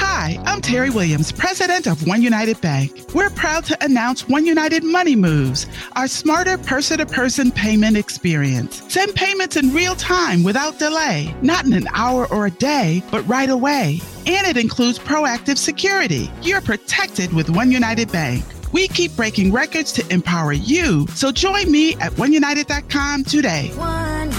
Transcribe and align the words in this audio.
Hi, 0.00 0.38
I'm 0.46 0.60
Terry 0.60 0.90
Williams, 0.90 1.32
president 1.32 1.88
of 1.88 2.06
One 2.06 2.22
United 2.22 2.60
Bank. 2.60 3.12
We're 3.14 3.30
proud 3.30 3.64
to 3.64 3.84
announce 3.84 4.28
One 4.28 4.46
United 4.46 4.84
Money 4.84 5.16
Moves, 5.16 5.66
our 5.96 6.06
smarter 6.06 6.56
person 6.56 6.98
to 6.98 7.06
person 7.06 7.50
payment 7.50 7.96
experience. 7.96 8.80
Send 8.88 9.16
payments 9.16 9.56
in 9.56 9.74
real 9.74 9.96
time 9.96 10.44
without 10.44 10.78
delay, 10.78 11.34
not 11.42 11.64
in 11.64 11.72
an 11.72 11.88
hour 11.94 12.32
or 12.32 12.46
a 12.46 12.50
day, 12.52 13.02
but 13.10 13.26
right 13.26 13.50
away. 13.50 14.00
And 14.24 14.46
it 14.46 14.56
includes 14.56 15.00
proactive 15.00 15.58
security. 15.58 16.30
You're 16.42 16.60
protected 16.60 17.32
with 17.32 17.50
One 17.50 17.72
United 17.72 18.12
Bank. 18.12 18.44
We 18.72 18.86
keep 18.86 19.16
breaking 19.16 19.52
records 19.52 19.90
to 19.94 20.12
empower 20.12 20.52
you. 20.52 21.08
So 21.08 21.32
join 21.32 21.72
me 21.72 21.94
at 21.94 22.12
oneunited.com 22.12 23.24
today. 23.24 23.70
One 23.74 24.30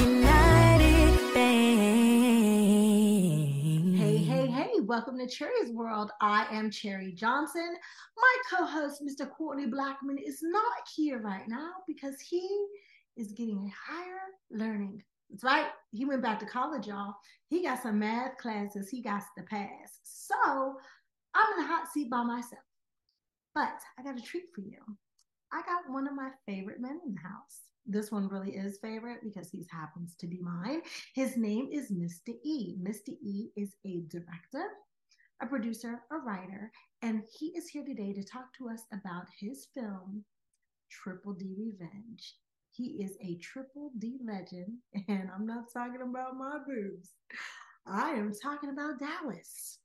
welcome 4.89 5.19
to 5.19 5.27
Cherie's 5.27 5.71
World. 5.71 6.09
I 6.19 6.47
am 6.51 6.71
Cherie 6.71 7.11
Johnson. 7.11 7.75
My 8.17 8.37
co 8.49 8.65
host, 8.65 9.03
Mr. 9.03 9.29
Courtney 9.29 9.67
Blackman, 9.67 10.17
is 10.17 10.39
not 10.41 10.63
here 10.95 11.19
right 11.19 11.47
now 11.47 11.69
because 11.87 12.19
he 12.19 12.41
is 13.15 13.31
getting 13.33 13.59
a 13.59 13.93
higher 13.93 14.17
learning. 14.49 15.03
That's 15.29 15.43
right. 15.43 15.67
He 15.91 16.05
went 16.05 16.23
back 16.23 16.39
to 16.39 16.47
college, 16.47 16.87
y'all. 16.87 17.13
He 17.49 17.61
got 17.61 17.83
some 17.83 17.99
math 17.99 18.37
classes 18.37 18.89
he 18.89 19.03
got 19.03 19.21
to 19.37 19.43
pass. 19.43 19.99
So 20.01 20.33
I'm 21.35 21.53
in 21.53 21.67
the 21.67 21.71
hot 21.71 21.91
seat 21.93 22.09
by 22.09 22.23
myself. 22.23 22.63
But 23.53 23.79
I 23.99 24.01
got 24.03 24.17
a 24.17 24.23
treat 24.23 24.45
for 24.55 24.61
you. 24.61 24.79
I 25.53 25.61
got 25.67 25.93
one 25.93 26.07
of 26.07 26.15
my 26.15 26.31
favorite 26.47 26.81
men 26.81 26.99
in 27.05 27.13
the 27.13 27.21
house. 27.21 27.68
This 27.91 28.11
one 28.11 28.27
really 28.27 28.51
is 28.51 28.77
favorite 28.77 29.21
because 29.23 29.49
he 29.49 29.65
happens 29.71 30.15
to 30.19 30.27
be 30.27 30.39
mine. 30.43 30.81
His 31.15 31.35
name 31.37 31.69
is 31.71 31.89
Mista 31.89 32.33
E. 32.43 32.75
Mista 32.79 33.13
E 33.23 33.47
is 33.55 33.73
a 33.83 34.03
director, 34.09 34.63
a 35.41 35.47
producer, 35.47 36.01
a 36.11 36.17
writer, 36.17 36.71
and 37.01 37.23
he 37.39 37.47
is 37.57 37.67
here 37.67 37.83
today 37.83 38.13
to 38.13 38.23
talk 38.23 38.53
to 38.59 38.69
us 38.69 38.83
about 38.93 39.25
his 39.39 39.69
film, 39.73 40.23
Triple 40.91 41.33
D 41.33 41.55
Revenge. 41.57 42.35
He 42.69 43.01
is 43.03 43.17
a 43.23 43.37
Triple 43.37 43.89
D 43.97 44.19
legend, 44.23 44.77
and 45.07 45.27
I'm 45.35 45.47
not 45.47 45.73
talking 45.73 46.03
about 46.03 46.37
my 46.37 46.59
boobs. 46.67 47.15
I 47.87 48.11
am 48.11 48.33
talking 48.39 48.69
about 48.69 48.99
Dallas. 48.99 49.79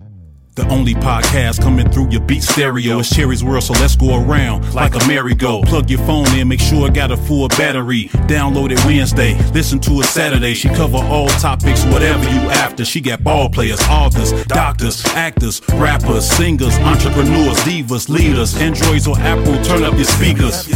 Mm. 0.00 0.29
The 0.56 0.66
only 0.68 0.94
podcast 0.94 1.62
coming 1.62 1.88
through 1.92 2.10
your 2.10 2.22
beat 2.22 2.42
stereo 2.42 2.98
is 2.98 3.08
Cherie's 3.08 3.44
World, 3.44 3.62
so 3.62 3.72
let's 3.74 3.94
go 3.94 4.20
around 4.20 4.74
like 4.74 4.96
a 4.96 5.06
merry-go. 5.06 5.62
Plug 5.62 5.88
your 5.88 6.00
phone 6.00 6.26
in, 6.34 6.48
make 6.48 6.58
sure 6.58 6.88
it 6.88 6.94
got 6.94 7.12
a 7.12 7.16
full 7.16 7.46
battery. 7.50 8.06
Download 8.26 8.72
it 8.72 8.84
Wednesday, 8.84 9.38
listen 9.52 9.78
to 9.80 10.00
it 10.00 10.06
Saturday. 10.06 10.54
She 10.54 10.68
cover 10.68 10.96
all 10.96 11.28
topics, 11.28 11.84
whatever 11.84 12.24
you 12.24 12.50
after. 12.50 12.84
She 12.84 13.00
got 13.00 13.22
ball 13.22 13.48
players, 13.48 13.80
authors, 13.82 14.32
doctors, 14.46 15.06
actors, 15.14 15.62
rappers, 15.74 16.28
singers, 16.28 16.76
entrepreneurs, 16.78 17.56
divas, 17.58 18.08
leaders, 18.08 18.56
Androids 18.56 19.06
or 19.06 19.16
Apple. 19.20 19.62
Turn 19.62 19.84
up 19.84 19.94
your 19.94 20.04
speakers. 20.04 20.66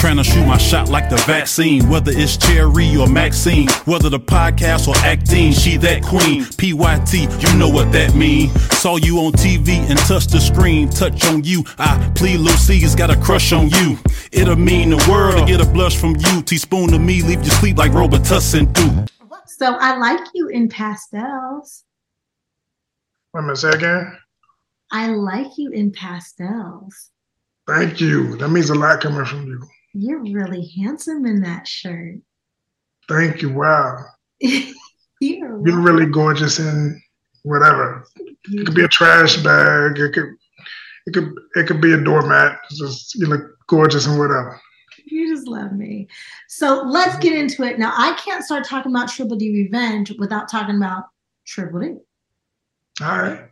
Trying 0.00 0.18
to 0.18 0.24
shoot 0.24 0.46
my 0.46 0.58
shot 0.58 0.90
like 0.90 1.08
the 1.08 1.16
vaccine, 1.16 1.88
whether 1.88 2.12
it's 2.14 2.36
Cherie 2.36 2.94
or 2.98 3.08
Maxine, 3.08 3.68
whether 3.86 4.10
the 4.10 4.20
podcast 4.20 4.86
or 4.86 4.96
acting. 4.98 5.52
She 5.52 5.78
that 5.78 6.02
queen, 6.02 6.44
PYT, 6.44 7.14
you 7.42 7.58
know 7.58 7.70
what 7.70 7.90
that 7.92 8.14
mean. 8.14 8.50
Saw 8.78 8.97
you 8.98 9.18
on 9.18 9.32
TV 9.32 9.88
and 9.88 9.98
touched 10.00 10.30
the 10.30 10.40
screen, 10.40 10.88
touch 10.88 11.24
on 11.26 11.44
you. 11.44 11.64
I 11.78 12.10
plead 12.14 12.38
Lucy's 12.40 12.94
got 12.94 13.10
a 13.10 13.16
crush 13.16 13.52
on 13.52 13.70
you. 13.70 13.98
It'll 14.32 14.56
mean 14.56 14.90
the 14.90 15.06
world 15.10 15.38
to 15.38 15.44
get 15.44 15.60
a 15.60 15.68
blush 15.70 15.96
from 15.96 16.16
you. 16.16 16.42
Teaspoon 16.42 16.92
of 16.94 17.00
me, 17.00 17.22
leave 17.22 17.42
you 17.44 17.50
sleep 17.50 17.76
like 17.76 17.92
Robitussin 17.92 18.72
do. 18.72 19.06
So 19.46 19.74
I 19.74 19.96
like 19.96 20.24
you 20.34 20.48
in 20.48 20.68
pastels. 20.68 21.84
Wait 23.34 23.40
a 23.40 23.42
minute, 23.42 23.56
say 23.56 23.70
again. 23.70 24.16
I 24.92 25.08
like 25.08 25.58
you 25.58 25.70
in 25.70 25.92
pastels. 25.92 27.10
Thank 27.66 28.00
you. 28.00 28.36
That 28.36 28.48
means 28.48 28.70
a 28.70 28.74
lot 28.74 29.00
coming 29.00 29.24
from 29.24 29.46
you. 29.46 29.62
You're 29.94 30.22
really 30.22 30.72
handsome 30.76 31.26
in 31.26 31.42
that 31.42 31.66
shirt. 31.66 32.16
Thank 33.08 33.42
you. 33.42 33.52
Wow. 33.52 34.04
You're, 34.40 34.72
You're 35.20 35.80
really 35.80 36.06
gorgeous 36.06 36.58
in 36.58 37.02
whatever. 37.42 38.06
It 38.44 38.66
could 38.66 38.74
be 38.74 38.84
a 38.84 38.88
trash 38.88 39.36
bag. 39.38 39.98
It 39.98 40.12
could 40.12 40.34
it 41.06 41.14
could 41.14 41.32
it 41.54 41.66
could 41.66 41.80
be 41.80 41.92
a 41.92 42.02
doormat. 42.02 42.58
It's 42.70 42.78
just 42.78 43.14
you 43.14 43.26
look 43.26 43.42
gorgeous 43.66 44.06
and 44.06 44.18
whatever. 44.18 44.60
You 45.04 45.34
just 45.34 45.48
love 45.48 45.72
me. 45.72 46.08
So 46.48 46.82
let's 46.86 47.16
get 47.18 47.32
into 47.32 47.62
it. 47.62 47.78
Now 47.78 47.92
I 47.96 48.14
can't 48.14 48.44
start 48.44 48.64
talking 48.64 48.92
about 48.92 49.08
Triple 49.08 49.36
D 49.36 49.52
Revenge 49.52 50.12
without 50.18 50.50
talking 50.50 50.76
about 50.76 51.04
Triple 51.46 51.80
D. 51.80 51.94
All 53.00 53.22
right. 53.22 53.48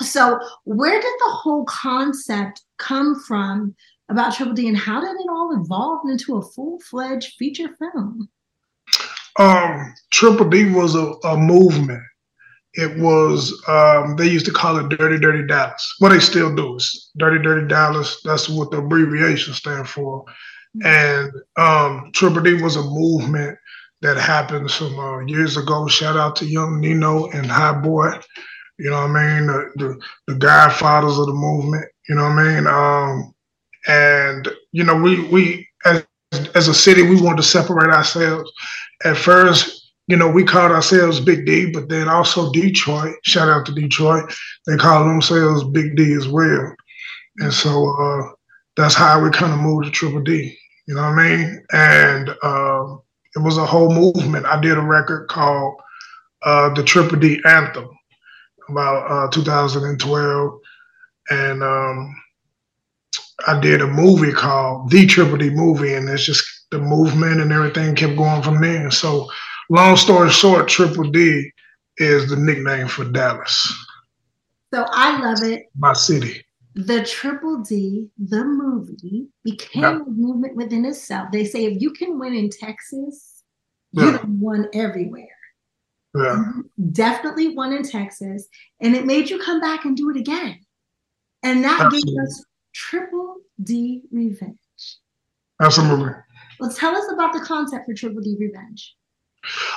So 0.00 0.38
where 0.64 1.00
did 1.00 1.02
the 1.02 1.32
whole 1.32 1.64
concept 1.64 2.62
come 2.78 3.20
from 3.20 3.74
about 4.08 4.34
Triple 4.34 4.54
D 4.54 4.68
and 4.68 4.76
how 4.76 5.00
did 5.00 5.10
it 5.10 5.28
all 5.28 5.60
evolve 5.60 6.08
into 6.08 6.36
a 6.36 6.42
full-fledged 6.42 7.34
feature 7.38 7.68
film? 7.78 8.28
Um, 9.38 9.94
Triple 10.10 10.48
D 10.48 10.70
was 10.72 10.94
a, 10.94 11.12
a 11.24 11.36
movement. 11.36 12.02
It 12.74 12.98
was 13.00 13.60
um, 13.68 14.16
they 14.16 14.28
used 14.28 14.46
to 14.46 14.52
call 14.52 14.78
it 14.78 14.96
Dirty 14.96 15.18
Dirty 15.18 15.46
Dallas. 15.46 15.96
Well, 16.00 16.12
they 16.12 16.20
still 16.20 16.54
do. 16.54 16.76
It's 16.76 17.10
Dirty 17.18 17.42
Dirty 17.42 17.66
Dallas. 17.66 18.20
That's 18.24 18.48
what 18.48 18.70
the 18.70 18.78
abbreviation 18.78 19.54
stand 19.54 19.88
for. 19.88 20.24
And 20.84 21.32
um, 21.56 22.10
Triple 22.14 22.42
D 22.42 22.62
was 22.62 22.76
a 22.76 22.82
movement 22.82 23.58
that 24.02 24.16
happened 24.16 24.70
some 24.70 24.98
uh, 24.98 25.20
years 25.26 25.56
ago. 25.56 25.88
Shout 25.88 26.16
out 26.16 26.36
to 26.36 26.46
Young 26.46 26.80
Nino 26.80 27.26
and 27.30 27.46
High 27.46 27.80
Boy. 27.80 28.12
You 28.78 28.90
know 28.90 29.02
what 29.02 29.16
I 29.16 29.38
mean? 29.40 29.46
The, 29.46 29.70
the, 29.76 30.00
the 30.28 30.34
godfathers 30.38 31.18
of 31.18 31.26
the 31.26 31.34
movement. 31.34 31.86
You 32.08 32.14
know 32.14 32.22
what 32.22 32.38
I 32.38 32.54
mean? 32.54 32.66
Um, 32.66 33.34
and 33.88 34.48
you 34.72 34.84
know, 34.84 34.94
we 34.96 35.28
we 35.28 35.68
as 35.84 36.04
as 36.54 36.68
a 36.68 36.74
city, 36.74 37.02
we 37.02 37.20
wanted 37.20 37.38
to 37.38 37.42
separate 37.42 37.92
ourselves. 37.92 38.50
At 39.04 39.16
first, 39.16 39.79
you 40.10 40.16
know, 40.16 40.30
we 40.30 40.44
called 40.44 40.72
ourselves 40.72 41.20
Big 41.20 41.46
D, 41.46 41.70
but 41.70 41.88
then 41.88 42.08
also 42.08 42.52
Detroit. 42.52 43.14
Shout 43.22 43.48
out 43.48 43.66
to 43.66 43.72
Detroit. 43.72 44.32
They 44.66 44.76
call 44.76 45.04
themselves 45.04 45.64
Big 45.64 45.96
D 45.96 46.12
as 46.14 46.28
well. 46.28 46.74
And 47.38 47.52
so 47.52 47.90
uh, 48.00 48.32
that's 48.76 48.94
how 48.94 49.22
we 49.22 49.30
kind 49.30 49.52
of 49.52 49.60
moved 49.60 49.86
to 49.86 49.90
Triple 49.90 50.22
D. 50.22 50.56
You 50.86 50.94
know 50.94 51.02
what 51.02 51.18
I 51.18 51.28
mean? 51.36 51.64
And 51.72 52.30
um, 52.42 53.02
it 53.36 53.42
was 53.42 53.56
a 53.58 53.66
whole 53.66 53.92
movement. 53.94 54.46
I 54.46 54.60
did 54.60 54.76
a 54.76 54.82
record 54.82 55.28
called 55.28 55.80
uh, 56.42 56.74
the 56.74 56.82
Triple 56.82 57.18
D 57.18 57.40
Anthem. 57.44 57.88
about 58.68 59.10
uh, 59.10 59.30
2012, 59.30 60.60
and 61.30 61.62
um, 61.62 62.14
I 63.46 63.60
did 63.60 63.80
a 63.80 63.86
movie 63.86 64.32
called 64.32 64.90
The 64.90 65.06
Triple 65.06 65.38
D 65.38 65.50
Movie, 65.50 65.94
and 65.94 66.08
it's 66.08 66.24
just 66.24 66.44
the 66.70 66.78
movement 66.78 67.40
and 67.40 67.52
everything 67.52 67.94
kept 67.94 68.16
going 68.16 68.42
from 68.42 68.60
there. 68.60 68.90
So, 68.90 69.28
long 69.70 69.96
story 69.96 70.28
short, 70.28 70.68
Triple 70.68 71.10
D 71.10 71.50
is 71.96 72.28
the 72.28 72.36
nickname 72.36 72.88
for 72.88 73.04
Dallas. 73.04 73.74
So 74.74 74.84
I 74.88 75.18
love 75.20 75.42
it. 75.42 75.66
My 75.78 75.94
city. 75.94 76.44
The 76.74 77.04
Triple 77.04 77.62
D, 77.62 78.08
the 78.18 78.44
movie, 78.44 79.26
became 79.44 79.82
yeah. 79.82 80.00
a 80.00 80.10
movement 80.10 80.54
within 80.54 80.84
itself. 80.84 81.30
They 81.32 81.44
say 81.44 81.64
if 81.64 81.80
you 81.80 81.90
can 81.92 82.18
win 82.18 82.34
in 82.34 82.50
Texas, 82.50 83.42
yeah. 83.92 84.22
you 84.22 84.38
won 84.38 84.68
everywhere. 84.72 85.26
Yeah. 86.14 86.22
Mm-hmm. 86.22 86.90
Definitely 86.92 87.54
won 87.56 87.72
in 87.72 87.82
Texas. 87.82 88.46
And 88.80 88.94
it 88.94 89.06
made 89.06 89.30
you 89.30 89.38
come 89.40 89.60
back 89.60 89.84
and 89.84 89.96
do 89.96 90.10
it 90.10 90.16
again. 90.16 90.60
And 91.42 91.64
that 91.64 91.80
Absolutely. 91.80 92.12
gave 92.12 92.22
us 92.22 92.44
Triple 92.72 93.36
D 93.62 94.02
Revenge. 94.12 94.56
Absolutely. 95.60 96.12
Well, 96.58 96.72
tell 96.72 96.96
us 96.96 97.10
about 97.12 97.32
the 97.32 97.40
concept 97.40 97.86
for 97.86 97.94
Triple 97.94 98.22
D 98.22 98.36
Revenge. 98.38 98.94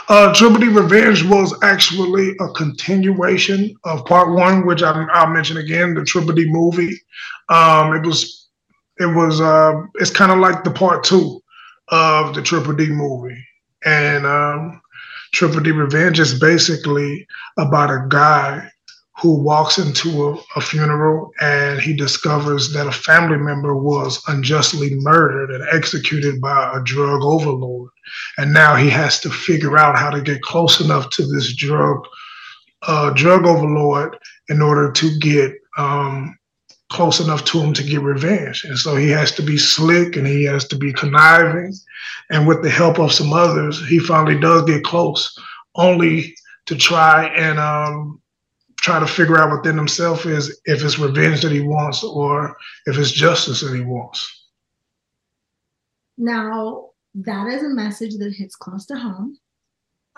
Uh, 0.09 0.33
Triple 0.33 0.59
D 0.59 0.67
Revenge 0.67 1.23
was 1.23 1.55
actually 1.63 2.31
a 2.39 2.49
continuation 2.49 3.75
of 3.85 4.05
part 4.05 4.33
one, 4.33 4.65
which 4.65 4.83
I, 4.83 4.91
will 4.97 5.33
mention 5.33 5.57
again, 5.57 5.93
the 5.93 6.03
Triple 6.03 6.33
D 6.33 6.45
movie. 6.47 6.99
Um, 7.49 7.95
it 7.95 8.05
was, 8.05 8.49
it 8.99 9.05
was, 9.05 9.39
uh, 9.39 9.81
it's 9.95 10.11
kind 10.11 10.31
of 10.31 10.39
like 10.39 10.63
the 10.63 10.71
part 10.71 11.03
two 11.03 11.41
of 11.89 12.35
the 12.35 12.41
Triple 12.41 12.73
D 12.73 12.87
movie, 12.87 13.43
and 13.85 14.25
um, 14.25 14.81
Triple 15.33 15.61
D 15.61 15.71
Revenge 15.71 16.19
is 16.19 16.39
basically 16.39 17.25
about 17.57 17.89
a 17.89 18.05
guy 18.09 18.69
who 19.23 19.41
walks 19.41 19.77
into 19.77 20.27
a, 20.27 20.37
a, 20.57 20.61
funeral 20.61 21.31
and 21.39 21.79
he 21.79 21.93
discovers 21.93 22.73
that 22.73 22.87
a 22.87 22.91
family 22.91 23.37
member 23.37 23.73
was 23.73 24.21
unjustly 24.27 24.95
murdered 24.95 25.49
and 25.49 25.65
executed 25.71 26.41
by 26.41 26.73
a 26.75 26.83
drug 26.83 27.23
overlord. 27.23 27.89
And 28.37 28.51
now 28.51 28.75
he 28.75 28.89
has 28.89 29.21
to 29.21 29.29
figure 29.29 29.77
out 29.77 29.97
how 29.97 30.09
to 30.09 30.21
get 30.21 30.41
close 30.41 30.81
enough 30.81 31.09
to 31.11 31.25
this 31.25 31.55
drug 31.55 32.05
uh, 32.85 33.11
drug 33.11 33.45
overlord 33.45 34.17
in 34.49 34.61
order 34.61 34.91
to 34.91 35.17
get 35.19 35.53
um, 35.77 36.37
close 36.91 37.21
enough 37.21 37.45
to 37.45 37.61
him 37.61 37.73
to 37.75 37.83
get 37.83 38.01
revenge. 38.01 38.65
And 38.65 38.77
so 38.77 38.97
he 38.97 39.09
has 39.11 39.31
to 39.35 39.41
be 39.41 39.57
slick 39.57 40.17
and 40.17 40.27
he 40.27 40.43
has 40.43 40.67
to 40.67 40.75
be 40.75 40.91
conniving. 40.91 41.73
And 42.29 42.45
with 42.45 42.61
the 42.61 42.69
help 42.69 42.99
of 42.99 43.13
some 43.13 43.31
others, 43.31 43.87
he 43.87 43.99
finally 43.99 44.37
does 44.37 44.63
get 44.63 44.83
close, 44.83 45.33
only 45.75 46.35
to 46.65 46.75
try 46.75 47.27
and 47.27 47.57
um, 47.57 48.19
try 48.83 48.99
to 48.99 49.07
figure 49.07 49.39
out 49.39 49.49
within 49.49 49.77
himself 49.77 50.25
is 50.25 50.59
if 50.65 50.83
it's 50.83 50.99
revenge 50.99 51.41
that 51.41 51.53
he 51.53 51.61
wants 51.61 52.03
or 52.03 52.55
if 52.85 52.97
it's 52.97 53.11
justice 53.11 53.61
that 53.61 53.73
he 53.73 53.81
wants. 53.81 54.49
Now, 56.17 56.89
that 57.15 57.47
is 57.47 57.63
a 57.63 57.69
message 57.69 58.17
that 58.17 58.33
hits 58.33 58.55
close 58.57 58.85
to 58.87 58.97
home. 58.97 59.37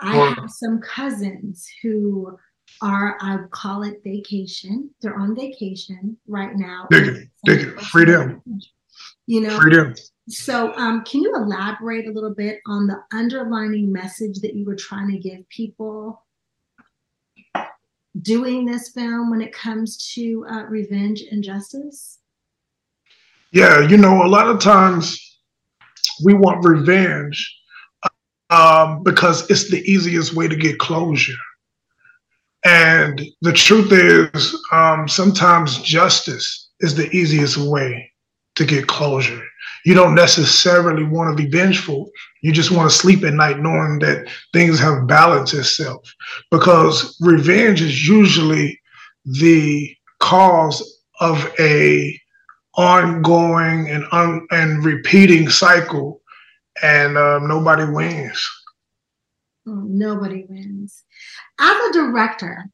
I 0.00 0.16
have 0.16 0.50
some 0.50 0.80
cousins 0.80 1.66
who 1.80 2.36
are, 2.82 3.16
I 3.20 3.36
would 3.36 3.52
call 3.52 3.84
it 3.84 4.02
vacation. 4.02 4.90
They're 5.00 5.16
on 5.16 5.36
vacation 5.36 6.16
right 6.26 6.54
now. 6.56 6.88
Dig 6.90 7.06
it, 7.06 7.28
dig 7.44 7.68
it, 7.68 7.80
freedom. 7.80 8.42
You 9.28 9.42
know, 9.42 9.60
freedom. 9.60 9.94
So, 10.28 10.74
um, 10.74 11.04
can 11.04 11.22
you 11.22 11.32
elaborate 11.36 12.08
a 12.08 12.12
little 12.12 12.34
bit 12.34 12.60
on 12.66 12.88
the 12.88 13.00
underlining 13.12 13.92
message 13.92 14.40
that 14.40 14.54
you 14.54 14.64
were 14.64 14.74
trying 14.74 15.10
to 15.12 15.18
give 15.18 15.48
people 15.50 16.25
doing 18.22 18.66
this 18.66 18.90
film 18.90 19.30
when 19.30 19.40
it 19.40 19.52
comes 19.52 20.12
to 20.14 20.46
uh, 20.50 20.62
revenge 20.64 21.22
and 21.30 21.42
justice? 21.42 22.18
Yeah, 23.52 23.80
you 23.80 23.96
know, 23.96 24.24
a 24.24 24.28
lot 24.28 24.48
of 24.48 24.60
times 24.60 25.18
we 26.24 26.34
want 26.34 26.64
revenge 26.64 27.54
um, 28.50 29.02
because 29.02 29.48
it's 29.50 29.70
the 29.70 29.82
easiest 29.90 30.34
way 30.34 30.48
to 30.48 30.56
get 30.56 30.78
closure. 30.78 31.32
And 32.64 33.22
the 33.42 33.52
truth 33.52 33.92
is, 33.92 34.60
um, 34.72 35.08
sometimes 35.08 35.78
justice 35.82 36.68
is 36.80 36.94
the 36.94 37.08
easiest 37.10 37.56
way 37.56 38.10
to 38.56 38.64
get 38.64 38.88
closure. 38.88 39.42
You 39.86 39.94
don't 39.94 40.16
necessarily 40.16 41.04
want 41.04 41.30
to 41.30 41.40
be 41.40 41.48
vengeful. 41.48 42.10
You 42.42 42.50
just 42.50 42.72
want 42.72 42.90
to 42.90 42.96
sleep 42.96 43.22
at 43.22 43.34
night 43.34 43.60
knowing 43.60 44.00
that 44.00 44.26
things 44.52 44.80
have 44.80 45.06
balanced 45.06 45.54
itself. 45.54 46.12
Because 46.50 47.16
revenge 47.20 47.80
is 47.80 48.08
usually 48.08 48.80
the 49.24 49.96
cause 50.18 50.82
of 51.20 51.48
a 51.60 52.20
ongoing 52.74 53.88
and 53.88 54.04
un- 54.10 54.48
and 54.50 54.84
repeating 54.84 55.48
cycle, 55.48 56.20
and 56.82 57.16
um, 57.16 57.46
nobody 57.46 57.84
wins. 57.84 58.44
Nobody 59.66 60.46
wins. 60.48 61.04
As 61.60 61.76
a 61.90 61.92
director, 61.92 62.64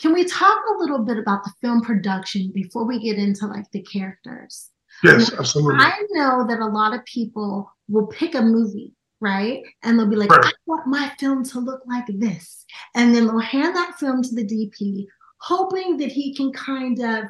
can 0.00 0.12
we 0.12 0.24
talk 0.24 0.58
a 0.68 0.80
little 0.80 1.04
bit 1.04 1.16
about 1.16 1.44
the 1.44 1.52
film 1.60 1.82
production 1.82 2.50
before 2.52 2.84
we 2.84 2.98
get 2.98 3.18
into 3.18 3.46
like 3.46 3.70
the 3.70 3.82
characters? 3.82 4.70
Yes, 5.02 5.32
absolutely. 5.32 5.80
I 5.80 6.02
know 6.10 6.46
that 6.48 6.60
a 6.60 6.66
lot 6.66 6.94
of 6.94 7.04
people 7.04 7.70
will 7.88 8.06
pick 8.06 8.34
a 8.34 8.42
movie, 8.42 8.94
right? 9.20 9.62
And 9.82 9.98
they'll 9.98 10.08
be 10.08 10.16
like, 10.16 10.30
right. 10.30 10.44
I 10.44 10.52
want 10.66 10.86
my 10.86 11.12
film 11.18 11.44
to 11.44 11.60
look 11.60 11.82
like 11.86 12.06
this. 12.08 12.64
And 12.94 13.14
then 13.14 13.26
they'll 13.26 13.38
hand 13.38 13.74
that 13.76 13.98
film 13.98 14.22
to 14.22 14.34
the 14.34 14.44
DP, 14.44 15.06
hoping 15.38 15.96
that 15.98 16.12
he 16.12 16.34
can 16.34 16.52
kind 16.52 16.98
of 17.00 17.24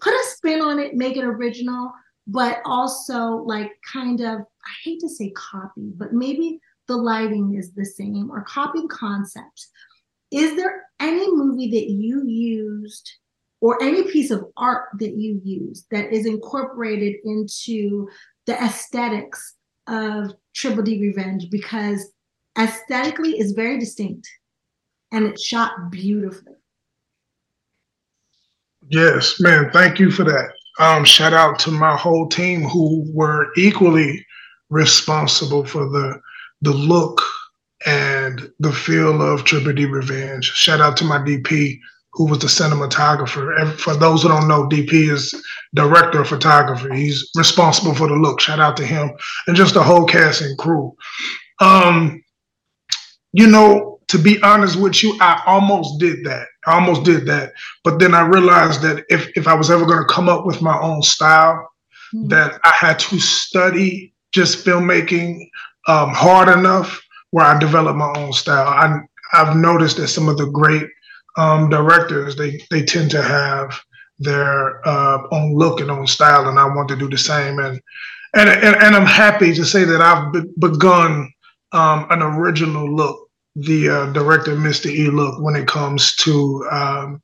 put 0.00 0.12
a 0.12 0.24
spin 0.28 0.60
on 0.60 0.78
it, 0.78 0.94
make 0.94 1.16
it 1.16 1.24
original, 1.24 1.92
but 2.26 2.60
also 2.64 3.36
like 3.36 3.70
kind 3.92 4.20
of, 4.20 4.40
I 4.40 4.72
hate 4.84 5.00
to 5.00 5.08
say 5.08 5.30
copy, 5.30 5.92
but 5.96 6.12
maybe 6.12 6.60
the 6.88 6.96
lighting 6.96 7.54
is 7.54 7.72
the 7.72 7.84
same 7.84 8.30
or 8.30 8.42
copy 8.42 8.80
the 8.80 8.88
concept. 8.88 9.66
Is 10.30 10.56
there 10.56 10.86
any 11.00 11.30
movie 11.34 11.70
that 11.70 11.90
you 11.90 12.26
used 12.26 13.10
or 13.60 13.82
any 13.82 14.04
piece 14.10 14.30
of 14.30 14.44
art 14.56 14.88
that 14.98 15.16
you 15.16 15.40
use 15.44 15.86
that 15.90 16.12
is 16.12 16.26
incorporated 16.26 17.16
into 17.24 18.08
the 18.46 18.54
aesthetics 18.62 19.54
of 19.86 20.34
Triple 20.54 20.82
D 20.82 21.00
Revenge 21.00 21.50
because 21.50 22.12
aesthetically 22.58 23.38
is 23.38 23.52
very 23.52 23.78
distinct 23.78 24.28
and 25.12 25.26
it's 25.26 25.44
shot 25.44 25.72
beautifully. 25.90 26.54
Yes, 28.88 29.40
man, 29.40 29.70
thank 29.72 29.98
you 29.98 30.10
for 30.10 30.24
that. 30.24 30.52
Um, 30.78 31.04
shout 31.04 31.32
out 31.32 31.58
to 31.60 31.70
my 31.70 31.96
whole 31.96 32.28
team 32.28 32.62
who 32.62 33.04
were 33.12 33.48
equally 33.56 34.24
responsible 34.70 35.64
for 35.64 35.88
the 35.88 36.20
the 36.62 36.72
look 36.72 37.22
and 37.86 38.50
the 38.58 38.72
feel 38.72 39.22
of 39.22 39.44
Triple 39.44 39.72
D 39.72 39.84
Revenge. 39.84 40.44
Shout 40.44 40.80
out 40.80 40.96
to 40.98 41.04
my 41.04 41.18
DP 41.18 41.78
who 42.12 42.26
was 42.26 42.40
the 42.40 42.46
cinematographer. 42.46 43.72
For 43.78 43.94
those 43.94 44.22
who 44.22 44.28
don't 44.28 44.48
know, 44.48 44.68
DP 44.68 45.10
is 45.10 45.34
director 45.74 46.20
of 46.20 46.28
photography. 46.28 46.96
He's 46.96 47.30
responsible 47.36 47.94
for 47.94 48.08
the 48.08 48.14
look. 48.14 48.40
Shout 48.40 48.60
out 48.60 48.76
to 48.78 48.86
him 48.86 49.10
and 49.46 49.56
just 49.56 49.74
the 49.74 49.82
whole 49.82 50.04
cast 50.04 50.42
and 50.42 50.58
crew. 50.58 50.94
Um, 51.60 52.22
you 53.32 53.46
know, 53.46 54.00
to 54.08 54.18
be 54.18 54.42
honest 54.42 54.76
with 54.76 55.02
you, 55.04 55.16
I 55.20 55.40
almost 55.46 56.00
did 56.00 56.24
that. 56.24 56.48
I 56.66 56.74
almost 56.74 57.04
did 57.04 57.26
that. 57.26 57.52
But 57.84 58.00
then 58.00 58.12
I 58.12 58.22
realized 58.22 58.82
that 58.82 59.04
if, 59.08 59.30
if 59.36 59.46
I 59.46 59.54
was 59.54 59.70
ever 59.70 59.86
going 59.86 60.00
to 60.00 60.12
come 60.12 60.28
up 60.28 60.44
with 60.44 60.60
my 60.60 60.78
own 60.80 61.02
style, 61.02 61.70
mm-hmm. 62.12 62.28
that 62.28 62.58
I 62.64 62.70
had 62.70 62.98
to 63.00 63.20
study 63.20 64.12
just 64.32 64.64
filmmaking 64.64 65.48
um, 65.86 66.10
hard 66.10 66.48
enough 66.48 67.00
where 67.30 67.46
I 67.46 67.58
developed 67.58 67.98
my 67.98 68.12
own 68.16 68.32
style. 68.32 68.66
I, 68.66 68.98
I've 69.32 69.56
noticed 69.56 69.98
that 69.98 70.08
some 70.08 70.28
of 70.28 70.36
the 70.36 70.46
great 70.46 70.86
um, 71.36 71.68
directors 71.68 72.36
they 72.36 72.60
they 72.70 72.82
tend 72.82 73.10
to 73.12 73.22
have 73.22 73.80
their 74.18 74.86
uh, 74.86 75.26
own 75.32 75.54
look 75.54 75.80
and 75.80 75.90
own 75.90 76.06
style, 76.06 76.48
and 76.48 76.58
I 76.58 76.66
want 76.66 76.88
to 76.88 76.96
do 76.96 77.08
the 77.08 77.18
same. 77.18 77.58
And 77.58 77.80
and 78.34 78.48
and, 78.48 78.76
and 78.76 78.94
I'm 78.94 79.06
happy 79.06 79.54
to 79.54 79.64
say 79.64 79.84
that 79.84 80.00
I've 80.00 80.32
be- 80.32 80.50
begun 80.58 81.32
um, 81.72 82.06
an 82.10 82.22
original 82.22 82.94
look, 82.94 83.28
the 83.56 83.88
uh, 83.88 84.12
director 84.12 84.54
Mista 84.56 84.88
E 84.88 85.08
look 85.08 85.40
when 85.40 85.56
it 85.56 85.66
comes 85.66 86.14
to 86.16 86.66
um, 86.70 87.22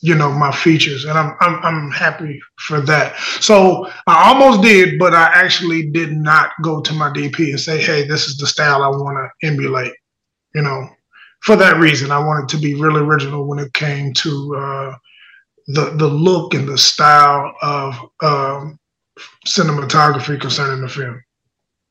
you 0.00 0.14
know 0.14 0.30
my 0.30 0.52
features, 0.52 1.06
and 1.06 1.18
I'm, 1.18 1.34
I'm 1.40 1.64
I'm 1.64 1.90
happy 1.90 2.38
for 2.58 2.80
that. 2.82 3.16
So 3.40 3.86
I 4.06 4.28
almost 4.28 4.60
did, 4.62 4.98
but 4.98 5.14
I 5.14 5.30
actually 5.32 5.90
did 5.90 6.12
not 6.12 6.50
go 6.62 6.82
to 6.82 6.92
my 6.92 7.08
DP 7.08 7.50
and 7.50 7.60
say, 7.60 7.80
"Hey, 7.80 8.06
this 8.06 8.26
is 8.26 8.36
the 8.36 8.46
style 8.46 8.82
I 8.82 8.88
want 8.88 9.16
to 9.16 9.46
emulate." 9.48 9.94
You 10.54 10.62
know, 10.62 10.88
for 11.44 11.56
that 11.56 11.78
reason, 11.78 12.10
I 12.10 12.18
wanted 12.18 12.48
to 12.50 12.56
be 12.56 12.74
really 12.74 13.02
original 13.02 13.46
when 13.46 13.58
it 13.58 13.74
came 13.74 14.14
to 14.14 14.56
uh, 14.56 14.94
the 15.66 15.90
the 15.96 16.08
look 16.08 16.54
and 16.54 16.66
the 16.66 16.78
style 16.78 17.54
of 17.60 17.94
um, 18.22 18.78
cinematography 19.46 20.40
concerning 20.40 20.80
the 20.80 20.88
film. 20.88 21.22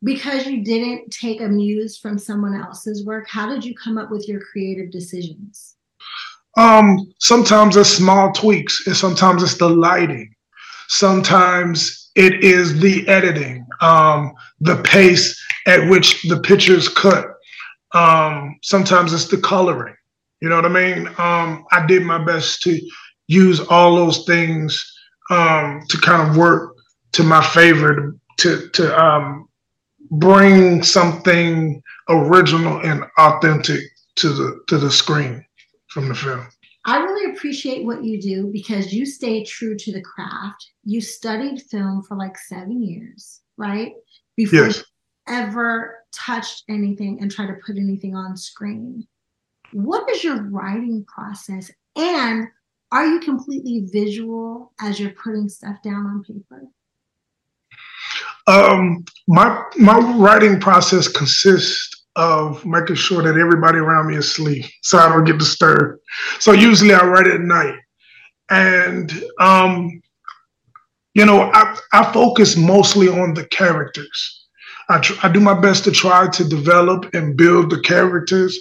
Because 0.04 0.48
you 0.48 0.64
didn't 0.64 1.12
take 1.12 1.40
a 1.40 1.48
muse 1.48 2.00
from 2.00 2.18
someone 2.18 2.56
else's 2.56 3.06
work, 3.06 3.30
how 3.30 3.48
did 3.48 3.64
you 3.64 3.76
come 3.76 3.98
up 3.98 4.10
with 4.10 4.28
your 4.28 4.42
creative 4.42 4.92
decisions? 4.92 5.76
Um, 6.58 7.14
sometimes 7.20 7.78
it's 7.78 7.90
small 7.90 8.32
tweaks, 8.32 8.88
and 8.88 8.96
sometimes 8.96 9.44
it's 9.44 9.58
the 9.58 9.70
lighting. 9.70 10.34
Sometimes 10.88 12.12
it 12.16 12.44
is 12.44 12.80
the 12.80 13.08
editing, 13.08 13.66
um, 13.82 14.34
the 14.60 14.82
pace 14.82 15.40
at 15.68 15.88
which 15.90 16.24
the 16.24 16.40
pictures 16.40 16.90
cut. 16.90 17.33
Um, 17.94 18.58
sometimes 18.64 19.14
it's 19.14 19.28
the 19.28 19.38
coloring. 19.38 19.96
You 20.42 20.50
know 20.50 20.56
what 20.56 20.66
I 20.66 20.70
mean? 20.70 21.08
Um, 21.18 21.66
I 21.72 21.86
did 21.88 22.04
my 22.04 22.24
best 22.24 22.62
to 22.64 22.80
use 23.28 23.60
all 23.60 23.96
those 23.96 24.26
things 24.26 24.84
um, 25.30 25.82
to 25.90 25.98
kind 25.98 26.28
of 26.28 26.38
work 26.38 26.76
to 27.14 27.24
my 27.24 27.44
favor 27.44 28.16
to 28.40 28.70
to 28.70 29.02
um, 29.02 29.48
bring 30.12 30.84
something 30.84 31.82
original 32.10 32.82
and 32.82 33.06
authentic 33.18 33.82
to 34.16 34.30
the 34.30 34.60
to 34.68 34.78
the 34.78 34.92
screen 34.92 35.46
from 35.88 36.10
the 36.10 36.16
film. 36.16 36.48
I 36.86 36.98
really 36.98 37.34
appreciate 37.34 37.86
what 37.86 38.04
you 38.04 38.22
do 38.22 38.48
because 38.52 38.92
you 38.92 39.06
stay 39.06 39.46
true 39.46 39.78
to 39.78 39.92
the 39.94 40.02
craft. 40.02 40.68
You 40.84 41.00
studied 41.00 41.62
film 41.62 42.04
for 42.04 42.18
like 42.18 42.38
seven 42.38 42.84
years, 42.84 43.40
right? 43.58 43.94
Before 44.36 44.66
Yes. 44.66 44.84
Ever 45.27 46.03
touched 46.12 46.63
anything 46.70 47.20
and 47.22 47.32
tried 47.32 47.48
to 47.48 47.60
put 47.65 47.77
anything 47.77 48.15
on 48.15 48.38
screen. 48.38 49.08
What 49.72 50.10
is 50.10 50.24
your 50.24 50.44
writing 50.44 51.06
process? 51.06 51.72
And 51.96 52.48
are 52.92 53.08
you 53.08 53.20
completely 53.20 53.88
visual 53.92 54.72
as 54.80 55.00
you're 55.00 55.12
putting 55.12 55.50
stuff 55.50 55.82
down 55.84 56.06
on 56.06 56.24
paper? 56.24 56.68
Um, 58.46 59.06
my 59.27 59.63
my 59.77 59.98
writing 59.98 60.60
process 60.60 61.08
consists 61.08 62.03
of 62.15 62.63
making 62.65 62.98
sure 62.98 63.24
that 63.24 63.39
everybody 63.39 63.80
around 63.80 64.08
me 64.08 64.15
is 64.15 64.25
asleep, 64.25 64.65
so 64.82 64.98
I 65.00 65.10
don't 65.10 65.24
get 65.24 65.39
disturbed. 65.39 66.01
So 66.39 66.51
usually 66.51 66.94
I 66.94 67.06
write 67.06 67.25
at 67.25 67.42
night, 67.42 67.80
and 68.50 69.12
um, 69.39 70.01
you 71.13 71.25
know 71.25 71.50
I 71.53 71.77
I 71.94 72.12
focus 72.12 72.58
mostly 72.58 73.08
on 73.08 73.34
the 73.34 73.46
characters. 73.48 74.43
I 74.90 75.00
tr- 75.00 75.20
I 75.24 75.32
do 75.32 75.40
my 75.40 75.60
best 75.60 75.84
to 75.86 75.92
try 75.92 76.30
to 76.30 76.44
develop 76.44 77.13
and 77.13 77.38
build 77.38 77.70
the 77.70 77.80
characters, 77.82 78.60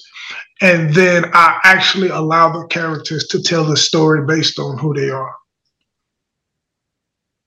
and 0.60 0.94
then 0.94 1.24
I 1.32 1.58
actually 1.64 2.08
allow 2.08 2.52
the 2.52 2.66
characters 2.68 3.26
to 3.28 3.42
tell 3.42 3.64
the 3.64 3.76
story 3.76 4.24
based 4.26 4.58
on 4.58 4.78
who 4.78 4.94
they 4.94 5.10
are. 5.10 5.34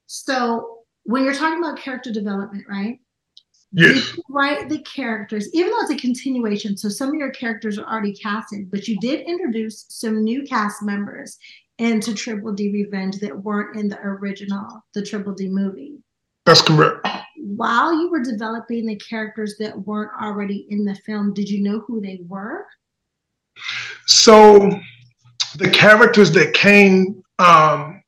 So 0.07 0.79
when 1.03 1.23
you're 1.23 1.33
talking 1.33 1.59
about 1.59 1.79
character 1.79 2.11
development, 2.11 2.65
right? 2.69 2.99
Yes. 3.71 4.15
You 4.15 4.23
write 4.29 4.69
the 4.69 4.79
characters, 4.79 5.49
even 5.53 5.71
though 5.71 5.81
it's 5.81 5.91
a 5.91 5.97
continuation? 5.97 6.77
So 6.77 6.87
some 6.87 7.09
of 7.09 7.15
your 7.15 7.31
characters 7.31 7.77
are 7.77 7.85
already 7.85 8.13
casted, 8.13 8.71
but 8.71 8.87
you 8.87 8.97
did 8.99 9.27
introduce 9.27 9.85
some 9.89 10.23
new 10.23 10.43
cast 10.43 10.81
members 10.81 11.37
into 11.77 12.13
Triple 12.13 12.53
D 12.53 12.71
Revenge 12.71 13.17
that 13.19 13.43
weren't 13.43 13.77
in 13.77 13.89
the 13.89 13.99
original, 13.99 14.83
the 14.93 15.01
Triple 15.01 15.33
D 15.33 15.49
movie. 15.49 15.97
That's 16.45 16.61
correct. 16.61 17.05
While 17.37 17.93
you 17.93 18.09
were 18.09 18.23
developing 18.23 18.85
the 18.85 18.95
characters 18.95 19.55
that 19.59 19.85
weren't 19.85 20.11
already 20.21 20.67
in 20.69 20.85
the 20.85 20.95
film, 20.95 21.33
did 21.33 21.49
you 21.49 21.61
know 21.61 21.79
who 21.79 22.01
they 22.01 22.19
were? 22.27 22.65
So 24.07 24.79
the 25.57 25.69
characters 25.69 26.31
that 26.31 26.53
came, 26.53 27.23
um, 27.39 28.01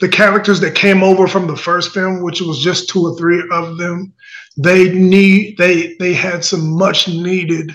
the 0.00 0.08
characters 0.08 0.60
that 0.60 0.74
came 0.74 1.02
over 1.02 1.26
from 1.26 1.46
the 1.46 1.56
first 1.56 1.92
film, 1.92 2.22
which 2.22 2.40
was 2.40 2.60
just 2.60 2.88
two 2.88 3.02
or 3.02 3.16
three 3.16 3.42
of 3.52 3.78
them, 3.78 4.12
they 4.56 4.92
need 4.92 5.56
they 5.56 5.94
they 5.98 6.12
had 6.12 6.44
some 6.44 6.76
much 6.76 7.08
needed 7.08 7.72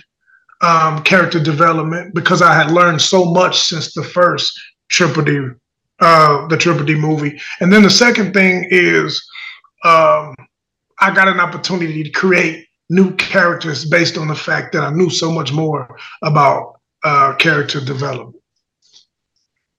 um, 0.62 1.04
character 1.04 1.40
development 1.40 2.14
because 2.14 2.42
I 2.42 2.54
had 2.54 2.72
learned 2.72 3.02
so 3.02 3.26
much 3.26 3.60
since 3.60 3.94
the 3.94 4.04
first 4.04 4.60
Triple 4.90 5.24
D, 5.24 5.48
uh, 6.00 6.48
the 6.48 6.58
Triple 6.58 6.86
D 6.86 6.96
movie, 6.96 7.40
and 7.60 7.72
then 7.72 7.84
the 7.84 7.90
second 7.90 8.34
thing 8.34 8.68
is 8.70 9.22
um, 9.84 10.36
I 11.04 11.14
got 11.14 11.28
an 11.28 11.40
opportunity 11.42 12.02
to 12.02 12.10
create 12.10 12.68
new 12.90 13.14
characters 13.16 13.84
based 13.84 14.18
on 14.18 14.30
the 14.30 14.36
fact 14.36 14.72
that 14.72 14.84
I 14.84 14.90
knew 14.92 15.10
so 15.10 15.32
much 15.32 15.52
more 15.52 15.98
about 16.22 16.80
uh, 17.04 17.36
character 17.36 17.82
development. 17.84 18.42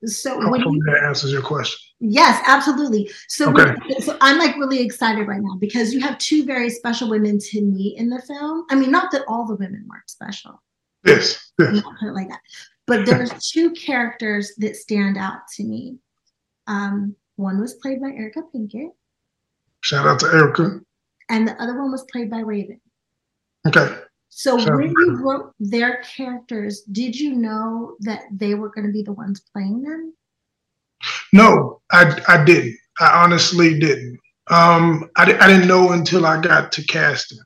So 0.04 0.50
when 0.50 0.61
you 0.61 0.83
that 0.85 1.02
answers 1.02 1.33
your 1.33 1.40
question. 1.40 1.78
Yes, 2.00 2.43
absolutely. 2.47 3.11
So, 3.28 3.50
Okay. 3.50 3.75
so 4.00 4.19
I'm 4.21 4.37
like 4.37 4.54
really 4.57 4.81
excited 4.81 5.26
right 5.26 5.40
now 5.40 5.57
because 5.59 5.95
you 5.95 6.00
have 6.00 6.19
two 6.19 6.45
very 6.45 6.69
special 6.69 7.09
women 7.09 7.38
to 7.38 7.62
meet 7.62 7.97
in 7.97 8.11
the 8.11 8.21
film. 8.21 8.66
I 8.71 8.75
mean, 8.75 8.90
not 8.90 9.11
that 9.12 9.23
all 9.26 9.47
the 9.47 9.54
women 9.57 9.87
weren't 9.88 10.11
special, 10.11 10.62
Yes, 11.07 11.52
yes. 11.59 11.81
put 12.00 12.09
it 12.09 12.12
like 12.12 12.28
that, 12.28 12.40
but 12.87 13.07
there's 13.07 13.33
two 13.50 13.71
characters 13.71 14.52
that 14.59 14.76
stand 14.76 15.16
out 15.16 15.49
to 15.57 15.64
me. 15.64 15.97
Um, 16.66 17.16
one 17.37 17.59
was 17.59 17.73
played 17.75 18.02
by 18.02 18.09
Erica 18.09 18.43
Pinkett, 18.54 18.90
Shout 19.81 20.07
out 20.07 20.21
to 20.21 20.26
Erica. 20.26 20.81
And 21.28 21.47
the 21.49 21.61
other 21.62 21.78
one 21.81 21.90
was 21.90 22.04
played 22.11 22.31
by 22.31 22.40
Raven. 22.40 22.81
Okay. 23.66 23.97
So 24.28 24.59
Sure. 24.59 24.76
when 24.78 24.90
you 24.90 25.16
wrote 25.23 25.52
their 25.61 26.02
characters, 26.02 26.83
did 26.90 27.19
you 27.19 27.35
know 27.35 27.97
that 28.00 28.23
they 28.33 28.54
were 28.54 28.69
going 28.71 28.87
to 28.87 28.93
be 28.93 29.02
the 29.02 29.12
ones 29.12 29.40
playing 29.52 29.83
them? 29.83 30.12
No, 31.33 31.81
I, 31.93 32.21
I 32.28 32.45
didn't. 32.45 32.76
I 33.00 33.23
honestly 33.23 33.78
didn't. 33.78 34.19
Um, 34.50 35.09
I, 35.16 35.23
I 35.23 35.47
didn't 35.47 35.69
know 35.69 35.93
until 35.93 36.26
I 36.26 36.40
got 36.40 36.73
to 36.73 36.85
casting. 36.85 37.38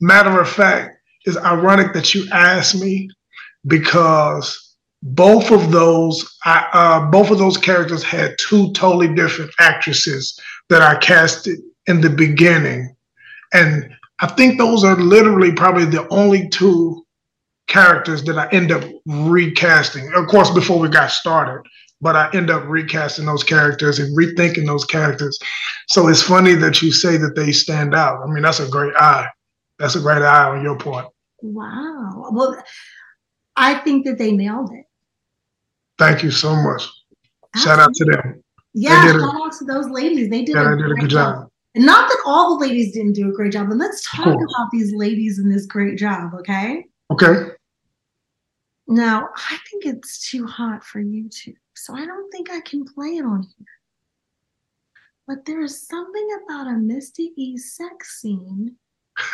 Matter 0.00 0.40
of 0.40 0.48
fact, 0.48 0.96
it's 1.24 1.36
ironic 1.36 1.92
that 1.92 2.14
you 2.14 2.26
asked 2.32 2.80
me 2.80 3.08
because 3.66 4.76
both 5.02 5.50
of 5.50 5.70
those, 5.70 6.36
I, 6.44 6.66
uh, 6.72 7.10
both 7.10 7.30
of 7.30 7.38
those 7.38 7.56
characters 7.56 8.02
had 8.02 8.36
two 8.38 8.72
totally 8.72 9.14
different 9.14 9.50
actresses 9.58 10.38
that 10.68 10.82
I 10.82 10.96
casted 10.98 11.58
in 11.86 12.00
the 12.00 12.10
beginning, 12.10 12.94
and 13.52 13.90
I 14.20 14.26
think 14.26 14.58
those 14.58 14.84
are 14.84 14.96
literally 14.96 15.52
probably 15.52 15.86
the 15.86 16.06
only 16.08 16.48
two 16.48 17.04
characters 17.66 18.22
that 18.24 18.38
I 18.38 18.48
end 18.48 18.72
up 18.72 18.84
recasting. 19.06 20.12
Of 20.14 20.26
course, 20.26 20.50
before 20.50 20.78
we 20.78 20.88
got 20.88 21.10
started, 21.10 21.62
but 22.00 22.16
I 22.16 22.30
end 22.34 22.50
up 22.50 22.64
recasting 22.66 23.26
those 23.26 23.44
characters 23.44 23.98
and 23.98 24.16
rethinking 24.16 24.66
those 24.66 24.84
characters. 24.84 25.38
So 25.88 26.08
it's 26.08 26.22
funny 26.22 26.54
that 26.54 26.82
you 26.82 26.92
say 26.92 27.16
that 27.16 27.34
they 27.34 27.52
stand 27.52 27.94
out. 27.94 28.22
I 28.22 28.26
mean, 28.26 28.42
that's 28.42 28.60
a 28.60 28.68
great 28.68 28.94
eye. 28.96 29.28
That's 29.78 29.94
a 29.94 30.00
great 30.00 30.22
eye 30.22 30.48
on 30.48 30.62
your 30.62 30.76
part. 30.76 31.06
Wow. 31.42 32.30
Well, 32.32 32.62
I 33.56 33.74
think 33.74 34.04
that 34.06 34.18
they 34.18 34.32
nailed 34.32 34.72
it. 34.72 34.84
Thank 35.98 36.22
you 36.22 36.30
so 36.30 36.54
much. 36.54 36.88
Shout 37.56 37.78
out 37.78 37.92
to 37.94 38.04
them. 38.04 38.42
Yeah, 38.72 39.04
shout 39.04 39.20
out 39.20 39.52
to 39.58 39.64
those 39.64 39.88
ladies. 39.88 40.30
They 40.30 40.44
did, 40.44 40.54
Yeah, 40.54 40.72
a, 40.72 40.76
they 40.76 40.82
did 40.82 40.90
a 40.92 40.94
good 40.94 41.10
job. 41.10 41.49
And 41.74 41.86
not 41.86 42.08
that 42.08 42.22
all 42.26 42.58
the 42.58 42.66
ladies 42.66 42.92
didn't 42.92 43.12
do 43.12 43.28
a 43.28 43.32
great 43.32 43.52
job, 43.52 43.68
but 43.68 43.78
let's 43.78 44.02
talk 44.10 44.26
about 44.26 44.70
these 44.72 44.92
ladies 44.92 45.38
in 45.38 45.50
this 45.50 45.66
great 45.66 45.96
job, 45.96 46.34
okay? 46.34 46.86
Okay. 47.10 47.50
Now, 48.88 49.28
I 49.36 49.58
think 49.70 49.86
it's 49.86 50.28
too 50.28 50.46
hot 50.46 50.82
for 50.82 51.00
YouTube, 51.00 51.54
so 51.74 51.94
I 51.94 52.04
don't 52.04 52.28
think 52.30 52.50
I 52.50 52.60
can 52.62 52.84
play 52.84 53.18
it 53.18 53.24
on 53.24 53.44
here. 53.56 53.66
But 55.28 55.44
there's 55.44 55.86
something 55.86 56.28
about 56.44 56.66
a 56.66 56.72
Mista 56.72 57.22
E 57.36 57.56
sex 57.56 58.20
scene. 58.20 58.74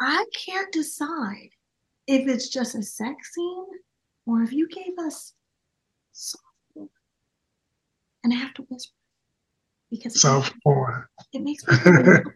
I 0.00 0.24
can't 0.36 0.72
decide 0.72 1.50
if 2.06 2.28
it's 2.28 2.48
just 2.48 2.76
a 2.76 2.82
sex 2.82 3.34
scene 3.34 3.66
or 4.26 4.42
if 4.42 4.52
you 4.52 4.68
gave 4.68 4.96
us. 5.00 5.32
And 8.24 8.32
I 8.32 8.36
have 8.36 8.54
to 8.54 8.62
whisper 8.62 8.94
because 9.90 10.16
it 10.16 10.18
South 10.18 10.50
makes- 10.64 11.14
it 11.32 11.42
makes 11.42 11.66
me 11.68 11.76
feel 11.76 11.92
really 11.92 12.14
happy. 12.24 12.34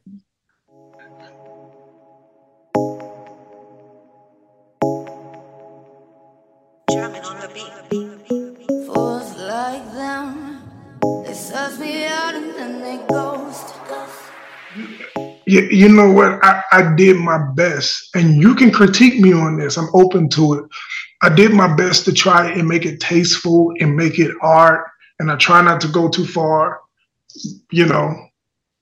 Fools 8.87 9.37
like 9.39 9.93
them, 9.93 10.63
they 11.25 11.33
suss 11.35 11.79
me 11.79 12.05
out 12.07 12.35
and 12.35 12.55
then 12.55 12.81
they 12.81 12.99
ghost. 13.09 13.75
you, 15.47 15.63
you 15.63 15.89
know 15.89 16.11
what? 16.13 16.39
I, 16.45 16.63
I 16.73 16.95
did 16.95 17.17
my 17.17 17.39
best, 17.55 18.11
and 18.15 18.41
you 18.43 18.55
can 18.55 18.71
critique 18.71 19.19
me 19.21 19.33
on 19.33 19.59
this. 19.59 19.77
I'm 19.77 19.89
open 19.95 20.29
to 20.31 20.55
it. 20.55 20.65
I 21.23 21.29
did 21.29 21.53
my 21.53 21.75
best 21.75 22.05
to 22.05 22.13
try 22.13 22.51
and 22.51 22.69
make 22.69 22.85
it 22.87 23.01
tasteful 23.01 23.73
and 23.81 23.97
make 23.97 24.19
it 24.19 24.31
art, 24.41 24.87
and 25.19 25.31
I 25.31 25.37
try 25.37 25.63
not 25.63 25.81
to 25.83 25.89
go 25.89 26.09
too 26.09 26.27
far. 26.27 26.81
You 27.71 27.87
know, 27.87 28.15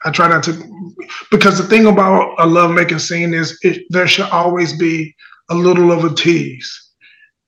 I 0.04 0.10
try 0.10 0.28
not 0.28 0.42
to, 0.44 0.94
because 1.30 1.58
the 1.58 1.64
thing 1.64 1.86
about 1.86 2.34
a 2.38 2.46
lovemaking 2.46 2.98
scene 3.00 3.34
is 3.34 3.58
it, 3.62 3.84
there 3.90 4.06
should 4.06 4.28
always 4.30 4.76
be 4.78 5.14
a 5.50 5.54
little 5.54 5.92
of 5.92 6.04
a 6.04 6.14
tease 6.14 6.90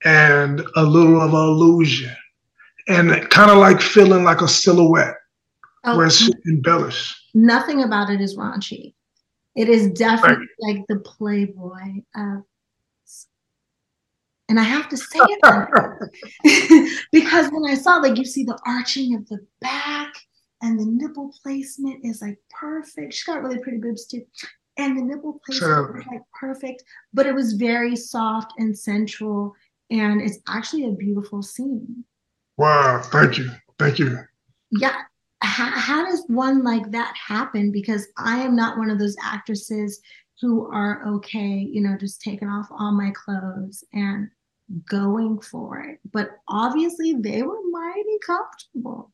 and 0.04 0.62
a 0.76 0.83
little 0.83 1.21
of 1.21 1.35
an 1.35 1.40
illusion, 1.40 2.14
and 2.88 3.28
kind 3.30 3.50
of 3.50 3.59
like 3.59 3.80
feeling 3.80 4.25
like 4.25 4.40
a 4.40 4.49
silhouette 4.49 5.14
Oh, 5.85 5.97
where 5.97 6.07
it's 6.07 6.28
embellished. 6.47 7.16
nothing 7.35 7.83
about 7.85 8.11
it 8.11 8.21
is 8.21 8.37
raunchy. 8.37 8.95
It 9.54 9.68
is 9.68 9.88
definitely 9.90 10.47
like 10.61 10.85
the 10.88 10.97
Playboy 11.00 12.02
of 12.16 12.42
And 14.49 14.59
I 14.59 14.62
have 14.62 14.88
to 14.88 14.97
say 14.97 15.19
it 15.21 16.99
because 17.12 17.50
when 17.50 17.71
I 17.71 17.75
saw, 17.75 17.97
like, 17.97 18.17
you 18.17 18.25
see 18.25 18.45
the 18.45 18.59
arching 18.64 19.14
of 19.14 19.28
the 19.28 19.38
back 19.61 20.12
and 20.62 20.78
the 20.78 20.87
nipple 20.87 21.33
placement 21.43 22.05
is 22.05 22.23
like 22.23 22.38
perfect. 22.50 23.12
She's 23.12 23.25
got 23.25 23.43
really 23.43 23.59
pretty 23.59 23.78
boobs 23.78 24.07
too. 24.07 24.25
And 24.78 24.97
the 24.97 25.02
nipple 25.02 25.40
placement 25.45 25.95
was 25.95 26.07
like 26.11 26.23
perfect, 26.38 26.83
but 27.12 27.26
it 27.26 27.35
was 27.35 27.55
very 27.55 27.95
soft 27.95 28.52
and 28.59 28.76
sensual. 28.76 29.55
And 29.90 30.23
it's 30.23 30.38
actually 30.49 30.87
a 30.87 30.93
beautiful 30.93 31.43
scene. 31.43 32.05
Wow. 32.57 33.02
Thank 33.05 33.38
you. 33.38 33.50
Thank 33.78 33.99
you. 33.99 34.19
Yeah. 34.71 34.97
How, 35.43 35.71
how 35.71 36.05
does 36.05 36.25
one 36.28 36.64
like 36.64 36.90
that 36.90 37.14
happen? 37.17 37.71
Because 37.71 38.09
I 38.17 38.38
am 38.38 38.57
not 38.57 38.78
one 38.78 38.90
of 38.90 38.99
those 38.99 39.17
actresses 39.23 40.00
who 40.40 40.71
are 40.73 41.05
okay, 41.07 41.69
you 41.71 41.81
know, 41.81 41.97
just 41.99 42.21
taking 42.21 42.49
off 42.49 42.69
all 42.71 42.93
my 42.93 43.11
clothes 43.11 43.85
and 43.93 44.31
going 44.88 45.40
for 45.40 45.80
it. 45.80 45.98
But 46.12 46.30
obviously, 46.48 47.14
they 47.14 47.42
were 47.42 47.58
mighty 47.70 48.18
comfortable. 48.25 49.12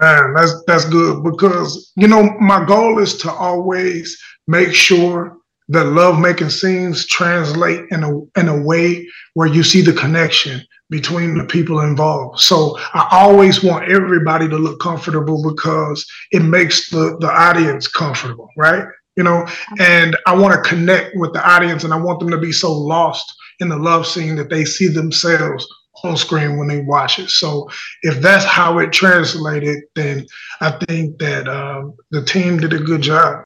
Man, 0.00 0.34
that's 0.34 0.64
that's 0.66 0.84
good 0.86 1.22
because 1.22 1.92
you 1.96 2.08
know 2.08 2.36
my 2.40 2.64
goal 2.64 2.98
is 2.98 3.16
to 3.18 3.30
always 3.30 4.20
make 4.48 4.74
sure 4.74 5.38
that 5.68 5.84
love 5.84 6.18
making 6.18 6.50
scenes 6.50 7.06
translate 7.06 7.84
in 7.90 8.02
a 8.02 8.20
in 8.38 8.48
a 8.48 8.62
way 8.62 9.08
where 9.34 9.46
you 9.46 9.62
see 9.62 9.82
the 9.82 9.92
connection 9.92 10.60
between 10.90 11.38
the 11.38 11.44
people 11.44 11.80
involved. 11.80 12.40
So 12.40 12.76
I 12.92 13.08
always 13.12 13.62
want 13.62 13.90
everybody 13.90 14.48
to 14.48 14.56
look 14.56 14.80
comfortable 14.80 15.42
because 15.48 16.04
it 16.32 16.40
makes 16.40 16.90
the 16.90 17.16
the 17.20 17.30
audience 17.30 17.86
comfortable, 17.86 18.48
right? 18.56 18.84
You 19.16 19.22
know, 19.22 19.46
and 19.78 20.16
I 20.26 20.34
want 20.34 20.54
to 20.54 20.68
connect 20.68 21.16
with 21.16 21.32
the 21.32 21.48
audience 21.48 21.84
and 21.84 21.94
I 21.94 21.96
want 21.96 22.18
them 22.18 22.30
to 22.30 22.38
be 22.38 22.50
so 22.50 22.72
lost 22.72 23.32
in 23.60 23.68
the 23.68 23.76
love 23.76 24.06
scene 24.06 24.36
that 24.36 24.50
they 24.50 24.64
see 24.64 24.88
themselves 24.88 25.66
on 26.02 26.16
screen 26.16 26.58
when 26.58 26.68
they 26.68 26.80
watch 26.80 27.18
it. 27.18 27.30
So 27.30 27.68
if 28.02 28.20
that's 28.20 28.44
how 28.44 28.78
it 28.78 28.92
translated, 28.92 29.84
then 29.94 30.26
I 30.60 30.72
think 30.86 31.18
that 31.18 31.48
um, 31.48 31.94
the 32.10 32.24
team 32.24 32.58
did 32.58 32.72
a 32.72 32.78
good 32.78 33.02
job. 33.02 33.44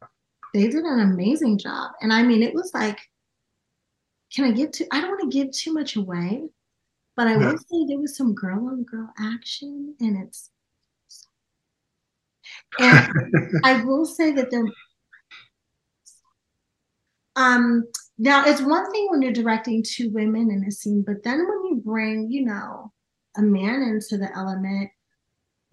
They 0.54 0.68
did 0.68 0.84
an 0.84 1.00
amazing 1.00 1.58
job, 1.58 1.92
and 2.00 2.12
I 2.12 2.22
mean, 2.22 2.42
it 2.42 2.54
was 2.54 2.72
like, 2.72 2.98
can 4.34 4.46
I 4.46 4.50
give 4.52 4.72
too? 4.72 4.86
I 4.90 5.00
don't 5.00 5.10
want 5.10 5.30
to 5.30 5.38
give 5.38 5.52
too 5.52 5.72
much 5.74 5.96
away, 5.96 6.48
but 7.16 7.26
I 7.26 7.36
will 7.36 7.58
say 7.58 7.86
there 7.86 7.98
was 7.98 8.16
some 8.16 8.34
girl 8.34 8.66
on 8.68 8.84
girl 8.84 9.10
action, 9.18 9.94
and 10.00 10.24
it's. 10.24 10.50
And 12.78 13.60
I 13.64 13.84
will 13.84 14.06
say 14.06 14.32
that 14.32 14.50
there. 14.50 14.64
Um, 17.36 17.84
now, 18.18 18.44
it's 18.44 18.60
one 18.60 18.90
thing 18.90 19.06
when 19.10 19.22
you're 19.22 19.32
directing 19.32 19.84
two 19.84 20.10
women 20.10 20.50
in 20.50 20.64
a 20.64 20.72
scene, 20.72 21.02
but 21.06 21.22
then 21.22 21.38
when 21.38 21.66
you 21.66 21.82
bring, 21.84 22.28
you 22.30 22.44
know, 22.44 22.92
a 23.36 23.42
man 23.42 23.82
into 23.82 24.18
the 24.18 24.28
element, 24.36 24.90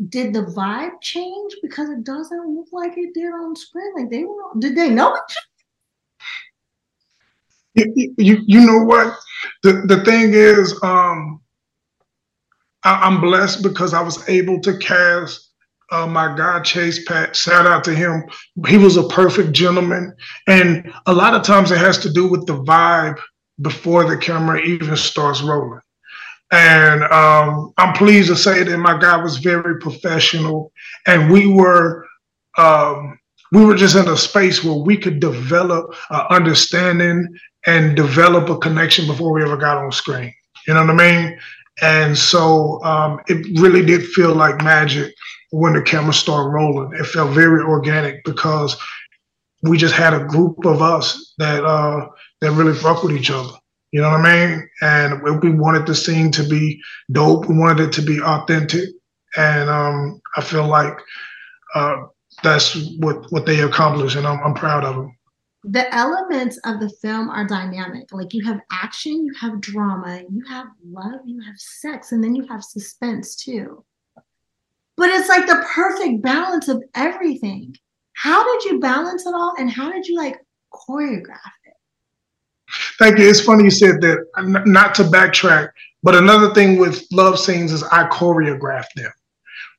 did 0.10 0.34
the 0.34 0.44
vibe 0.44 1.02
change? 1.02 1.56
Because 1.64 1.90
it 1.90 2.04
doesn't 2.04 2.56
look 2.56 2.68
like 2.72 2.94
it 2.98 3.16
did 3.16 3.30
on 3.30 3.56
screen. 3.56 3.94
Like 3.98 4.12
they 4.12 4.26
were, 4.26 4.44
did 4.60 4.76
they 4.76 4.92
know 4.92 5.16
it? 5.16 5.22
You, 8.18 8.44
you, 8.46 8.66
know 8.66 8.84
what? 8.84 9.18
The, 9.64 9.84
the 9.88 10.04
thing 10.06 10.34
is, 10.34 10.80
um, 10.84 11.42
I, 12.84 13.08
I'm 13.08 13.20
blessed 13.22 13.64
because 13.64 13.94
I 13.94 14.02
was 14.02 14.28
able 14.30 14.62
to 14.62 14.78
cast 14.78 15.45
uh, 15.92 16.08
my 16.08 16.36
guy 16.36 16.62
Chase 16.62 17.04
Pat, 17.06 17.36
shout 17.36 17.66
out 17.66 17.84
to 17.84 17.94
him. 17.94 18.24
He 18.68 18.78
was 18.78 18.98
a 18.98 19.08
perfect 19.08 19.54
gentleman, 19.54 20.14
and 20.48 20.92
a 21.06 21.14
lot 21.14 21.34
of 21.34 21.44
times 21.44 21.72
it 21.72 21.78
has 21.78 21.98
to 22.00 22.12
do 22.12 22.28
with 22.28 22.46
the 22.46 22.58
vibe 22.64 23.20
before 23.62 24.04
the 24.04 24.18
camera 24.18 24.62
even 24.62 24.96
starts 24.96 25.42
rolling. 25.42 25.80
And 26.52 27.04
um, 27.06 27.74
I'm 27.78 27.94
pleased 27.94 28.30
to 28.30 28.36
say 28.36 28.64
that 28.64 28.78
my 28.78 28.98
guy 29.00 29.18
was 29.18 29.38
very 29.38 29.80
professional, 29.80 30.72
and 31.06 31.32
we 31.32 31.48
were 31.48 32.06
um, 32.58 33.20
we 33.52 33.66
were 33.66 33.76
just 33.76 33.96
in 33.96 34.08
a 34.08 34.18
space 34.18 34.64
where 34.64 34.76
we 34.76 34.98
could 34.98 35.20
develop 35.20 35.94
an 36.10 36.26
understanding 36.30 37.28
and 37.68 37.96
develop 37.96 38.50
a 38.50 38.58
connection 38.58 39.08
before 39.08 39.32
we 39.32 39.44
ever 39.44 39.58
got 39.58 39.78
on 39.78 39.92
screen. 39.92 40.34
You 40.68 40.74
know 40.74 40.86
what 40.86 41.02
I 41.02 41.12
mean? 41.12 41.40
And 41.82 42.18
so 42.18 42.84
um, 42.84 43.20
it 43.28 43.60
really 43.60 43.86
did 43.86 44.06
feel 44.08 44.34
like 44.34 44.64
magic 44.64 45.14
when 45.52 45.74
the 45.74 45.82
cameras 45.82 46.18
started 46.18 46.50
rolling. 46.50 46.94
It 46.94 47.06
felt 47.06 47.32
very 47.32 47.62
organic 47.62 48.24
because 48.24 48.76
we 49.62 49.78
just 49.78 49.94
had 49.94 50.14
a 50.14 50.26
group 50.26 50.66
of 50.66 50.82
us 50.82 51.34
that 51.38 51.64
uh, 51.64 52.08
that 52.42 52.52
really 52.52 52.78
fuck 52.78 53.04
with 53.04 53.16
each 53.16 53.32
other. 53.32 53.54
You 53.92 54.02
know 54.02 54.10
what 54.10 54.26
I 54.26 54.48
mean? 54.48 54.70
And 54.82 55.42
we 55.42 55.52
wanted 55.52 55.86
the 55.86 55.96
scene 55.96 56.32
to 56.32 56.44
be 56.44 56.82
dope. 57.12 57.48
We 57.48 57.58
wanted 57.58 57.88
it 57.88 57.94
to 57.94 58.02
be 58.02 58.22
authentic, 58.22 58.90
and 59.38 59.70
um, 59.70 60.22
I 60.36 60.42
feel 60.42 60.68
like 60.68 60.98
uh, 61.74 62.04
that's 62.44 62.76
what 62.98 63.32
what 63.32 63.46
they 63.46 63.62
accomplished, 63.62 64.16
and 64.16 64.28
I'm, 64.28 64.40
I'm 64.44 64.54
proud 64.54 64.84
of 64.84 64.96
them. 64.96 65.18
The 65.64 65.92
elements 65.96 66.60
of 66.66 66.80
the 66.80 66.90
film 67.02 67.30
are 67.30 67.48
dynamic. 67.48 68.12
Like 68.12 68.34
you 68.36 68.46
have 68.46 68.60
action, 68.72 69.26
you 69.26 69.34
have 69.40 69.62
drama, 69.62 70.22
you 70.30 70.44
have 70.48 70.68
love, 70.88 71.22
you 71.26 71.42
have 71.42 71.58
sex, 71.58 72.12
and 72.12 72.24
then 72.24 72.36
you 72.36 72.46
have 72.48 72.64
suspense 72.64 73.36
too 73.36 73.84
but 74.98 75.10
it's 75.10 75.30
like 75.30 75.48
the 75.48 75.66
perfect 75.74 76.22
balance 76.22 76.68
of 76.68 76.84
everything. 76.96 77.76
How 78.14 78.44
did 78.44 78.70
you 78.70 78.80
balance 78.80 79.26
it 79.26 79.34
all 79.34 79.54
and 79.58 79.70
how 79.70 79.92
did 79.92 80.08
you 80.08 80.16
like 80.16 80.38
choreograph 80.74 81.52
it? 81.66 81.74
Thank 82.98 83.20
you. 83.20 83.30
It's 83.30 83.42
funny 83.42 83.66
you 83.66 83.72
said 83.72 84.02
that, 84.02 84.26
not 84.66 84.96
to 84.96 85.04
backtrack, 85.04 85.70
but 86.04 86.16
another 86.16 86.54
thing 86.54 86.78
with 86.78 87.06
love 87.12 87.40
scenes 87.40 87.72
is 87.72 87.84
I 87.84 88.08
choreograph 88.08 88.86
them, 88.96 89.12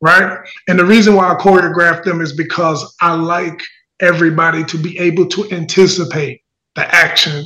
right? 0.01 0.39
And 0.69 0.79
the 0.79 0.85
reason 0.85 1.15
why 1.15 1.33
I 1.33 1.35
choreograph 1.37 2.05
them 2.05 2.21
is 2.21 2.35
because 2.35 2.95
I 3.01 3.15
like 3.15 3.63
everybody 4.01 4.65
to 4.65 4.79
be 4.79 4.99
able 4.99 5.27
to 5.29 5.51
anticipate 5.51 6.43
the 6.75 6.95
action 6.95 7.45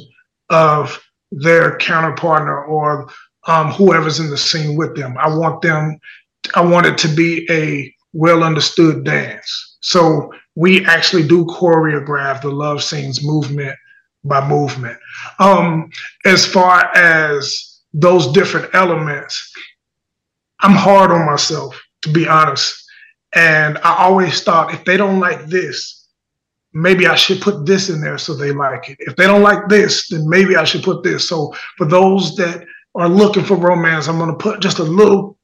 of 0.51 1.01
their 1.31 1.79
counterpartner 1.79 2.67
or 2.69 3.09
um, 3.47 3.69
whoever's 3.69 4.21
in 4.21 4.31
the 4.31 4.37
scene 4.37 4.77
with 4.77 4.97
them. 4.97 5.17
I 5.19 5.29
want 5.29 5.63
them 5.63 5.99
I 6.55 6.61
want 6.61 6.87
it 6.87 6.99
to 6.99 7.09
be 7.09 7.47
a 7.51 7.95
well 8.13 8.43
understood 8.43 9.05
dance. 9.05 9.79
So 9.81 10.33
we 10.55 10.85
actually 10.87 11.27
do 11.27 11.45
choreograph 11.47 12.43
the 12.43 12.51
love 12.51 12.83
scenes 12.83 13.25
movement 13.25 13.77
by 14.25 14.47
movement. 14.47 14.99
Um, 15.39 15.91
as 16.25 16.45
far 16.45 16.95
as 16.95 17.81
those 17.93 18.33
different 18.33 18.75
elements, 18.75 19.53
I'm 20.61 20.75
hard 20.75 21.11
on 21.11 21.27
myself, 21.27 21.81
to 22.03 22.13
be 22.13 22.29
honest. 22.29 22.77
And 23.35 23.79
I 23.79 23.97
always 23.99 24.43
thought 24.43 24.75
if 24.75 24.85
they 24.85 24.97
don't 24.97 25.21
like 25.21 25.47
this, 25.47 26.09
maybe 26.73 27.07
I 27.07 27.15
should 27.15 27.41
put 27.41 27.65
this 27.65 27.89
in 27.89 28.01
there 28.01 28.19
so 28.19 28.35
they 28.35 28.53
like 28.53 28.91
it. 28.91 28.97
If 29.01 29.17
they 29.17 29.27
don't 29.27 29.43
like 29.43 29.69
this, 29.69 30.09
then 30.09 30.29
maybe 30.29 30.57
I 30.57 30.65
should 30.65 30.83
put 30.83 31.03
this. 31.03 31.29
So 31.29 31.55
for 31.79 31.87
those 31.87 32.37
that 32.37 32.65
are 32.95 33.09
looking 33.09 33.45
for 33.45 33.57
romance, 33.57 34.09
I'm 34.09 34.19
going 34.19 34.31
to 34.31 34.37
put 34.37 34.61
just 34.61 34.79
a 34.79 34.85
little 34.85 35.39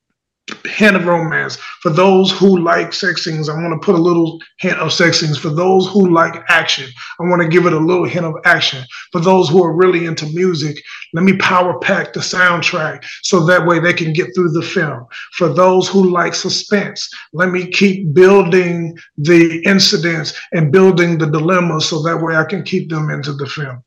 hint 0.64 0.96
of 0.96 1.06
romance. 1.06 1.56
For 1.80 1.90
those 1.90 2.30
who 2.30 2.59
like 2.59 2.92
sex 2.92 3.24
scenes, 3.24 3.48
I 3.48 3.54
want 3.54 3.72
to 3.72 3.85
put 3.85 3.96
a 3.96 4.02
little 4.02 4.40
hint 4.59 4.78
of 4.78 4.92
sex 4.92 5.20
scenes. 5.20 5.38
For 5.38 5.48
those 5.48 5.88
who 5.88 6.12
like 6.12 6.42
action, 6.48 6.88
I 7.18 7.24
want 7.24 7.42
to 7.42 7.48
give 7.48 7.66
it 7.66 7.72
a 7.72 7.78
little 7.78 8.04
hint 8.04 8.26
of 8.26 8.35
action. 8.44 8.85
For 9.11 9.20
those 9.20 9.48
who 9.48 9.64
are 9.64 9.74
really 9.74 10.06
into 10.06 10.26
music, 10.26 10.80
let 11.14 11.24
me 11.24 11.37
power 11.38 11.78
pack 11.80 12.12
the 12.12 12.20
soundtrack 12.20 13.04
so 13.22 13.44
that 13.46 13.66
way 13.66 13.80
they 13.80 13.92
can 13.92 14.12
get 14.12 14.35
through 14.35 14.50
the 14.50 14.62
film. 14.62 15.06
For 15.32 15.48
those 15.48 15.88
who 15.88 16.11
like 16.11 16.35
suspense, 16.35 17.11
let 17.32 17.50
me 17.50 17.68
keep 17.68 18.14
building 18.14 18.96
the 19.18 19.62
incidents 19.64 20.38
and 20.52 20.70
building 20.70 21.18
the 21.18 21.26
dilemmas 21.26 21.88
so 21.88 22.02
that 22.02 22.20
way 22.20 22.37
I 22.37 22.44
can 22.44 22.62
keep 22.62 22.88
them 22.88 23.11
into 23.11 23.32
the 23.32 23.46
film 23.46 23.82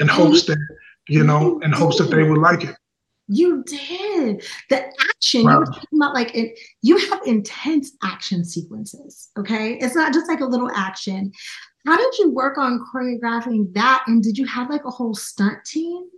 in 0.00 0.08
hopes 0.08 0.46
that, 0.46 0.58
you 1.08 1.24
know, 1.24 1.58
in 1.60 1.72
hopes 1.72 1.98
that 1.98 2.10
they 2.10 2.22
would 2.22 2.38
like 2.38 2.64
it. 2.64 2.77
You 3.28 3.62
did. 3.64 4.42
The 4.70 4.90
action, 5.10 5.44
wow. 5.44 5.52
you 5.52 5.58
were 5.60 5.66
talking 5.66 5.98
about 5.98 6.14
like 6.14 6.34
it, 6.34 6.58
you 6.82 6.96
have 7.10 7.20
intense 7.26 7.92
action 8.02 8.44
sequences. 8.44 9.30
Okay. 9.38 9.74
It's 9.74 9.94
not 9.94 10.12
just 10.12 10.28
like 10.28 10.40
a 10.40 10.46
little 10.46 10.70
action. 10.74 11.32
How 11.86 11.96
did 11.96 12.18
you 12.18 12.30
work 12.30 12.58
on 12.58 12.84
choreographing 12.92 13.72
that? 13.74 14.04
And 14.06 14.22
did 14.22 14.36
you 14.36 14.46
have 14.46 14.70
like 14.70 14.84
a 14.84 14.90
whole 14.90 15.14
stunt 15.14 15.64
team? 15.64 16.08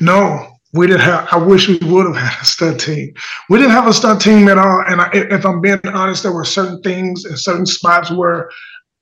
No, 0.00 0.52
we 0.72 0.86
didn't 0.86 1.02
have. 1.02 1.28
I 1.32 1.36
wish 1.36 1.68
we 1.68 1.78
would 1.78 2.06
have 2.06 2.16
had 2.16 2.42
a 2.42 2.44
stunt 2.44 2.80
team. 2.80 3.14
We 3.48 3.58
didn't 3.58 3.72
have 3.72 3.86
a 3.86 3.92
stunt 3.92 4.20
team 4.20 4.48
at 4.48 4.58
all. 4.58 4.84
And 4.86 5.00
I, 5.00 5.10
if 5.12 5.44
I'm 5.44 5.60
being 5.60 5.80
honest, 5.86 6.22
there 6.22 6.32
were 6.32 6.44
certain 6.44 6.80
things 6.82 7.24
and 7.24 7.38
certain 7.38 7.66
spots 7.66 8.10
where 8.10 8.50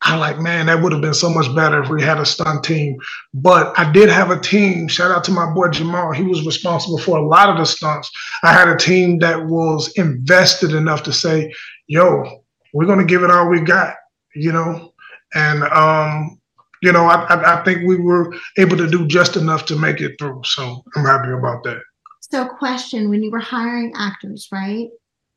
I 0.07 0.17
like, 0.17 0.39
man, 0.39 0.67
that 0.67 0.83
would 0.83 0.93
have 0.93 1.01
been 1.01 1.15
so 1.15 1.31
much 1.31 1.53
better 1.55 1.83
if 1.83 1.89
we 1.89 2.03
had 2.03 2.19
a 2.19 2.27
stunt 2.27 2.63
team. 2.63 2.99
But 3.33 3.77
I 3.79 3.91
did 3.91 4.11
have 4.11 4.31
a 4.31 4.39
team. 4.39 4.87
Shout 4.87 5.11
out 5.11 5.25
to 5.25 5.33
my 5.33 5.51
boy 5.53 5.69
Jamal. 5.69 6.13
He 6.13 6.25
was 6.25 6.45
responsible 6.45 6.99
for 6.99 7.17
a 7.17 7.27
lot 7.27 7.49
of 7.49 7.57
the 7.57 7.65
stunts. 7.65 8.11
I 8.43 8.53
had 8.53 8.69
a 8.69 8.77
team 8.77 9.19
that 9.21 9.47
was 9.47 9.91
invested 9.97 10.75
enough 10.75 11.03
to 11.05 11.13
say, 11.13 11.53
yo, 11.87 12.43
we're 12.75 12.85
gonna 12.85 13.05
give 13.05 13.23
it 13.23 13.31
all 13.31 13.49
we 13.49 13.61
got, 13.61 13.95
you 14.35 14.53
know. 14.53 14.93
And 15.35 15.63
um, 15.65 16.39
you 16.83 16.93
know, 16.93 17.07
I, 17.07 17.25
I, 17.25 17.61
I 17.61 17.65
think 17.65 17.89
we 17.89 17.97
were 17.97 18.35
able 18.59 18.77
to 18.77 18.89
do 18.89 19.07
just 19.07 19.37
enough 19.37 19.65
to 19.67 19.77
make 19.77 20.03
it 20.03 20.17
through. 20.19 20.43
So 20.45 20.85
I'm 20.95 21.07
happy 21.07 21.31
about 21.31 21.65
that. 21.65 21.81
So, 22.21 22.47
question: 22.47 23.09
When 23.09 23.23
you 23.23 23.31
were 23.31 23.41
hiring 23.41 23.93
actors, 23.97 24.49
right? 24.53 24.89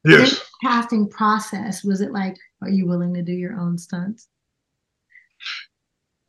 Yes. 0.03 0.41
casting 0.63 1.09
process 1.09 1.83
was 1.83 1.99
it 1.99 2.13
like, 2.13 2.37
are 2.61 2.69
you 2.69 2.87
willing 2.87 3.13
to 3.15 3.21
do 3.21 3.33
your 3.33 3.59
own 3.59 3.77
stunts? 3.77 4.27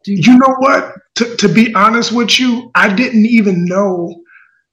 You, 0.09 0.39
know 0.39 0.55
what? 0.59 0.95
To, 1.17 1.37
to 1.37 1.49
be 1.49 1.75
honest 1.75 2.13
with 2.13 2.39
you, 2.39 2.71
I 2.75 2.93
didn't 2.95 3.27
even 3.27 3.65
know 3.65 4.15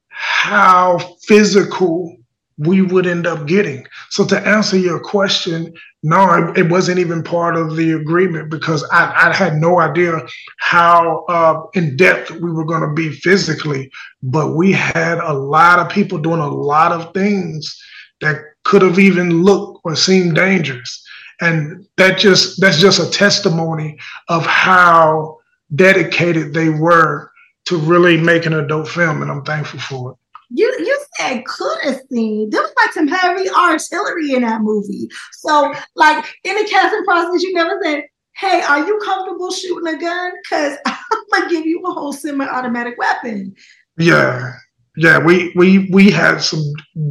how 0.09 0.97
physical 1.27 2.15
we 2.57 2.81
would 2.81 3.05
end 3.05 3.27
up 3.27 3.47
getting. 3.47 3.85
So 4.09 4.25
to 4.27 4.39
answer 4.47 4.77
your 4.77 4.99
question, 4.99 5.73
no, 6.03 6.53
it 6.55 6.69
wasn't 6.69 6.99
even 6.99 7.23
part 7.23 7.57
of 7.57 7.75
the 7.75 7.91
agreement 7.91 8.49
because 8.49 8.83
I, 8.91 9.29
I 9.29 9.33
had 9.33 9.55
no 9.55 9.79
idea 9.79 10.21
how 10.59 11.25
uh, 11.27 11.61
in 11.73 11.97
depth 11.97 12.31
we 12.31 12.51
were 12.51 12.65
going 12.65 12.87
to 12.87 12.93
be 12.93 13.09
physically. 13.09 13.91
But 14.23 14.55
we 14.55 14.71
had 14.71 15.17
a 15.17 15.33
lot 15.33 15.79
of 15.79 15.89
people 15.89 16.17
doing 16.17 16.39
a 16.39 16.47
lot 16.47 16.91
of 16.91 17.13
things 17.13 17.77
that 18.21 18.37
could 18.63 18.81
have 18.81 18.99
even 18.99 19.43
looked 19.43 19.81
or 19.83 19.95
seemed 19.95 20.35
dangerous, 20.35 21.04
and 21.41 21.85
that 21.97 22.17
just 22.17 22.59
that's 22.61 22.79
just 22.79 22.99
a 22.99 23.09
testimony 23.09 23.97
of 24.29 24.45
how 24.45 25.37
dedicated 25.73 26.53
they 26.53 26.69
were 26.69 27.31
to 27.65 27.77
really 27.77 28.17
make 28.17 28.45
an 28.45 28.53
adult 28.53 28.87
film, 28.87 29.21
and 29.21 29.31
I'm 29.31 29.43
thankful 29.43 29.79
for 29.79 30.11
it. 30.11 30.17
You 30.51 30.73
you 30.79 31.05
said 31.17 31.43
could 31.45 31.77
have 31.83 32.01
seen. 32.11 32.49
There 32.49 32.61
was 32.61 32.73
like 32.77 32.93
some 32.93 33.07
heavy 33.07 33.49
artillery 33.49 34.33
in 34.33 34.43
that 34.43 34.61
movie. 34.61 35.09
So 35.33 35.73
like 35.95 36.23
in 36.43 36.55
the 36.55 36.67
casting 36.69 37.03
process, 37.03 37.41
you 37.41 37.53
never 37.53 37.79
said, 37.83 38.03
"Hey, 38.35 38.61
are 38.61 38.85
you 38.85 38.99
comfortable 39.03 39.51
shooting 39.51 39.93
a 39.93 39.97
gun? 39.97 40.31
Because 40.43 40.77
I'm 40.85 41.23
gonna 41.33 41.49
give 41.49 41.65
you 41.65 41.81
a 41.81 41.91
whole 41.91 42.13
semi-automatic 42.13 42.97
weapon." 42.97 43.55
Yeah, 43.97 44.53
yeah, 44.97 45.17
we 45.17 45.51
we 45.55 45.89
we 45.91 46.09
had 46.09 46.39
some 46.39 46.63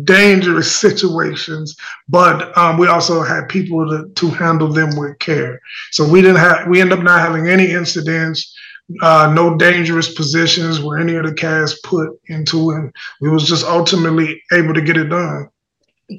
dangerous 0.05 0.75
situations, 0.75 1.77
but 2.09 2.57
um, 2.57 2.79
we 2.79 2.87
also 2.87 3.23
had 3.23 3.49
people 3.49 3.87
to, 3.89 4.09
to 4.15 4.31
handle 4.31 4.69
them 4.69 4.97
with 4.97 5.19
care. 5.19 5.61
So 5.93 6.09
we 6.09 6.23
didn't 6.23 6.37
have 6.37 6.69
we 6.69 6.81
end 6.81 6.93
up 6.93 7.01
not 7.01 7.21
having 7.21 7.49
any 7.49 7.71
incidents 7.71 8.55
uh, 9.03 9.33
no 9.35 9.57
dangerous 9.57 10.13
positions 10.15 10.81
where 10.81 10.99
any 10.99 11.15
of 11.15 11.25
the 11.25 11.33
cast 11.33 11.83
put 11.85 12.11
into 12.27 12.71
it. 12.71 12.93
We 13.21 13.31
was 13.31 13.49
just 13.49 13.65
ultimately 13.65 14.43
able 14.53 14.75
to 14.75 14.83
get 14.83 14.97
it 14.97 15.09
done. 15.09 15.49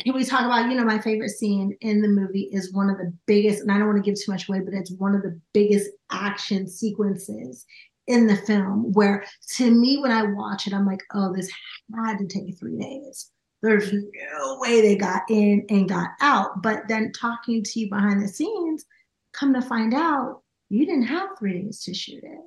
Can 0.01 0.15
we 0.15 0.25
talk 0.25 0.45
about, 0.45 0.67
you 0.69 0.75
know, 0.75 0.83
my 0.83 0.97
favorite 0.97 1.29
scene 1.29 1.77
in 1.81 2.01
the 2.01 2.07
movie 2.07 2.49
is 2.51 2.73
one 2.73 2.89
of 2.89 2.97
the 2.97 3.13
biggest, 3.27 3.61
and 3.61 3.71
I 3.71 3.77
don't 3.77 3.87
want 3.87 4.03
to 4.03 4.09
give 4.09 4.19
too 4.19 4.31
much 4.31 4.49
away, 4.49 4.61
but 4.61 4.73
it's 4.73 4.91
one 4.93 5.13
of 5.13 5.21
the 5.21 5.39
biggest 5.53 5.91
action 6.09 6.67
sequences 6.67 7.65
in 8.07 8.27
the 8.27 8.35
film 8.35 8.91
where 8.93 9.25
to 9.55 9.71
me, 9.71 9.97
when 9.99 10.11
I 10.11 10.23
watch 10.23 10.67
it, 10.67 10.73
I'm 10.73 10.85
like, 10.85 11.01
oh, 11.13 11.33
this 11.33 11.51
had 11.95 12.17
to 12.19 12.27
take 12.27 12.57
three 12.57 12.77
days. 12.77 13.31
There's 13.61 13.91
no 13.91 14.59
way 14.59 14.81
they 14.81 14.95
got 14.95 15.23
in 15.29 15.65
and 15.69 15.89
got 15.89 16.09
out. 16.21 16.61
But 16.61 16.83
then 16.87 17.11
talking 17.11 17.63
to 17.63 17.79
you 17.79 17.89
behind 17.89 18.21
the 18.21 18.27
scenes, 18.27 18.85
come 19.33 19.53
to 19.53 19.61
find 19.61 19.93
out 19.93 20.41
you 20.69 20.85
didn't 20.85 21.07
have 21.07 21.29
three 21.39 21.61
days 21.61 21.81
to 21.83 21.93
shoot 21.93 22.23
it. 22.23 22.39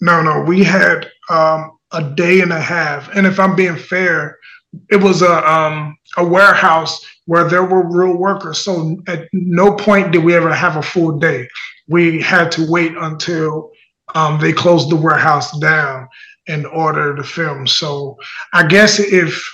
No, 0.00 0.22
no, 0.22 0.40
we 0.40 0.62
had 0.62 1.10
um, 1.28 1.78
a 1.92 2.02
day 2.02 2.40
and 2.40 2.52
a 2.52 2.60
half, 2.60 3.08
and 3.16 3.26
if 3.26 3.40
I'm 3.40 3.56
being 3.56 3.76
fair, 3.76 4.38
it 4.90 5.02
was 5.02 5.22
a 5.22 5.50
um, 5.50 5.96
a 6.16 6.24
warehouse 6.24 7.04
where 7.24 7.48
there 7.48 7.64
were 7.64 7.88
real 7.88 8.16
workers. 8.16 8.58
So 8.58 8.96
at 9.06 9.28
no 9.32 9.74
point 9.74 10.12
did 10.12 10.24
we 10.24 10.34
ever 10.34 10.52
have 10.52 10.76
a 10.76 10.82
full 10.82 11.18
day. 11.18 11.48
We 11.88 12.20
had 12.20 12.52
to 12.52 12.70
wait 12.70 12.92
until 12.96 13.70
um, 14.14 14.40
they 14.40 14.52
closed 14.52 14.90
the 14.90 14.96
warehouse 14.96 15.56
down 15.58 16.08
in 16.46 16.64
order 16.66 17.14
to 17.14 17.22
film. 17.22 17.66
So 17.66 18.16
I 18.52 18.66
guess 18.66 18.98
if 18.98 19.44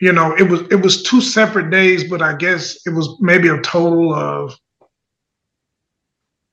you 0.00 0.12
know 0.12 0.34
it 0.36 0.48
was 0.48 0.62
it 0.70 0.82
was 0.82 1.02
two 1.02 1.20
separate 1.20 1.70
days, 1.70 2.08
but 2.08 2.22
I 2.22 2.34
guess 2.34 2.78
it 2.86 2.90
was 2.90 3.16
maybe 3.20 3.48
a 3.48 3.60
total 3.60 4.14
of 4.14 4.56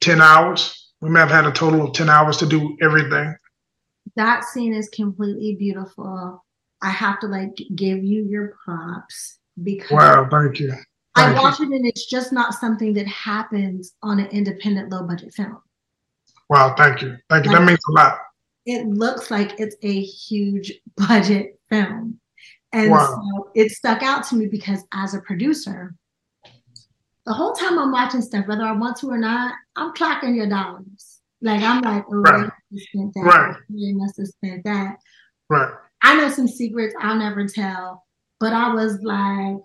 ten 0.02 0.22
hours 0.22 0.80
we 1.02 1.10
may 1.10 1.20
have 1.20 1.30
had 1.30 1.46
a 1.46 1.52
total 1.52 1.88
of 1.88 1.94
10 1.94 2.10
hours 2.10 2.38
to 2.38 2.46
do 2.46 2.76
everything. 2.82 3.36
That 4.16 4.44
scene 4.44 4.74
is 4.74 4.90
completely 4.90 5.56
beautiful. 5.56 6.44
I 6.82 6.90
have 6.90 7.20
to 7.22 7.28
like 7.28 7.56
give 7.76 8.04
you 8.04 8.24
your 8.24 8.56
props 8.64 9.40
because 9.62 9.92
Wow, 9.92 10.28
thank 10.30 10.60
you. 10.60 10.72
Thank 11.16 11.38
I 11.38 11.42
watch 11.42 11.60
you. 11.60 11.66
it 11.66 11.76
and 11.76 11.86
it's 11.86 12.06
just 12.06 12.32
not 12.34 12.54
something 12.54 12.94
that 12.94 13.08
happens 13.08 13.94
on 14.04 14.20
an 14.20 14.28
independent 14.28 14.90
low 14.90 15.04
budget 15.04 15.34
film. 15.34 15.60
Wow, 16.50 16.74
thank 16.76 17.02
you. 17.02 17.18
Thank 17.30 17.46
you. 17.46 17.52
Like, 17.52 17.60
that 17.60 17.66
means 17.66 17.80
a 17.90 17.92
lot. 17.92 18.20
It 18.66 18.88
looks 18.88 19.32
like 19.32 19.60
it's 19.60 19.76
a 19.84 20.02
huge 20.02 20.74
budget 20.98 21.60
film. 21.70 22.20
And 22.74 22.92
wow. 22.92 23.06
so 23.08 23.52
it 23.56 23.72
stuck 23.72 24.04
out 24.04 24.28
to 24.28 24.36
me 24.36 24.48
because 24.48 24.84
as 24.94 25.14
a 25.14 25.22
producer, 25.22 25.96
the 27.26 27.34
whole 27.34 27.54
time 27.54 27.80
I'm 27.80 27.92
watching 27.92 28.22
stuff, 28.22 28.48
whether 28.48 28.64
I 28.64 28.72
want 28.72 28.98
to 28.98 29.08
or 29.08 29.18
not, 29.18 29.56
I'm 29.76 29.94
clocking 29.94 30.36
your 30.36 30.50
dollars. 30.50 31.22
Like 31.42 31.62
I'm 31.62 31.82
like, 31.82 32.06
oh, 32.12 32.16
right. 32.16 32.50
they 32.72 32.80
spent 32.80 33.14
that. 33.14 33.22
Right. 33.22 33.56
They 33.70 33.94
must 33.94 34.18
have 34.18 34.28
spent 34.28 34.64
that. 34.66 34.98
Right. 35.50 35.72
I 36.02 36.16
know 36.16 36.30
some 36.30 36.48
secrets 36.48 36.96
I'll 37.00 37.18
never 37.18 37.48
tell, 37.48 38.06
but 38.40 38.54
I 38.54 38.74
was 38.74 39.00
like, 39.02 39.58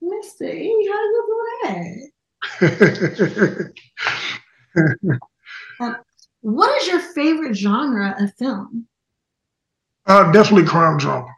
Mista 0.00 0.52
E, 0.52 0.90
how 0.90 1.02
you 1.02 1.24
do 1.28 2.10
that? 2.60 3.72
uh, 4.76 5.94
what 6.40 6.80
is 6.80 6.88
your 6.88 7.00
favorite 7.00 7.54
genre 7.54 8.14
of 8.18 8.34
film? 8.34 8.86
Uh, 10.06 10.30
definitely 10.32 10.66
crime 10.66 10.98
drama. 10.98 11.28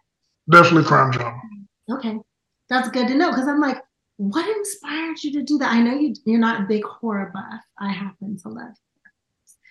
Definitely 0.50 0.84
crime 0.84 1.10
drama. 1.10 1.40
Okay, 1.90 2.18
that's 2.68 2.88
good 2.90 3.08
to 3.08 3.14
know 3.14 3.30
because 3.30 3.48
I'm 3.48 3.60
like, 3.60 3.82
what 4.16 4.48
inspired 4.56 5.22
you 5.22 5.32
to 5.32 5.42
do 5.42 5.58
that? 5.58 5.72
I 5.72 5.80
know 5.80 5.94
you 5.94 6.14
you're 6.24 6.38
not 6.38 6.62
a 6.62 6.66
big 6.66 6.84
horror 6.84 7.30
buff. 7.34 7.60
I 7.78 7.92
happen 7.92 8.38
to 8.42 8.48
love. 8.48 8.74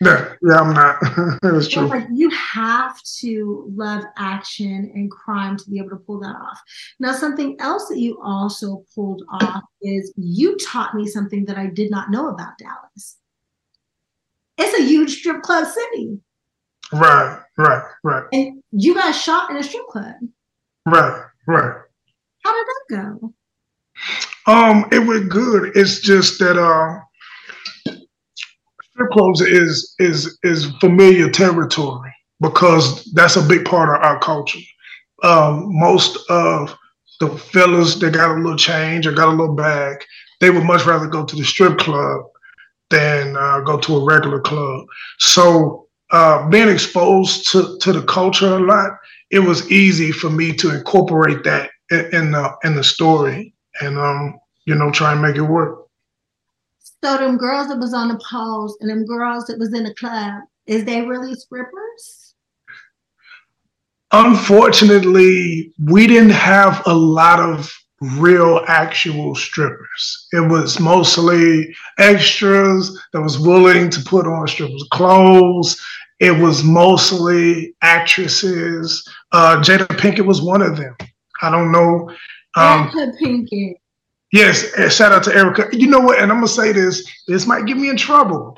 Yeah, 0.02 0.34
yeah, 0.42 0.60
I'm 0.60 0.74
not. 0.74 0.98
That's 1.44 1.68
true. 1.68 1.86
Like 1.86 2.08
you 2.12 2.28
have 2.32 3.00
to 3.20 3.72
love 3.76 4.04
action 4.18 4.92
and 4.96 5.12
crime 5.12 5.58
to 5.58 5.70
be 5.70 5.78
able 5.78 5.92
to 5.92 5.98
pull 5.98 6.20
that 6.22 6.36
off. 6.36 6.60
Now, 7.00 7.12
something 7.12 7.56
else 7.60 7.88
that 7.88 8.00
you 8.00 8.20
also 8.24 8.84
pulled 8.96 9.22
off 9.32 9.62
is 9.84 10.12
you 10.18 10.58
taught 10.58 10.96
me 10.96 11.06
something 11.06 11.46
that 11.46 11.58
I 11.58 11.68
did 11.68 11.92
not 11.92 12.10
know 12.10 12.30
about 12.30 12.58
Dallas. 12.58 13.18
It's 14.62 14.80
a 14.80 14.84
huge 14.84 15.18
strip 15.18 15.42
club 15.42 15.66
city. 15.66 16.20
Right, 16.94 17.40
right, 17.58 17.84
right. 18.04 18.26
And 18.32 18.62
you 18.72 18.94
guys 18.94 19.20
shot 19.20 19.50
in 19.50 19.58
a 19.58 19.64
strip 19.64 19.88
club. 19.88 20.14
Right, 20.86 21.24
right. 21.48 21.82
How 22.44 22.54
did 22.54 22.68
that 22.68 23.20
go? 23.20 23.34
Um, 24.46 24.86
it 24.92 25.00
went 25.00 25.30
good. 25.30 25.72
It's 25.76 26.00
just 26.00 26.38
that 26.40 26.58
uh, 26.58 27.00
strip 28.92 29.10
clubs 29.12 29.42
is 29.42 29.96
is 29.98 30.38
is 30.44 30.72
familiar 30.80 31.30
territory 31.30 32.14
because 32.40 33.04
that's 33.14 33.38
a 33.38 33.48
big 33.48 33.66
part 33.66 33.90
of 33.90 34.04
our 34.04 34.20
culture. 34.20 34.60
Um, 35.24 35.68
most 35.70 36.18
of 36.30 36.76
the 37.20 37.30
fellas 37.30 37.96
that 37.96 38.14
got 38.14 38.36
a 38.36 38.40
little 38.40 38.58
change 38.58 39.08
or 39.08 39.12
got 39.12 39.30
a 39.30 39.32
little 39.32 39.56
bag, 39.56 40.04
they 40.40 40.50
would 40.52 40.66
much 40.66 40.86
rather 40.86 41.08
go 41.08 41.26
to 41.26 41.36
the 41.36 41.44
strip 41.44 41.78
club 41.80 42.26
than 42.92 43.36
uh, 43.36 43.62
go 43.62 43.80
to 43.80 43.98
a 43.98 44.06
regular 44.06 44.40
club. 44.40 44.86
So 45.18 45.88
uh, 46.12 46.48
being 46.50 46.70
exposed 46.70 47.50
to, 47.52 47.78
to 47.80 47.94
the 47.94 48.04
culture 48.04 48.54
a 48.56 48.60
lot, 48.60 48.92
it 49.32 49.40
was 49.40 49.70
easy 49.72 50.12
for 50.12 50.30
me 50.30 50.54
to 50.54 50.76
incorporate 50.76 51.44
that 51.46 51.72
in, 51.90 52.06
in 52.14 52.32
the 52.32 52.52
in 52.64 52.76
the 52.76 52.84
story 52.84 53.54
and 53.80 53.98
um, 53.98 54.40
you 54.66 54.76
know, 54.76 54.92
try 54.92 55.14
and 55.14 55.22
make 55.22 55.36
it 55.36 55.42
work. 55.42 55.88
So 57.04 57.18
them 57.18 57.38
girls 57.38 57.68
that 57.70 57.80
was 57.80 57.94
on 57.94 58.10
the 58.10 58.22
poles 58.30 58.78
and 58.80 58.90
them 58.90 59.06
girls 59.06 59.46
that 59.46 59.58
was 59.58 59.74
in 59.74 59.84
the 59.84 59.94
club, 59.96 60.44
is 60.68 60.86
they 60.86 61.02
really 61.02 61.34
strippers? 61.34 62.36
Unfortunately, 64.12 65.74
we 65.86 66.06
didn't 66.06 66.32
have 66.32 66.84
a 66.86 66.94
lot 66.94 67.40
of 67.40 67.74
real 68.02 68.64
actual 68.68 69.36
strippers. 69.36 70.28
It 70.32 70.50
was 70.50 70.80
mostly 70.80 71.74
extras 71.98 73.00
that 73.14 73.22
was 73.22 73.40
willing 73.40 73.90
to 73.92 74.02
put 74.02 74.26
on 74.26 74.48
strippers' 74.48 74.88
clothes. 74.92 75.82
It 76.20 76.32
was 76.32 76.64
mostly 76.64 77.74
actresses. 77.82 79.08
Uh, 79.32 79.58
Jada 79.58 79.88
Pinkett 79.88 80.26
was 80.26 80.42
one 80.42 80.62
of 80.62 80.78
them. 80.78 80.96
I 81.42 81.50
don't 81.50 81.72
know 81.72 82.12
um, 82.56 82.92
Erica 82.96 83.18
Pinkett. 83.22 83.76
Yes, 84.32 84.94
shout 84.94 85.12
out 85.12 85.24
to 85.24 85.36
Erica. 85.36 85.68
You 85.72 85.88
know 85.88 86.00
what? 86.00 86.20
And 86.20 86.32
I'm 86.32 86.38
gonna 86.38 86.48
say 86.48 86.72
this. 86.72 87.06
This 87.28 87.46
might 87.46 87.66
get 87.66 87.78
me 87.78 87.90
in 87.90 87.98
trouble. 87.98 88.58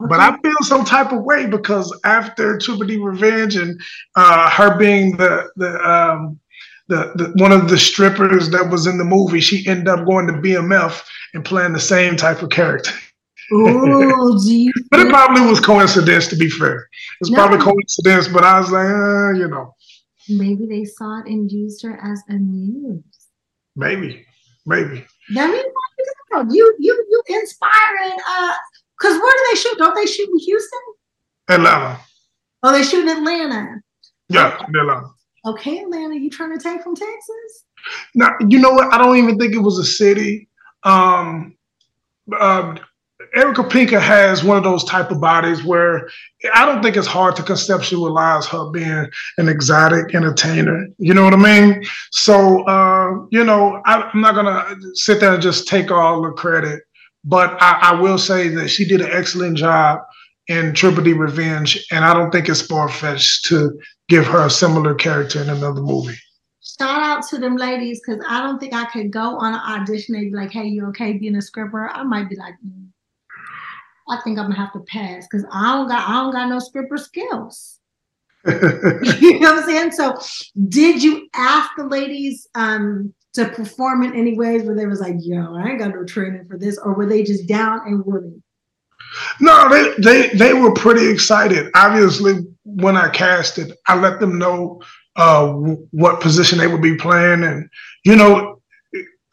Okay. 0.00 0.08
But 0.08 0.18
I 0.18 0.36
feel 0.42 0.56
some 0.62 0.84
type 0.84 1.12
of 1.12 1.22
way 1.22 1.46
because 1.46 1.96
after 2.04 2.58
Triple 2.58 2.86
D 2.86 2.96
Revenge 2.96 3.56
and 3.56 3.80
uh, 4.16 4.50
her 4.50 4.76
being 4.76 5.16
the 5.16 5.48
the, 5.56 5.78
um, 5.88 6.40
the 6.88 7.12
the 7.14 7.32
one 7.42 7.52
of 7.52 7.68
the 7.68 7.78
strippers 7.78 8.50
that 8.50 8.70
was 8.70 8.86
in 8.86 8.98
the 8.98 9.04
movie, 9.04 9.40
she 9.40 9.66
ended 9.68 9.88
up 9.88 10.06
going 10.06 10.26
to 10.26 10.34
BMF 10.34 11.02
and 11.32 11.44
playing 11.44 11.72
the 11.72 11.80
same 11.80 12.16
type 12.16 12.42
of 12.42 12.50
character. 12.50 12.92
Ooh, 13.52 14.38
you 14.44 14.72
but 14.90 15.00
it 15.00 15.08
probably 15.08 15.42
was 15.42 15.60
coincidence. 15.60 16.26
To 16.28 16.36
be 16.36 16.48
fair, 16.48 16.88
it's 17.20 17.30
no. 17.30 17.36
probably 17.36 17.58
coincidence. 17.58 18.28
But 18.28 18.44
I 18.44 18.58
was 18.60 18.70
like, 18.70 18.86
uh, 18.86 19.32
you 19.32 19.48
know, 19.48 19.74
maybe 20.28 20.66
they 20.66 20.84
saw 20.84 21.20
it 21.20 21.26
and 21.26 21.50
used 21.50 21.82
her 21.82 21.98
as 22.02 22.22
a 22.28 22.34
muse. 22.34 23.02
Maybe, 23.76 24.24
maybe. 24.66 25.04
That 25.34 25.50
means 25.50 26.54
you 26.54 26.76
you 26.78 27.06
you 27.08 27.22
inspiring. 27.28 28.18
Uh, 28.28 28.54
because 28.98 29.20
where 29.20 29.32
do 29.32 29.44
they 29.50 29.56
shoot? 29.56 29.78
Don't 29.78 29.94
they 29.94 30.06
shoot 30.06 30.28
in 30.28 30.38
Houston? 30.38 30.80
Atlanta. 31.48 32.00
Oh, 32.62 32.72
they 32.72 32.82
shoot 32.82 33.02
in 33.02 33.18
Atlanta. 33.18 33.80
Yeah. 34.28 34.58
Atlanta. 34.60 35.13
Okay, 35.46 35.80
Atlanta, 35.80 36.14
you 36.14 36.30
trying 36.30 36.56
to 36.56 36.62
take 36.62 36.82
from 36.82 36.94
Texas? 36.94 37.64
No, 38.14 38.30
you 38.48 38.58
know 38.58 38.70
what? 38.70 38.92
I 38.92 38.98
don't 38.98 39.16
even 39.16 39.38
think 39.38 39.54
it 39.54 39.58
was 39.58 39.78
a 39.78 39.84
city. 39.84 40.48
Um, 40.84 41.56
uh, 42.38 42.76
Erica 43.34 43.62
Pinkett 43.64 44.00
has 44.00 44.44
one 44.44 44.56
of 44.56 44.64
those 44.64 44.84
type 44.84 45.10
of 45.10 45.20
bodies 45.20 45.64
where 45.64 46.08
I 46.54 46.64
don't 46.64 46.82
think 46.82 46.96
it's 46.96 47.06
hard 47.06 47.36
to 47.36 47.42
conceptualize 47.42 48.46
her 48.46 48.70
being 48.70 49.06
an 49.38 49.48
exotic 49.48 50.14
entertainer. 50.14 50.86
You 50.98 51.14
know 51.14 51.24
what 51.24 51.34
I 51.34 51.36
mean? 51.36 51.84
So, 52.10 52.64
uh, 52.64 53.26
you 53.30 53.44
know, 53.44 53.82
I, 53.84 54.10
am 54.12 54.20
not 54.20 54.34
gonna 54.34 54.76
sit 54.94 55.20
there 55.20 55.34
and 55.34 55.42
just 55.42 55.68
take 55.68 55.90
all 55.90 56.22
the 56.22 56.30
credit, 56.30 56.82
but 57.24 57.60
I, 57.60 57.90
I 57.92 58.00
will 58.00 58.18
say 58.18 58.48
that 58.48 58.68
she 58.68 58.84
did 58.86 59.00
an 59.00 59.10
excellent 59.10 59.58
job 59.58 60.00
in 60.48 60.74
Triple 60.74 61.02
D 61.02 61.12
Revenge, 61.12 61.84
and 61.90 62.04
I 62.04 62.14
don't 62.14 62.30
think 62.30 62.48
it's 62.48 62.62
far 62.62 62.88
fetched 62.88 63.46
to 63.46 63.78
give 64.08 64.26
her 64.26 64.46
a 64.46 64.50
similar 64.50 64.94
character 64.94 65.40
in 65.40 65.50
another 65.50 65.80
movie 65.80 66.18
shout 66.64 67.02
out 67.02 67.26
to 67.28 67.38
them 67.38 67.56
ladies 67.56 68.00
because 68.00 68.24
I 68.26 68.42
don't 68.42 68.58
think 68.58 68.74
I 68.74 68.86
could 68.86 69.10
go 69.10 69.38
on 69.38 69.54
an 69.54 69.60
audition 69.60 70.14
and 70.14 70.30
be 70.30 70.36
like, 70.36 70.50
"Hey, 70.50 70.66
you 70.66 70.86
okay 70.88 71.12
being 71.12 71.36
a 71.36 71.42
scripper?" 71.42 71.88
I 71.88 72.02
might 72.04 72.28
be 72.28 72.36
like, 72.36 72.54
mm, 72.66 72.86
I 74.08 74.20
think 74.22 74.38
I'm 74.38 74.46
gonna 74.46 74.56
have 74.56 74.72
to 74.72 74.80
pass 74.80 75.26
because 75.30 75.46
I 75.52 75.74
don't 75.74 75.88
got 75.88 76.08
I 76.08 76.12
don't 76.22 76.32
got 76.32 76.48
no 76.48 76.58
scripper 76.58 76.96
skills. 76.96 77.80
you 78.46 79.40
know 79.40 79.54
what 79.54 79.62
I'm 79.62 79.68
saying? 79.68 79.92
So, 79.92 80.18
did 80.68 81.02
you 81.02 81.28
ask 81.34 81.70
the 81.76 81.86
ladies 81.86 82.46
um, 82.54 83.14
to 83.32 83.48
perform 83.48 84.02
in 84.02 84.14
any 84.14 84.36
ways 84.36 84.62
where 84.64 84.76
they 84.76 84.86
was 84.86 85.00
like, 85.00 85.16
"Yo, 85.20 85.56
I 85.56 85.68
ain't 85.68 85.78
got 85.78 85.94
no 85.94 86.04
training 86.04 86.46
for 86.48 86.58
this," 86.58 86.78
or 86.78 86.94
were 86.94 87.06
they 87.06 87.22
just 87.22 87.46
down 87.46 87.80
and 87.86 88.04
willing? 88.04 88.42
No, 89.40 89.68
they 89.68 89.94
they 90.02 90.28
they 90.36 90.54
were 90.54 90.72
pretty 90.72 91.08
excited. 91.08 91.70
Obviously, 91.74 92.46
when 92.64 92.96
I 92.96 93.08
casted, 93.10 93.72
I 93.86 93.96
let 93.98 94.20
them 94.20 94.38
know 94.38 94.82
uh, 95.16 95.52
what 95.52 96.20
position 96.20 96.58
they 96.58 96.66
would 96.66 96.82
be 96.82 96.96
playing, 96.96 97.44
and 97.44 97.68
you 98.04 98.16
know, 98.16 98.60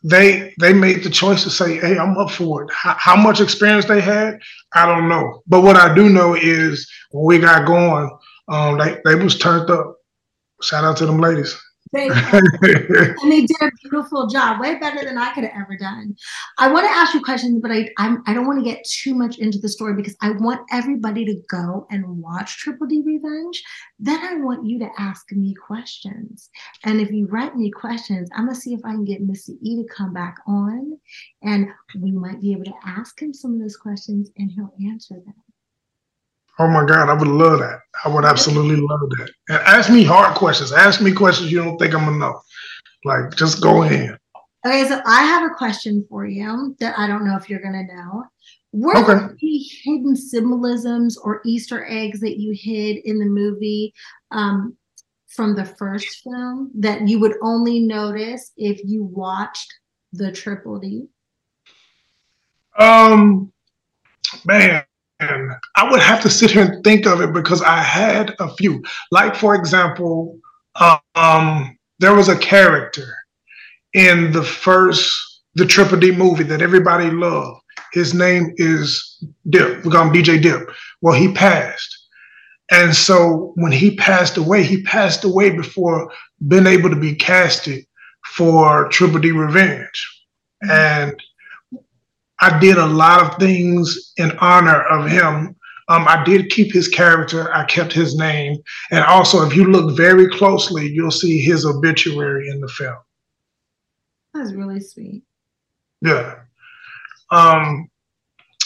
they 0.04 0.54
they 0.60 0.74
made 0.74 1.04
the 1.04 1.10
choice 1.10 1.44
to 1.44 1.50
say, 1.50 1.78
"Hey, 1.78 1.98
I'm 1.98 2.18
up 2.18 2.32
for 2.32 2.64
it." 2.64 2.72
How, 2.72 2.96
how, 2.98 3.16
much 3.16 3.40
experience 3.40 3.86
they 3.86 4.02
had, 4.02 4.40
I 4.74 4.86
don't 4.86 5.10
know. 5.10 5.42
But 5.48 5.62
what 5.62 5.76
I 5.76 5.94
do 5.94 6.10
know 6.10 6.36
is 6.36 6.90
when 7.12 7.26
we 7.26 7.40
got 7.40 7.66
going, 7.66 8.10
um, 8.48 8.78
they 8.78 8.98
they 9.06 9.16
was 9.16 9.38
turned 9.38 9.70
up. 9.70 9.98
Shout 10.62 10.84
out 10.84 10.98
to 10.98 11.06
them 11.06 11.20
ladies. 11.20 11.60
They, 11.94 12.08
and 12.32 13.32
they 13.32 13.46
did 13.46 13.62
a 13.62 13.72
beautiful 13.82 14.28
job, 14.28 14.62
way 14.62 14.76
better 14.76 15.04
than 15.04 15.18
I 15.18 15.34
could 15.34 15.44
have 15.44 15.62
ever 15.62 15.76
done. 15.78 16.16
I 16.58 16.72
want 16.72 16.86
to 16.86 16.92
ask 16.92 17.14
you 17.14 17.22
questions, 17.22 17.60
but 17.62 17.72
I 17.72 17.90
I'm, 17.98 18.24
I 18.28 18.34
do 18.34 18.40
not 18.40 18.48
want 18.48 18.64
to 18.64 18.70
get 18.70 18.86
too 18.86 19.14
much 19.14 19.40
into 19.40 19.60
the 19.60 19.68
story 19.68 19.94
because 19.94 20.16
I 20.22 20.32
want 20.32 20.62
everybody 20.72 21.26
to 21.26 21.36
go 21.50 21.88
and 21.92 22.22
watch 22.22 22.58
Triple 22.60 22.88
D 22.88 23.02
Revenge. 23.06 23.62
Then 24.00 24.20
I 24.22 24.36
want 24.36 24.66
you 24.66 24.80
to 24.80 24.90
ask 24.98 25.32
me 25.32 25.54
questions, 25.54 26.50
and 26.86 27.02
if 27.02 27.12
you 27.12 27.28
write 27.28 27.56
me 27.56 27.70
questions, 27.72 28.30
I'm 28.36 28.46
gonna 28.46 28.56
see 28.56 28.74
if 28.74 28.82
I 28.86 28.92
can 28.92 29.06
get 29.06 29.22
Mista 29.22 29.54
E 29.62 29.84
to 29.84 29.94
come 29.94 30.14
back 30.14 30.38
on, 30.48 30.98
and 31.44 31.68
we 32.00 32.12
might 32.12 32.42
be 32.42 32.54
able 32.54 32.66
to 32.66 32.74
ask 32.86 33.22
him 33.22 33.34
some 33.34 33.56
of 33.56 33.60
those 33.60 33.78
questions, 33.78 34.32
and 34.38 34.50
he'll 34.50 34.74
answer 34.90 35.16
them. 35.16 35.51
Oh 36.60 36.68
my 36.68 36.86
God, 36.86 37.10
I 37.10 37.14
would 37.14 37.28
love 37.28 37.60
that. 37.60 37.80
I 38.06 38.10
would 38.10 38.26
absolutely 38.26 38.76
love 38.76 39.10
that. 39.18 39.32
And 39.50 39.58
ask 39.60 39.90
me 39.90 40.04
hard 40.04 40.36
questions. 40.36 40.72
Ask 40.72 41.02
me 41.02 41.12
questions 41.12 41.52
you 41.52 41.64
don't 41.64 41.78
think 41.78 41.94
I'm 41.94 42.06
gonna 42.06 42.18
know. 42.18 42.42
Like, 43.04 43.36
just 43.36 43.62
go 43.62 43.84
ahead. 43.84 44.18
Okay, 44.66 44.88
so 44.88 45.02
I 45.06 45.24
have 45.24 45.50
a 45.50 45.56
question 45.56 46.06
for 46.08 46.26
you 46.26 46.76
that 46.80 46.98
I 46.98 47.08
don't 47.08 47.26
know 47.26 47.36
if 47.36 47.50
you're 47.50 47.62
gonna 47.62 47.84
know. 47.84 48.26
Were 48.74 48.96
okay. 48.98 49.08
there 49.08 49.38
any 49.42 49.64
hidden 49.84 50.16
symbolisms 50.16 51.18
or 51.18 51.42
Easter 51.46 51.86
eggs 51.90 52.20
that 52.22 52.40
you 52.40 52.54
hid 52.56 52.98
in 53.04 53.20
the 53.20 53.26
movie 53.26 53.94
um, 54.32 54.78
from 55.28 55.56
the 55.56 55.66
first 55.66 56.22
film 56.24 56.72
that 56.76 57.08
you 57.08 57.20
would 57.20 57.36
only 57.42 57.80
notice 57.80 58.52
if 58.56 58.80
you 58.86 59.04
watched 59.04 59.74
the 60.14 60.32
Triple 60.32 60.80
D? 60.80 61.08
Um, 62.78 63.52
man, 64.46 64.84
and 65.22 65.52
I 65.76 65.90
would 65.90 66.02
have 66.02 66.22
to 66.24 66.30
sit 66.30 66.52
here 66.52 66.64
and 66.64 66.84
think 66.84 67.06
of 67.06 67.22
it 67.22 67.34
because 67.34 67.62
I 67.62 67.78
had 67.78 68.36
a 68.40 68.54
few. 68.56 68.84
Like, 69.12 69.36
for 69.36 69.56
example, 69.56 70.40
um, 71.16 71.78
there 72.00 72.16
was 72.16 72.28
a 72.28 72.38
character 72.38 73.16
in 73.94 74.32
the 74.32 74.44
first, 74.44 75.14
the 75.56 75.66
Triple 75.66 76.00
D 76.00 76.12
movie 76.12 76.44
that 76.46 76.62
everybody 76.62 77.12
loved. 77.12 77.62
His 77.94 78.14
name 78.14 78.54
is 78.58 79.24
Dip. 79.50 79.86
We're 79.86 79.92
going 79.92 80.12
BJ 80.12 80.42
Dip. 80.42 80.70
Well, 81.02 81.14
he 81.14 81.32
passed. 81.32 81.98
And 82.72 82.96
so 82.96 83.52
when 83.56 83.72
he 83.72 83.98
passed 83.98 84.38
away, 84.38 84.64
he 84.64 84.82
passed 84.84 85.24
away 85.26 85.50
before 85.50 86.12
being 86.48 86.68
able 86.68 86.90
to 86.90 86.96
be 86.96 87.14
casted 87.14 87.86
for 88.26 88.88
Triple 88.90 89.20
D 89.20 89.32
Revenge. 89.32 90.24
Mm-hmm. 90.64 90.72
And 90.72 91.24
I 92.42 92.60
did 92.60 92.78
a 92.78 92.86
lot 92.86 93.22
of 93.22 93.40
things 93.40 94.14
in 94.18 94.32
honor 94.40 94.82
of 94.84 95.10
him. 95.10 95.56
Um, 95.88 96.08
I 96.08 96.24
did 96.24 96.50
keep 96.50 96.74
his 96.74 96.88
character. 96.88 97.54
I 97.54 97.66
kept 97.66 97.94
his 97.94 98.16
name, 98.16 98.58
and 98.92 99.04
also, 99.06 99.46
if 99.46 99.56
you 99.56 99.66
look 99.66 99.96
very 99.96 100.28
closely, 100.30 100.88
you'll 100.88 101.12
see 101.12 101.40
his 101.40 101.66
obituary 101.66 102.50
in 102.50 102.62
the 102.62 102.68
film. 102.68 102.98
That's 104.34 104.54
really 104.54 104.80
sweet. 104.80 105.24
Yeah. 106.02 106.36
Um, 107.30 107.90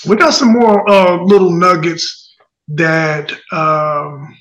we 0.07 0.15
got 0.15 0.33
some 0.33 0.53
more 0.53 0.87
uh, 0.89 1.21
little 1.23 1.51
nuggets 1.51 2.35
that. 2.69 3.31
Um, 3.51 4.37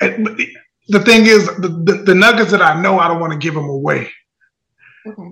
the 0.00 1.00
thing 1.00 1.26
is, 1.26 1.46
the, 1.56 1.68
the, 1.84 2.02
the 2.04 2.14
nuggets 2.14 2.50
that 2.50 2.62
I 2.62 2.80
know, 2.80 2.98
I 2.98 3.08
don't 3.08 3.20
want 3.20 3.32
to 3.32 3.38
give 3.38 3.54
them 3.54 3.68
away. 3.68 4.10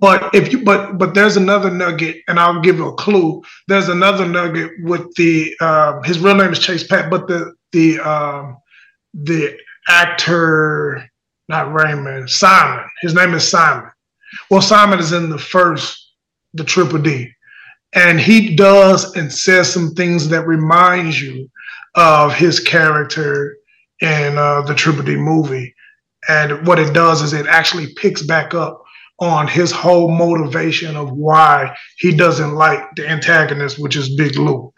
But 0.01 0.35
if 0.35 0.53
you 0.53 0.65
but 0.65 0.99
but 0.99 1.15
there's 1.15 1.37
another 1.37 1.71
nugget, 1.71 2.23
and 2.29 2.39
I'll 2.39 2.61
give 2.61 2.77
you 2.77 2.89
a 2.89 2.95
clue. 2.95 3.43
There's 3.69 3.89
another 3.89 4.27
nugget 4.27 4.73
with 4.83 5.15
the 5.17 5.55
uh, 5.61 6.01
his 6.03 6.19
real 6.19 6.35
name 6.35 6.53
is 6.53 6.59
Chase 6.59 6.87
Pat, 6.87 7.11
but 7.11 7.27
the 7.29 7.55
the 7.73 7.99
um, 8.01 8.59
the 9.15 9.57
actor 9.89 11.09
not 11.49 11.73
Raymond 11.73 12.29
Simon. 12.31 12.85
His 13.03 13.15
name 13.15 13.35
is 13.35 13.49
Simon. 13.49 13.91
Well, 14.51 14.63
Simon 14.63 14.99
is 14.99 15.13
in 15.13 15.31
the 15.31 15.39
first 15.39 16.13
the 16.55 16.65
Triple 16.65 16.99
D, 16.99 17.31
and 17.95 18.19
he 18.19 18.57
does 18.57 19.17
and 19.17 19.33
says 19.33 19.73
some 19.73 19.95
things 19.95 20.29
that 20.29 20.47
reminds 20.47 21.21
you 21.21 21.49
of 21.95 22.35
his 22.35 22.61
character 22.61 23.57
in 24.01 24.37
uh, 24.39 24.63
the 24.63 24.75
Triple 24.75 25.05
D 25.05 25.17
movie. 25.17 25.75
And 26.29 26.67
what 26.67 26.79
it 26.79 26.93
does 26.93 27.23
is 27.23 27.33
it 27.33 27.47
actually 27.47 27.95
picks 27.95 28.23
back 28.23 28.53
up 28.53 28.83
on 29.19 29.49
his 29.49 29.73
whole 29.73 30.11
motivation 30.11 30.97
of 30.97 31.11
why 31.13 31.75
he 31.99 32.15
doesn't 32.15 32.55
like 32.55 32.81
the 32.97 33.09
antagonist, 33.09 33.79
which 33.79 33.97
is 33.97 34.15
Big 34.15 34.37
Lou. 34.37 34.73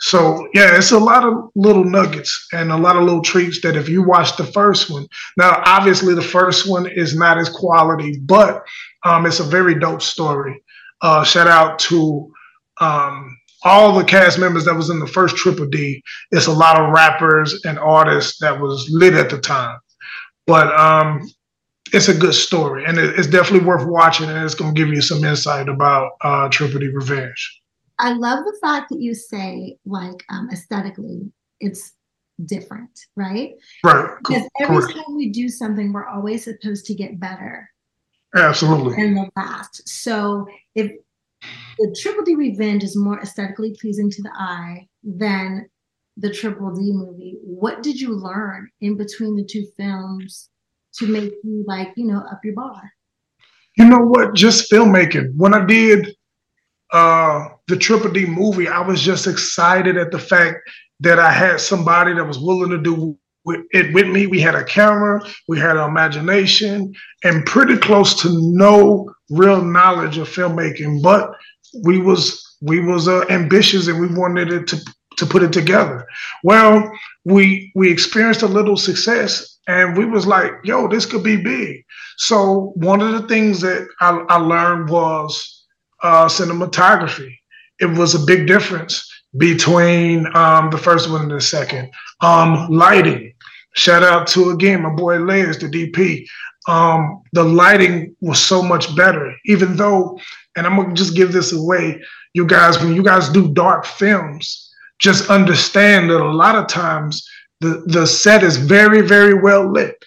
So 0.00 0.48
yeah, 0.52 0.76
it's 0.76 0.90
a 0.90 0.98
lot 0.98 1.24
of 1.24 1.50
little 1.54 1.84
nuggets 1.84 2.48
and 2.52 2.72
a 2.72 2.76
lot 2.76 2.96
of 2.96 3.04
little 3.04 3.22
treats 3.22 3.60
that 3.60 3.76
if 3.76 3.88
you 3.88 4.02
watch 4.02 4.36
the 4.36 4.44
first 4.44 4.90
one, 4.90 5.06
now 5.36 5.62
obviously 5.64 6.14
the 6.14 6.22
first 6.22 6.68
one 6.68 6.88
is 6.88 7.14
not 7.14 7.38
as 7.38 7.48
quality, 7.48 8.18
but 8.24 8.64
um, 9.04 9.26
it's 9.26 9.38
a 9.38 9.44
very 9.44 9.78
dope 9.78 10.02
story. 10.02 10.60
Uh, 11.02 11.22
shout 11.22 11.46
out 11.46 11.78
to 11.78 12.32
um, 12.80 13.36
all 13.64 13.96
the 13.96 14.04
cast 14.04 14.40
members 14.40 14.64
that 14.64 14.74
was 14.74 14.90
in 14.90 14.98
the 14.98 15.06
first 15.06 15.36
Triple 15.36 15.66
D. 15.66 16.02
It's 16.32 16.46
a 16.46 16.52
lot 16.52 16.80
of 16.80 16.92
rappers 16.92 17.60
and 17.64 17.78
artists 17.78 18.38
that 18.40 18.60
was 18.60 18.88
lit 18.90 19.14
at 19.14 19.30
the 19.30 19.38
time. 19.38 19.78
But 20.48 20.74
um, 20.74 21.20
it's 21.92 22.08
a 22.08 22.14
good 22.14 22.34
story, 22.34 22.84
and 22.84 22.98
it's 22.98 23.26
definitely 23.26 23.66
worth 23.66 23.86
watching, 23.86 24.28
and 24.28 24.44
it's 24.44 24.54
going 24.54 24.74
to 24.74 24.80
give 24.80 24.92
you 24.92 25.02
some 25.02 25.24
insight 25.24 25.68
about 25.68 26.12
uh, 26.22 26.48
Triple 26.48 26.80
D 26.80 26.88
Revenge. 26.88 27.60
I 27.98 28.12
love 28.12 28.44
the 28.44 28.56
fact 28.60 28.88
that 28.90 29.00
you 29.00 29.14
say 29.14 29.76
like 29.84 30.24
um, 30.30 30.48
aesthetically, 30.52 31.30
it's 31.60 31.92
different, 32.46 32.98
right? 33.16 33.52
Right. 33.84 34.08
Because 34.18 34.48
every 34.60 34.76
Correct. 34.76 34.94
time 34.94 35.16
we 35.16 35.30
do 35.30 35.48
something, 35.48 35.92
we're 35.92 36.08
always 36.08 36.44
supposed 36.44 36.86
to 36.86 36.94
get 36.94 37.20
better. 37.20 37.68
Absolutely. 38.34 39.02
In 39.02 39.14
the 39.14 39.30
past, 39.36 39.86
so 39.86 40.46
if 40.74 40.90
the 41.78 41.96
Triple 42.00 42.24
D 42.24 42.34
Revenge 42.34 42.84
is 42.84 42.96
more 42.96 43.20
aesthetically 43.20 43.76
pleasing 43.80 44.10
to 44.10 44.22
the 44.22 44.32
eye 44.34 44.88
than 45.02 45.68
the 46.16 46.32
Triple 46.32 46.74
D 46.74 46.92
movie, 46.92 47.36
what 47.42 47.82
did 47.82 48.00
you 48.00 48.14
learn 48.14 48.70
in 48.80 48.96
between 48.96 49.36
the 49.36 49.44
two 49.44 49.66
films 49.76 50.48
to 50.98 51.06
make 51.06 51.32
you 51.42 51.64
like, 51.66 51.92
you 51.96 52.06
know, 52.06 52.18
up 52.30 52.40
your 52.44 52.54
bar? 52.54 52.92
You 53.76 53.86
know 53.86 54.00
what? 54.00 54.34
Just 54.34 54.70
filmmaking. 54.70 55.34
When 55.36 55.54
I 55.54 55.64
did 55.64 56.14
uh, 56.92 57.48
the 57.68 57.76
Triple 57.76 58.10
D 58.12 58.26
movie, 58.26 58.68
I 58.68 58.80
was 58.80 59.00
just 59.00 59.26
excited 59.26 59.96
at 59.96 60.10
the 60.10 60.18
fact 60.18 60.58
that 61.00 61.18
I 61.18 61.32
had 61.32 61.60
somebody 61.60 62.14
that 62.14 62.24
was 62.24 62.38
willing 62.38 62.70
to 62.70 62.78
do 62.78 63.16
it 63.44 63.92
with 63.92 64.06
me. 64.06 64.26
We 64.26 64.40
had 64.40 64.54
a 64.54 64.64
camera, 64.64 65.20
we 65.48 65.58
had 65.58 65.76
an 65.76 65.88
imagination, 65.88 66.94
and 67.24 67.44
pretty 67.46 67.76
close 67.76 68.20
to 68.22 68.28
no 68.30 69.12
real 69.30 69.62
knowledge 69.64 70.18
of 70.18 70.28
filmmaking. 70.28 71.02
But 71.02 71.32
we 71.82 71.98
was 71.98 72.56
we 72.60 72.80
was 72.80 73.08
uh, 73.08 73.24
ambitious 73.28 73.88
and 73.88 74.00
we 74.00 74.14
wanted 74.14 74.52
it 74.52 74.66
to 74.68 74.80
to 75.16 75.26
put 75.26 75.42
it 75.42 75.52
together. 75.52 76.06
Well, 76.44 76.90
we 77.24 77.72
we 77.74 77.90
experienced 77.90 78.42
a 78.42 78.46
little 78.46 78.76
success, 78.76 79.51
and 79.66 79.96
we 79.96 80.04
was 80.04 80.26
like, 80.26 80.52
"Yo, 80.64 80.88
this 80.88 81.06
could 81.06 81.22
be 81.22 81.36
big." 81.36 81.84
So 82.16 82.72
one 82.76 83.00
of 83.00 83.12
the 83.12 83.28
things 83.28 83.60
that 83.60 83.86
I, 84.00 84.10
I 84.28 84.36
learned 84.36 84.90
was 84.90 85.64
uh, 86.02 86.26
cinematography. 86.26 87.36
It 87.80 87.86
was 87.86 88.14
a 88.14 88.26
big 88.26 88.46
difference 88.46 89.08
between 89.36 90.26
um, 90.36 90.70
the 90.70 90.78
first 90.78 91.10
one 91.10 91.22
and 91.22 91.30
the 91.30 91.40
second. 91.40 91.90
Um, 92.20 92.68
lighting. 92.68 93.32
Shout 93.74 94.02
out 94.02 94.26
to 94.28 94.50
again 94.50 94.82
my 94.82 94.90
boy 94.90 95.18
Les, 95.18 95.56
the 95.58 95.68
DP. 95.68 96.26
Um, 96.68 97.22
the 97.32 97.42
lighting 97.42 98.14
was 98.20 98.38
so 98.38 98.62
much 98.62 98.94
better, 98.94 99.34
even 99.46 99.76
though, 99.76 100.18
and 100.56 100.66
I'm 100.66 100.76
gonna 100.76 100.94
just 100.94 101.16
give 101.16 101.32
this 101.32 101.52
away, 101.52 102.00
you 102.34 102.46
guys, 102.46 102.78
when 102.78 102.94
you 102.94 103.02
guys 103.02 103.28
do 103.28 103.52
dark 103.52 103.84
films, 103.84 104.70
just 104.98 105.28
understand 105.28 106.10
that 106.10 106.20
a 106.20 106.32
lot 106.32 106.54
of 106.54 106.68
times 106.68 107.26
the, 107.62 107.82
the 107.86 108.06
set 108.06 108.42
is 108.42 108.56
very, 108.56 109.00
very 109.00 109.34
well 109.34 109.70
lit. 109.70 110.04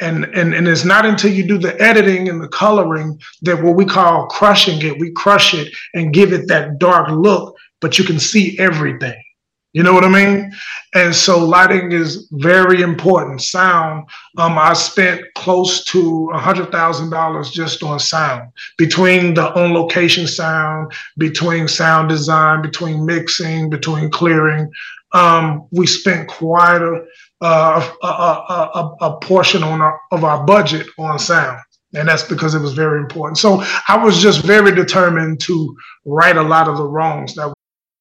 And, 0.00 0.26
and, 0.26 0.54
and 0.54 0.68
it's 0.68 0.84
not 0.84 1.06
until 1.06 1.32
you 1.32 1.46
do 1.46 1.58
the 1.58 1.80
editing 1.80 2.28
and 2.28 2.40
the 2.40 2.48
coloring 2.48 3.18
that 3.42 3.62
what 3.62 3.74
we 3.74 3.84
call 3.84 4.26
crushing 4.26 4.80
it, 4.82 5.00
we 5.00 5.10
crush 5.12 5.54
it 5.54 5.74
and 5.94 6.14
give 6.14 6.32
it 6.32 6.46
that 6.48 6.78
dark 6.78 7.08
look, 7.10 7.56
but 7.80 7.98
you 7.98 8.04
can 8.04 8.20
see 8.20 8.58
everything. 8.58 9.20
You 9.74 9.82
know 9.82 9.92
what 9.92 10.04
I 10.04 10.08
mean? 10.08 10.50
And 10.94 11.14
so 11.14 11.44
lighting 11.44 11.92
is 11.92 12.26
very 12.32 12.80
important. 12.80 13.42
Sound, 13.42 14.08
um, 14.38 14.58
I 14.58 14.72
spent 14.72 15.20
close 15.34 15.84
to 15.86 16.30
a 16.32 16.38
hundred 16.38 16.72
thousand 16.72 17.10
dollars 17.10 17.50
just 17.50 17.82
on 17.82 18.00
sound 18.00 18.50
between 18.78 19.34
the 19.34 19.52
on 19.54 19.74
location 19.74 20.26
sound, 20.26 20.92
between 21.18 21.68
sound 21.68 22.08
design, 22.08 22.62
between 22.62 23.04
mixing, 23.04 23.68
between 23.68 24.10
clearing. 24.10 24.72
Um, 25.12 25.68
we 25.70 25.86
spent 25.86 26.28
quite 26.28 26.82
a, 26.82 27.04
uh, 27.40 27.94
a, 28.02 28.06
a, 28.06 28.96
a, 29.00 29.20
portion 29.20 29.62
on 29.62 29.80
our, 29.80 29.98
of 30.12 30.22
our 30.22 30.44
budget 30.44 30.86
on 30.98 31.18
sound 31.18 31.60
and 31.94 32.08
that's 32.08 32.22
because 32.22 32.54
it 32.54 32.60
was 32.60 32.74
very 32.74 33.00
important. 33.00 33.38
So 33.38 33.62
I 33.88 34.02
was 34.02 34.20
just 34.20 34.44
very 34.44 34.74
determined 34.74 35.40
to 35.42 35.76
right 36.04 36.36
a 36.36 36.42
lot 36.42 36.68
of 36.68 36.76
the 36.76 36.84
wrongs 36.84 37.34
that 37.34 37.52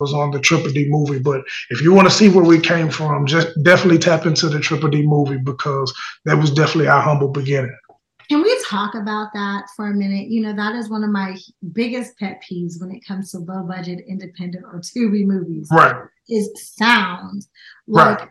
was 0.00 0.12
on 0.12 0.30
the 0.30 0.40
Triple 0.40 0.70
D 0.70 0.88
movie. 0.88 1.18
But 1.18 1.42
if 1.70 1.80
you 1.80 1.92
want 1.92 2.08
to 2.08 2.14
see 2.14 2.28
where 2.28 2.44
we 2.44 2.58
came 2.58 2.90
from, 2.90 3.26
just 3.26 3.48
definitely 3.62 3.98
tap 3.98 4.26
into 4.26 4.48
the 4.48 4.60
Triple 4.60 4.88
D 4.88 5.02
movie 5.02 5.38
because 5.38 5.92
that 6.24 6.36
was 6.36 6.50
definitely 6.50 6.88
our 6.88 7.00
humble 7.00 7.28
beginning. 7.28 7.76
Can 8.28 8.42
we 8.42 8.62
talk 8.64 8.94
about 8.94 9.28
that 9.34 9.64
for 9.74 9.88
a 9.88 9.94
minute? 9.94 10.28
You 10.28 10.42
know, 10.42 10.54
that 10.54 10.76
is 10.76 10.88
one 10.88 11.02
of 11.02 11.10
my 11.10 11.36
biggest 11.72 12.16
pet 12.16 12.40
peeves 12.48 12.80
when 12.80 12.92
it 12.92 13.04
comes 13.04 13.32
to 13.32 13.38
low 13.38 13.64
budget, 13.64 14.04
independent, 14.06 14.64
or 14.64 14.80
Tubi 14.80 15.24
movies. 15.24 15.68
Right. 15.70 15.96
Is 16.28 16.48
sound. 16.76 17.46
Like 17.88 18.20
right. 18.20 18.28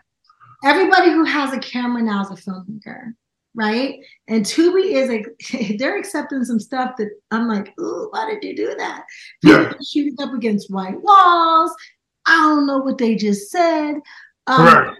everybody 0.63 1.11
who 1.11 1.25
has 1.25 1.51
a 1.51 1.59
camera 1.59 2.01
now 2.01 2.21
is 2.21 2.31
a 2.31 2.35
filmmaker 2.35 3.13
right? 3.59 3.99
And 4.27 4.45
Tubi 4.45 4.93
is 4.93 5.09
a 5.09 5.75
they're 5.77 5.97
accepting 5.97 6.43
some 6.45 6.59
stuff 6.59 6.95
that 6.97 7.09
I'm 7.31 7.47
like, 7.47 7.77
ooh, 7.79 8.07
why 8.11 8.31
did 8.31 8.43
you 8.43 8.55
do 8.55 8.75
that? 8.77 9.05
Yeah. 9.43 9.73
shooting 9.87 10.15
up 10.21 10.33
against 10.33 10.71
white 10.71 10.99
walls. 11.01 11.75
I 12.25 12.41
don't 12.41 12.65
know 12.65 12.77
what 12.77 12.97
they 12.97 13.15
just 13.15 13.51
said. 13.51 13.95
Um, 14.47 14.65
right. 14.65 14.95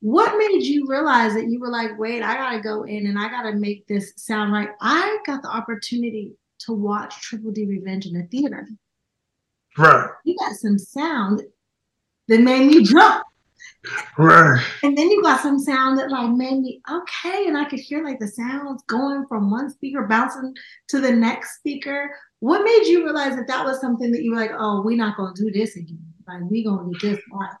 What 0.00 0.36
made 0.36 0.64
you 0.64 0.86
realize 0.88 1.34
that 1.34 1.48
you 1.48 1.60
were 1.60 1.70
like, 1.70 1.98
wait, 1.98 2.22
I 2.22 2.34
gotta 2.34 2.60
go 2.60 2.82
in 2.82 3.06
and 3.06 3.18
I 3.18 3.28
gotta 3.28 3.54
make 3.54 3.86
this 3.86 4.12
sound 4.16 4.52
right? 4.52 4.70
I 4.80 5.18
got 5.26 5.42
the 5.42 5.48
opportunity 5.48 6.32
to 6.66 6.72
watch 6.72 7.20
Triple 7.22 7.52
D 7.52 7.66
Revenge 7.66 8.06
in 8.06 8.14
the 8.14 8.24
theater. 8.24 8.68
Right. 9.78 10.10
You 10.24 10.36
got 10.38 10.54
some 10.56 10.78
sound 10.78 11.42
that 12.28 12.40
made 12.40 12.66
me 12.66 12.84
jump. 12.84 13.24
Right. 14.16 14.62
And 14.82 14.96
then 14.96 15.10
you 15.10 15.22
got 15.22 15.40
some 15.40 15.58
sound 15.58 15.98
that 15.98 16.10
like 16.10 16.30
made 16.30 16.60
me 16.60 16.80
okay, 16.90 17.46
and 17.48 17.56
I 17.56 17.64
could 17.64 17.80
hear 17.80 18.04
like 18.04 18.20
the 18.20 18.28
sounds 18.28 18.82
going 18.86 19.26
from 19.26 19.50
one 19.50 19.70
speaker 19.70 20.06
bouncing 20.06 20.54
to 20.88 21.00
the 21.00 21.10
next 21.10 21.56
speaker. 21.56 22.10
What 22.40 22.64
made 22.64 22.86
you 22.86 23.04
realize 23.04 23.36
that 23.36 23.48
that 23.48 23.64
was 23.64 23.80
something 23.80 24.12
that 24.12 24.22
you 24.22 24.32
were 24.32 24.36
like, 24.36 24.52
oh, 24.56 24.82
we're 24.82 24.96
not 24.96 25.16
gonna 25.16 25.34
do 25.34 25.50
this 25.50 25.76
again. 25.76 26.04
Like 26.28 26.42
we 26.48 26.64
gonna 26.64 26.90
do 26.92 27.10
this 27.10 27.20
right. 27.32 27.56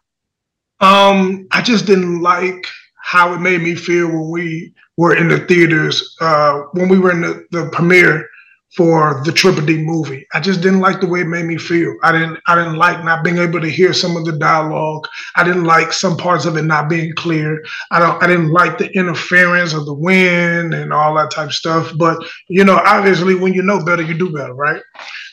Um, 0.80 1.46
I 1.52 1.62
just 1.62 1.86
didn't 1.86 2.20
like 2.22 2.66
how 3.02 3.34
it 3.34 3.40
made 3.40 3.62
me 3.62 3.74
feel 3.74 4.08
when 4.08 4.30
we 4.30 4.74
were 4.96 5.14
in 5.16 5.28
the 5.28 5.40
theaters, 5.46 6.16
uh, 6.20 6.62
when 6.72 6.88
we 6.88 6.98
were 6.98 7.10
in 7.10 7.20
the, 7.20 7.46
the 7.50 7.68
premiere 7.70 8.28
for 8.76 9.20
the 9.24 9.32
Triple 9.32 9.64
D 9.64 9.78
movie. 9.78 10.26
I 10.32 10.40
just 10.40 10.62
didn't 10.62 10.80
like 10.80 11.00
the 11.00 11.06
way 11.06 11.20
it 11.20 11.26
made 11.26 11.44
me 11.44 11.58
feel. 11.58 11.94
I 12.02 12.12
didn't 12.12 12.38
I 12.46 12.54
didn't 12.54 12.76
like 12.76 13.04
not 13.04 13.22
being 13.22 13.38
able 13.38 13.60
to 13.60 13.68
hear 13.68 13.92
some 13.92 14.16
of 14.16 14.24
the 14.24 14.32
dialogue. 14.32 15.06
I 15.36 15.44
didn't 15.44 15.64
like 15.64 15.92
some 15.92 16.16
parts 16.16 16.46
of 16.46 16.56
it 16.56 16.62
not 16.62 16.88
being 16.88 17.14
clear. 17.14 17.62
I 17.90 17.98
don't 17.98 18.22
I 18.22 18.26
didn't 18.26 18.50
like 18.50 18.78
the 18.78 18.90
interference 18.96 19.74
of 19.74 19.84
the 19.84 19.94
wind 19.94 20.74
and 20.74 20.92
all 20.92 21.14
that 21.16 21.30
type 21.30 21.48
of 21.48 21.54
stuff. 21.54 21.92
But 21.96 22.24
you 22.48 22.64
know, 22.64 22.80
obviously 22.84 23.34
when 23.34 23.52
you 23.52 23.62
know 23.62 23.84
better, 23.84 24.02
you 24.02 24.14
do 24.14 24.32
better, 24.32 24.54
right? 24.54 24.82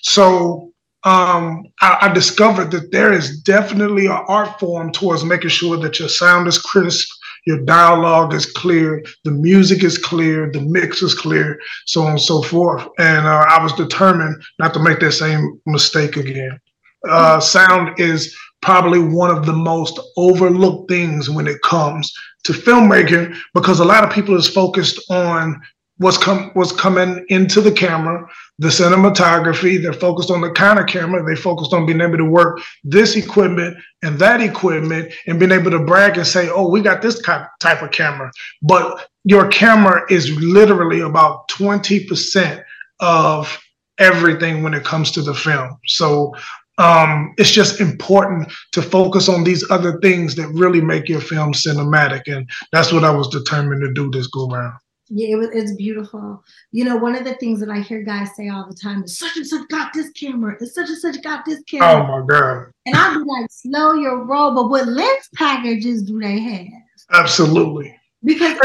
So 0.02 0.74
um, 1.04 1.64
I, 1.82 1.98
I 2.02 2.14
discovered 2.14 2.72
that 2.72 2.92
there 2.92 3.14
is 3.14 3.40
definitely 3.42 4.08
an 4.08 4.22
art 4.28 4.60
form 4.60 4.92
towards 4.92 5.24
making 5.24 5.50
sure 5.50 5.78
that 5.78 5.98
your 5.98 6.10
sound 6.10 6.48
is 6.48 6.58
crisp, 6.58 7.08
your 7.46 7.60
dialogue 7.66 8.34
is 8.34 8.46
clear, 8.46 9.04
the 9.24 9.32
music 9.32 9.84
is 9.84 9.98
clear, 9.98 10.52
the 10.52 10.62
mix 10.62 11.02
is 11.02 11.14
clear, 11.14 11.60
so 11.86 12.04
on 12.04 12.12
and 12.12 12.22
so 12.22 12.42
forth. 12.42 12.88
And 12.98 13.26
uh, 13.26 13.46
I 13.48 13.62
was 13.62 13.74
determined 13.74 14.42
not 14.60 14.74
to 14.74 14.80
make 14.80 15.00
that 15.00 15.14
same 15.14 15.60
mistake 15.66 16.18
again. 16.18 16.60
Uh, 17.08 17.40
sound 17.40 18.00
is 18.00 18.36
probably 18.62 19.00
one 19.00 19.36
of 19.36 19.46
the 19.46 19.54
most 19.54 20.00
overlooked 20.18 20.90
things 20.92 21.30
when 21.30 21.48
it 21.48 21.62
comes 21.62 22.12
to 22.44 22.54
filmmaking 22.54 23.36
because 23.54 23.80
a 23.80 23.86
lot 23.86 24.04
of 24.04 24.12
people 24.12 24.36
is 24.36 24.50
focused 24.50 25.00
on 25.10 25.60
what's 25.98 26.18
come 26.18 26.52
what's 26.54 26.72
coming 26.72 27.26
into 27.30 27.62
the 27.62 27.72
camera, 27.72 28.28
the 28.60 28.68
cinematography. 28.68 29.82
They're 29.82 29.94
focused 29.94 30.30
on 30.30 30.42
the 30.42 30.52
kind 30.52 30.80
of 30.80 30.88
camera. 30.88 31.24
They 31.26 31.36
focused 31.36 31.74
on 31.74 31.86
being 31.86 32.02
able 32.02 32.18
to 32.18 32.26
work 32.26 32.62
this 32.84 33.16
equipment 33.16 33.78
and 34.04 34.20
that 34.20 34.42
equipment 34.42 35.14
and 35.28 35.40
being 35.40 35.52
able 35.52 35.72
to 35.72 35.80
brag 35.80 36.18
and 36.18 36.28
say, 36.28 36.50
"Oh, 36.50 36.70
we 36.70 36.82
got 36.82 37.02
this 37.02 37.20
type 37.22 37.82
of 37.82 37.92
camera." 37.92 38.32
But 38.62 39.08
your 39.24 39.48
camera 39.48 40.04
is 40.10 40.30
literally 40.40 41.00
about 41.00 41.48
twenty 41.48 42.06
percent 42.06 42.62
of 43.00 43.60
everything 43.98 44.62
when 44.62 44.74
it 44.74 44.84
comes 44.84 45.12
to 45.12 45.22
the 45.22 45.34
film. 45.34 45.78
So 45.88 46.36
um, 46.78 47.34
it's 47.38 47.52
just 47.52 47.82
important 47.82 48.52
to 48.74 48.82
focus 48.82 49.30
on 49.30 49.44
these 49.44 49.70
other 49.70 50.00
things 50.00 50.36
that 50.36 50.48
really 50.50 50.82
make 50.82 51.08
your 51.08 51.22
film 51.22 51.54
cinematic, 51.54 52.24
and 52.28 52.50
that's 52.74 52.92
what 52.92 53.06
I 53.06 53.10
was 53.10 53.30
determined 53.30 53.82
to 53.82 53.94
do 53.94 54.12
this 54.12 54.28
go 54.28 54.48
round. 54.48 54.78
Yeah, 55.12 55.30
it 55.30 55.36
was, 55.38 55.50
it's 55.54 55.74
beautiful. 55.74 56.44
You 56.72 56.86
know, 56.86 56.96
one 56.96 57.16
of 57.16 57.24
the 57.24 57.34
things 57.36 57.60
that 57.62 57.70
I 57.70 57.80
hear 57.80 58.04
guys 58.04 58.36
say 58.36 58.50
all 58.50 58.68
the 58.70 58.76
time 58.76 59.04
is 59.04 59.18
such 59.18 59.38
and 59.38 59.48
such 59.48 59.68
got 59.70 59.92
this 59.92 60.12
camera, 60.12 60.56
and 60.60 60.70
such 60.70 60.88
and 60.90 60.98
such 60.98 61.22
got 61.24 61.46
this 61.46 61.64
camera. 61.64 62.04
Oh 62.04 62.22
my 62.22 62.26
God. 62.28 62.72
And 62.86 62.96
I'd 62.96 63.16
be 63.16 63.24
like, 63.24 63.50
slow 63.50 63.94
your 63.96 64.24
roll, 64.24 64.54
but 64.54 64.70
what 64.70 64.88
lens 64.88 65.30
packages 65.34 66.04
do 66.04 66.20
they 66.20 66.40
have? 66.40 66.68
Absolutely. 67.12 67.96
Because 68.24 68.60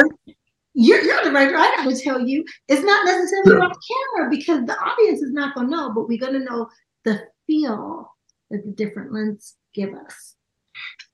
you're, 0.75 1.01
you're 1.03 1.25
the 1.25 1.31
director. 1.31 1.57
I 1.57 1.75
gotta 1.77 1.97
tell 1.97 2.21
you, 2.21 2.45
it's 2.69 2.83
not 2.83 3.07
necessarily 3.07 3.53
yeah. 3.53 3.57
about 3.57 3.77
camera 3.89 4.31
because 4.31 4.67
the 4.67 4.77
audience 4.79 5.23
is 5.23 5.33
not 5.33 5.55
gonna 5.55 5.69
know, 5.69 5.93
but 5.95 6.09
we're 6.09 6.19
gonna 6.19 6.41
know 6.41 6.69
the 7.05 7.23
feel 7.47 8.13
that 8.51 8.65
the 8.67 8.73
different 8.73 9.13
lenses 9.13 9.57
give 9.73 9.95
us. 9.95 10.35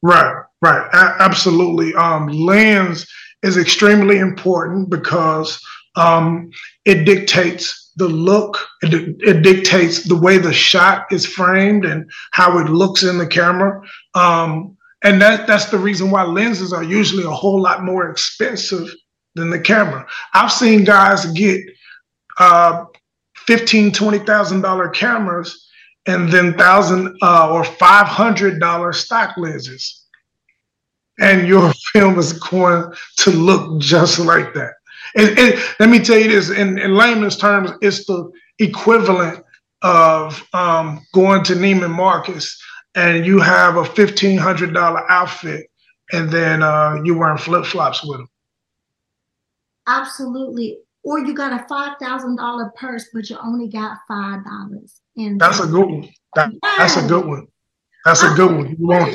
Right, 0.02 0.42
right. 0.62 0.88
A- 0.92 1.22
absolutely. 1.22 1.94
Um, 1.94 2.26
lens 2.26 3.06
is 3.42 3.56
extremely 3.56 4.18
important 4.18 4.90
because 4.90 5.60
um, 5.96 6.50
it 6.84 7.04
dictates 7.04 7.92
the 7.96 8.08
look. 8.08 8.66
It, 8.82 9.16
it, 9.20 9.42
dictates 9.42 10.04
the 10.04 10.16
way 10.16 10.38
the 10.38 10.52
shot 10.52 11.06
is 11.10 11.26
framed 11.26 11.84
and 11.84 12.10
how 12.32 12.58
it 12.58 12.70
looks 12.70 13.02
in 13.02 13.18
the 13.18 13.26
camera. 13.26 13.82
Um, 14.14 14.76
and 15.02 15.20
that 15.22 15.46
that's 15.46 15.66
the 15.66 15.78
reason 15.78 16.10
why 16.10 16.24
lenses 16.24 16.72
are 16.72 16.82
usually 16.82 17.24
a 17.24 17.30
whole 17.30 17.60
lot 17.60 17.84
more 17.84 18.10
expensive 18.10 18.94
than 19.34 19.50
the 19.50 19.58
camera. 19.58 20.06
I've 20.34 20.52
seen 20.52 20.84
guys 20.84 21.26
get 21.32 21.60
uh, 22.38 22.84
fifteen, 23.36 23.92
twenty 23.92 24.18
thousand 24.18 24.60
dollar 24.60 24.88
cameras 24.88 25.66
and 26.06 26.30
then 26.30 26.56
thousand 26.56 27.16
uh, 27.22 27.50
or 27.52 27.64
five 27.64 28.06
hundred 28.06 28.60
dollar 28.60 28.92
stock 28.92 29.36
lenses, 29.36 29.99
and 31.20 31.46
your 31.46 31.72
film 31.92 32.18
is 32.18 32.32
going 32.32 32.92
to 33.18 33.30
look 33.30 33.80
just 33.80 34.18
like 34.18 34.52
that. 34.54 34.72
And, 35.16 35.38
and 35.38 35.54
let 35.78 35.88
me 35.88 35.98
tell 36.00 36.18
you 36.18 36.28
this: 36.28 36.50
in, 36.50 36.78
in 36.78 36.94
layman's 36.94 37.36
terms, 37.36 37.70
it's 37.80 38.04
the 38.06 38.30
equivalent 38.58 39.44
of 39.82 40.46
um, 40.52 41.00
going 41.14 41.42
to 41.44 41.54
Neiman 41.54 41.90
Marcus 41.90 42.60
and 42.94 43.24
you 43.24 43.38
have 43.40 43.76
a 43.76 43.84
fifteen 43.84 44.38
hundred 44.38 44.74
dollar 44.74 45.10
outfit, 45.10 45.70
and 46.12 46.30
then 46.30 46.62
uh, 46.62 47.00
you 47.04 47.16
wearing 47.16 47.38
flip 47.38 47.64
flops 47.64 48.04
with 48.04 48.18
them. 48.18 48.28
Absolutely. 49.86 50.78
Or 51.02 51.18
you 51.20 51.34
got 51.34 51.52
a 51.52 51.66
five 51.66 51.96
thousand 52.00 52.36
dollar 52.36 52.72
purse, 52.76 53.08
but 53.12 53.30
you 53.30 53.38
only 53.42 53.68
got 53.68 53.98
five 54.08 54.44
dollars. 54.44 55.00
And 55.16 55.40
that's 55.40 55.60
a 55.60 55.66
good 55.66 55.86
one. 55.86 56.08
That, 56.34 56.50
That's 56.78 56.96
a 56.96 57.06
good 57.06 57.26
one. 57.26 57.46
That's 58.04 58.22
a 58.22 58.32
good 58.34 58.54
one. 58.54 58.76
You 58.78 58.86
want 58.86 59.12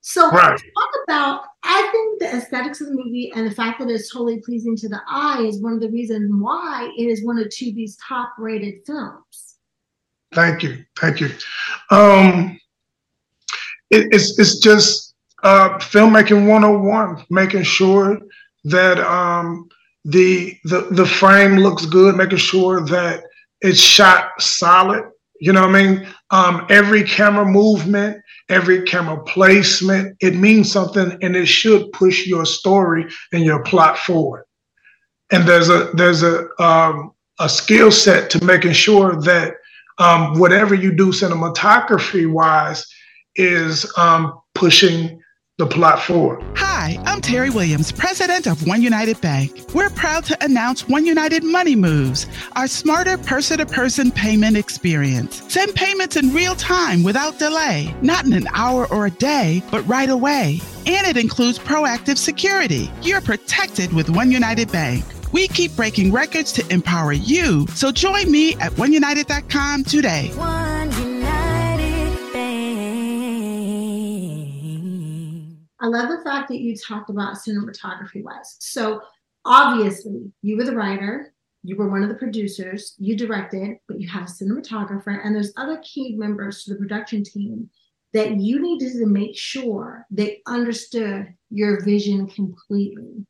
So 0.00 0.30
right. 0.30 0.58
talk 0.58 0.90
about. 1.04 1.42
I 1.62 1.88
think 1.92 2.20
the 2.20 2.36
aesthetics 2.36 2.80
of 2.80 2.88
the 2.88 2.94
movie 2.94 3.32
and 3.34 3.46
the 3.46 3.54
fact 3.54 3.80
that 3.80 3.90
it's 3.90 4.10
totally 4.12 4.40
pleasing 4.40 4.76
to 4.76 4.88
the 4.88 5.00
eye 5.08 5.42
is 5.42 5.60
one 5.60 5.72
of 5.72 5.80
the 5.80 5.90
reasons 5.90 6.30
why 6.32 6.90
it 6.96 7.02
is 7.02 7.24
one 7.24 7.38
of 7.38 7.46
Tubi's 7.48 7.96
top 7.96 8.32
rated 8.38 8.86
films. 8.86 9.56
Thank 10.32 10.62
you, 10.62 10.84
thank 10.96 11.20
you. 11.20 11.30
Um, 11.90 12.58
it, 13.90 14.08
it's 14.12 14.38
it's 14.38 14.58
just 14.58 15.14
uh, 15.42 15.78
filmmaking 15.78 16.46
101, 16.48 17.24
making 17.30 17.62
sure 17.62 18.20
that 18.64 18.98
um, 18.98 19.68
the 20.04 20.56
the 20.64 20.88
the 20.90 21.06
frame 21.06 21.56
looks 21.58 21.86
good, 21.86 22.16
making 22.16 22.38
sure 22.38 22.84
that 22.86 23.24
it's 23.60 23.80
shot 23.80 24.40
solid. 24.40 25.04
You 25.40 25.52
know 25.52 25.66
what 25.66 25.74
I 25.76 25.82
mean? 25.84 26.08
Um, 26.30 26.66
every 26.70 27.02
camera 27.02 27.44
movement, 27.44 28.22
every 28.48 28.82
camera 28.82 29.22
placement, 29.24 30.16
it 30.20 30.34
means 30.34 30.70
something, 30.70 31.16
and 31.22 31.36
it 31.36 31.46
should 31.46 31.92
push 31.92 32.26
your 32.26 32.44
story 32.44 33.06
and 33.32 33.44
your 33.44 33.62
plot 33.62 33.98
forward. 33.98 34.44
And 35.30 35.46
there's 35.46 35.68
a 35.68 35.90
there's 35.94 36.22
a 36.22 36.46
um, 36.62 37.12
a 37.38 37.48
skill 37.48 37.90
set 37.90 38.30
to 38.30 38.44
making 38.44 38.72
sure 38.72 39.20
that 39.22 39.54
um, 39.98 40.38
whatever 40.38 40.74
you 40.74 40.94
do 40.94 41.08
cinematography 41.08 42.30
wise 42.30 42.86
is 43.34 43.90
um, 43.98 44.40
pushing 44.54 45.20
the 45.58 45.66
plot 45.66 46.02
forward. 46.02 46.44
Hi, 46.56 46.98
I'm 47.06 47.22
Terry 47.22 47.48
Williams, 47.48 47.90
president 47.90 48.46
of 48.46 48.66
One 48.66 48.82
United 48.82 49.18
Bank. 49.22 49.58
We're 49.72 49.88
proud 49.88 50.22
to 50.26 50.44
announce 50.44 50.86
One 50.86 51.06
United 51.06 51.44
Money 51.44 51.74
Moves, 51.74 52.26
our 52.56 52.68
smarter 52.68 53.16
person 53.16 53.56
to 53.58 53.64
person 53.64 54.10
payment 54.10 54.58
experience. 54.58 55.42
Send 55.48 55.74
payments 55.74 56.16
in 56.16 56.34
real 56.34 56.56
time 56.56 57.02
without 57.02 57.38
delay, 57.38 57.94
not 58.02 58.26
in 58.26 58.34
an 58.34 58.48
hour 58.52 58.86
or 58.92 59.06
a 59.06 59.10
day, 59.10 59.62
but 59.70 59.80
right 59.88 60.10
away. 60.10 60.60
And 60.84 61.06
it 61.06 61.16
includes 61.16 61.58
proactive 61.58 62.18
security. 62.18 62.90
You're 63.00 63.22
protected 63.22 63.94
with 63.94 64.10
One 64.10 64.30
United 64.30 64.70
Bank. 64.70 65.06
We 65.32 65.48
keep 65.48 65.74
breaking 65.74 66.12
records 66.12 66.52
to 66.52 66.70
empower 66.70 67.14
you. 67.14 67.66
So 67.68 67.90
join 67.90 68.30
me 68.30 68.56
at 68.56 68.72
oneunited.com 68.72 69.84
today. 69.84 70.28
One 70.34 70.90
I 75.86 75.88
love 75.88 76.08
the 76.08 76.24
fact 76.24 76.48
that 76.48 76.58
you 76.58 76.74
talked 76.76 77.10
about 77.10 77.36
cinematography 77.36 78.24
wise. 78.24 78.56
So 78.58 79.02
obviously, 79.44 80.32
you 80.42 80.56
were 80.56 80.64
the 80.64 80.74
writer, 80.74 81.32
you 81.62 81.76
were 81.76 81.88
one 81.88 82.02
of 82.02 82.08
the 82.08 82.16
producers, 82.16 82.96
you 82.98 83.16
directed, 83.16 83.76
but 83.86 84.00
you 84.00 84.08
have 84.08 84.24
a 84.24 84.26
cinematographer, 84.26 85.24
and 85.24 85.32
there's 85.32 85.52
other 85.56 85.80
key 85.84 86.16
members 86.16 86.64
to 86.64 86.72
the 86.72 86.80
production 86.80 87.22
team 87.22 87.70
that 88.14 88.40
you 88.40 88.60
needed 88.60 88.94
to 88.94 89.06
make 89.06 89.36
sure 89.36 90.04
they 90.10 90.42
understood 90.48 91.32
your 91.50 91.84
vision 91.84 92.26
completely. 92.26 93.24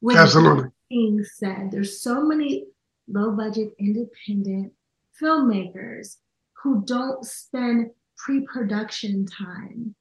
With 0.00 0.16
Absolutely 0.16 0.70
being 0.88 1.22
said, 1.22 1.70
there's 1.70 2.00
so 2.00 2.22
many 2.22 2.64
low 3.08 3.32
budget 3.32 3.74
independent 3.78 4.72
filmmakers 5.20 6.16
who 6.62 6.82
don't 6.86 7.26
spend 7.26 7.90
pre 8.16 8.40
production 8.46 9.26
time. 9.26 9.94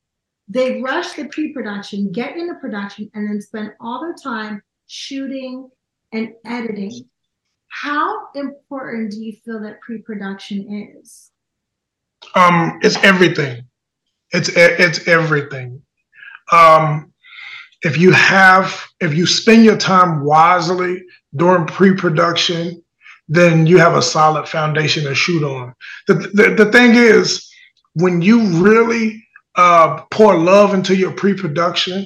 They 0.50 0.82
rush 0.82 1.14
the 1.14 1.26
pre 1.26 1.54
production, 1.54 2.12
get 2.12 2.36
into 2.36 2.56
production, 2.56 3.10
and 3.14 3.30
then 3.30 3.42
spend 3.42 3.74
all 3.80 4.02
their 4.02 4.16
time 4.16 4.62
shooting 4.88 5.70
and 6.12 6.34
editing. 6.46 7.08
How 7.68 8.30
important 8.34 9.12
do 9.12 9.24
you 9.24 9.34
feel 9.46 9.62
that 9.62 9.80
pre 9.82 10.00
production 10.00 10.96
is? 11.00 11.32
Um, 12.36 12.80
it's 12.82 12.98
everything. 12.98 13.64
It's 14.32 14.50
it's 14.50 15.08
everything. 15.08 15.82
Um, 16.52 17.14
if 17.82 17.98
you 17.98 18.12
have 18.12 18.88
if 19.00 19.14
you 19.14 19.26
spend 19.26 19.64
your 19.64 19.78
time 19.78 20.24
wisely 20.24 21.04
during 21.36 21.66
pre-production 21.66 22.84
then 23.28 23.68
you 23.68 23.78
have 23.78 23.96
a 23.96 24.02
solid 24.02 24.48
foundation 24.48 25.04
to 25.04 25.16
shoot 25.16 25.44
on 25.44 25.74
the, 26.08 26.14
the, 26.14 26.64
the 26.64 26.72
thing 26.72 26.96
is 26.96 27.50
when 27.94 28.22
you 28.22 28.42
really 28.62 29.26
uh, 29.60 30.02
pour 30.12 30.38
love 30.38 30.74
into 30.74 30.96
your 30.96 31.12
pre-production 31.12 32.06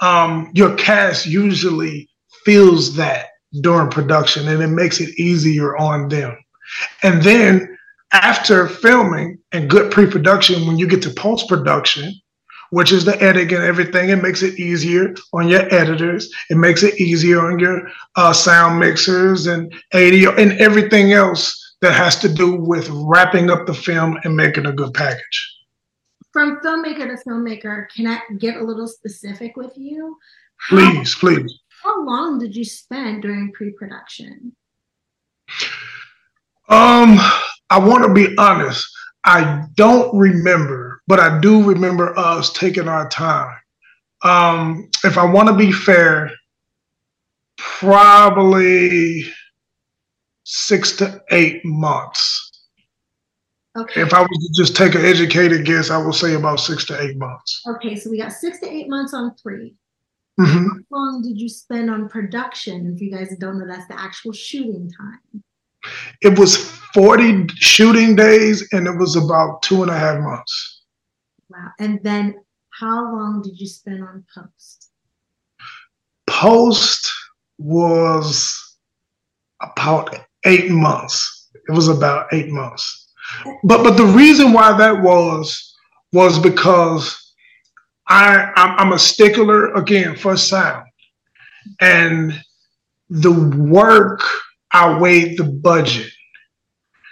um, 0.00 0.50
your 0.54 0.74
cast 0.76 1.26
usually 1.26 2.08
feels 2.44 2.96
that 2.96 3.26
during 3.60 3.90
production 3.90 4.48
and 4.48 4.62
it 4.62 4.68
makes 4.68 5.00
it 5.00 5.10
easier 5.18 5.76
on 5.76 6.08
them 6.08 6.36
and 7.02 7.22
then 7.22 7.76
after 8.12 8.68
filming 8.68 9.38
and 9.52 9.70
good 9.70 9.92
pre-production 9.92 10.66
when 10.66 10.78
you 10.78 10.86
get 10.86 11.02
to 11.02 11.10
post-production 11.10 12.12
which 12.70 12.92
is 12.92 13.04
the 13.04 13.20
editing 13.22 13.56
and 13.56 13.64
everything. 13.64 14.08
It 14.08 14.22
makes 14.22 14.42
it 14.42 14.58
easier 14.58 15.14
on 15.32 15.48
your 15.48 15.72
editors. 15.74 16.32
It 16.48 16.56
makes 16.56 16.82
it 16.82 17.00
easier 17.00 17.40
on 17.44 17.58
your 17.58 17.90
uh, 18.16 18.32
sound 18.32 18.78
mixers 18.78 19.46
and 19.46 19.72
audio 19.92 20.34
and 20.36 20.52
everything 20.52 21.12
else 21.12 21.56
that 21.80 21.94
has 21.94 22.18
to 22.20 22.28
do 22.28 22.54
with 22.54 22.88
wrapping 22.90 23.50
up 23.50 23.66
the 23.66 23.74
film 23.74 24.18
and 24.24 24.36
making 24.36 24.66
a 24.66 24.72
good 24.72 24.94
package. 24.94 25.59
From 26.32 26.60
filmmaker 26.60 27.08
to 27.08 27.28
filmmaker, 27.28 27.86
can 27.94 28.06
I 28.06 28.20
get 28.38 28.56
a 28.56 28.64
little 28.64 28.86
specific 28.86 29.56
with 29.56 29.72
you? 29.76 30.16
How, 30.56 30.76
please, 30.76 31.14
please. 31.16 31.58
How 31.82 32.04
long 32.04 32.38
did 32.38 32.54
you 32.54 32.64
spend 32.64 33.22
during 33.22 33.52
pre-production? 33.52 34.54
Um, 36.68 37.18
I 37.68 37.78
want 37.78 38.04
to 38.04 38.12
be 38.12 38.36
honest. 38.38 38.88
I 39.24 39.64
don't 39.74 40.16
remember, 40.16 41.02
but 41.06 41.18
I 41.18 41.40
do 41.40 41.62
remember 41.64 42.16
us 42.18 42.52
taking 42.52 42.88
our 42.88 43.08
time. 43.08 43.56
Um, 44.22 44.88
if 45.04 45.18
I 45.18 45.24
want 45.24 45.48
to 45.48 45.54
be 45.54 45.72
fair, 45.72 46.30
probably 47.56 49.24
six 50.44 50.92
to 50.96 51.22
eight 51.30 51.64
months. 51.64 52.49
Okay. 53.78 54.00
If 54.02 54.12
I 54.12 54.20
was 54.20 54.28
to 54.28 54.62
just 54.62 54.74
take 54.74 54.94
an 54.96 55.04
educated 55.04 55.64
guess, 55.64 55.90
I 55.90 55.98
would 55.98 56.14
say 56.14 56.34
about 56.34 56.58
six 56.58 56.84
to 56.86 57.00
eight 57.00 57.16
months. 57.16 57.62
Okay, 57.66 57.94
so 57.94 58.10
we 58.10 58.18
got 58.18 58.32
six 58.32 58.58
to 58.60 58.68
eight 58.68 58.88
months 58.88 59.14
on 59.14 59.34
3 59.36 59.74
mm-hmm. 60.40 60.66
How 60.66 60.74
long 60.90 61.22
did 61.22 61.40
you 61.40 61.48
spend 61.48 61.88
on 61.88 62.08
production? 62.08 62.92
If 62.92 63.00
you 63.00 63.12
guys 63.12 63.34
don't 63.38 63.58
know, 63.58 63.68
that's 63.68 63.86
the 63.86 64.00
actual 64.00 64.32
shooting 64.32 64.90
time. 64.90 65.44
It 66.20 66.36
was 66.36 66.56
40 66.94 67.46
shooting 67.54 68.16
days 68.16 68.68
and 68.72 68.88
it 68.88 68.98
was 68.98 69.14
about 69.14 69.62
two 69.62 69.82
and 69.82 69.90
a 69.90 69.96
half 69.96 70.20
months. 70.20 70.82
Wow. 71.48 71.68
And 71.78 72.00
then 72.02 72.34
how 72.70 73.12
long 73.14 73.42
did 73.42 73.58
you 73.58 73.66
spend 73.66 74.02
on 74.02 74.24
post? 74.34 74.90
Post 76.26 77.12
was 77.58 78.76
about 79.60 80.16
eight 80.44 80.70
months. 80.70 81.48
It 81.68 81.72
was 81.72 81.88
about 81.88 82.26
eight 82.32 82.48
months. 82.48 82.99
But 83.64 83.82
but 83.82 83.96
the 83.96 84.04
reason 84.04 84.52
why 84.52 84.76
that 84.76 85.02
was 85.02 85.76
was 86.12 86.38
because 86.38 87.34
I 88.08 88.52
I'm, 88.56 88.78
I'm 88.78 88.92
a 88.92 88.98
stickler 88.98 89.72
again 89.74 90.16
for 90.16 90.36
sound, 90.36 90.86
and 91.80 92.42
the 93.08 93.32
work 93.32 94.22
outweighed 94.74 95.36
the 95.38 95.44
budget. 95.44 96.10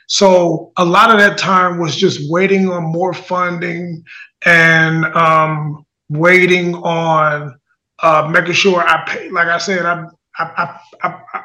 So 0.07 0.73
a 0.79 0.85
lot 0.85 1.11
of 1.11 1.19
that 1.19 1.37
time 1.37 1.79
was 1.79 1.95
just 1.95 2.31
waiting 2.31 2.71
on 2.71 2.85
more 2.85 3.13
funding 3.13 4.03
and 4.47 5.05
um, 5.07 5.85
waiting 6.09 6.75
on 6.77 7.59
uh, 8.03 8.29
making 8.33 8.55
sure 8.55 8.81
I 8.81 9.05
pay. 9.07 9.29
Like 9.29 9.49
I 9.49 9.59
said, 9.59 9.85
I, 9.85 10.07
I, 10.39 10.81
I, 11.03 11.43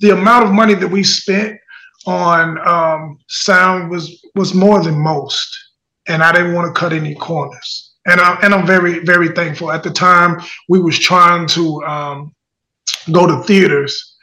the 0.00 0.10
amount 0.10 0.44
of 0.44 0.52
money 0.52 0.74
that 0.74 0.88
we 0.88 1.02
spent 1.02 1.58
on 2.06 2.58
um, 2.66 3.18
sound 3.28 3.90
was 3.90 4.24
was 4.34 4.54
more 4.54 4.82
than 4.82 4.98
most, 4.98 5.56
and 6.06 6.22
I 6.22 6.32
didn't 6.32 6.54
want 6.54 6.74
to 6.74 6.78
cut 6.78 6.92
any 6.92 7.14
corners. 7.14 7.92
And 8.06 8.20
I 8.20 8.38
and 8.42 8.54
I'm 8.54 8.66
very 8.66 9.00
very 9.00 9.28
thankful. 9.28 9.70
At 9.70 9.82
the 9.82 9.90
time, 9.90 10.40
we 10.68 10.80
was 10.80 10.98
trying 10.98 11.46
to 11.48 11.82
um, 11.84 12.34
go 13.12 13.26
to 13.26 13.42
theaters, 13.44 14.16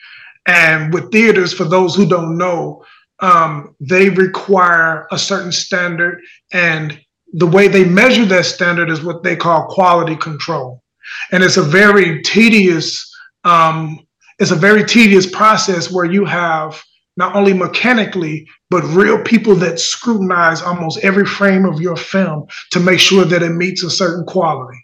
and 0.45 0.93
with 0.93 1.11
theaters, 1.11 1.53
for 1.53 1.65
those 1.65 1.95
who 1.95 2.05
don't 2.07 2.37
know, 2.37 2.83
um, 3.19 3.75
they 3.79 4.09
require 4.09 5.07
a 5.11 5.17
certain 5.17 5.51
standard, 5.51 6.21
and 6.53 6.99
the 7.33 7.47
way 7.47 7.67
they 7.67 7.85
measure 7.85 8.25
that 8.25 8.45
standard 8.45 8.89
is 8.89 9.03
what 9.03 9.23
they 9.23 9.35
call 9.35 9.67
quality 9.67 10.15
control, 10.15 10.83
and 11.31 11.43
it's 11.43 11.57
a 11.57 11.63
very 11.63 12.21
tedious 12.21 13.07
um, 13.43 13.99
it's 14.39 14.51
a 14.51 14.55
very 14.55 14.83
tedious 14.83 15.29
process 15.29 15.91
where 15.91 16.05
you 16.05 16.25
have 16.25 16.81
not 17.17 17.35
only 17.35 17.53
mechanically, 17.53 18.47
but 18.69 18.83
real 18.83 19.21
people 19.23 19.55
that 19.55 19.79
scrutinize 19.79 20.61
almost 20.61 20.99
every 20.99 21.25
frame 21.25 21.65
of 21.65 21.81
your 21.81 21.97
film 21.97 22.47
to 22.71 22.79
make 22.79 22.99
sure 22.99 23.25
that 23.25 23.43
it 23.43 23.51
meets 23.51 23.83
a 23.83 23.89
certain 23.89 24.25
quality. 24.25 24.77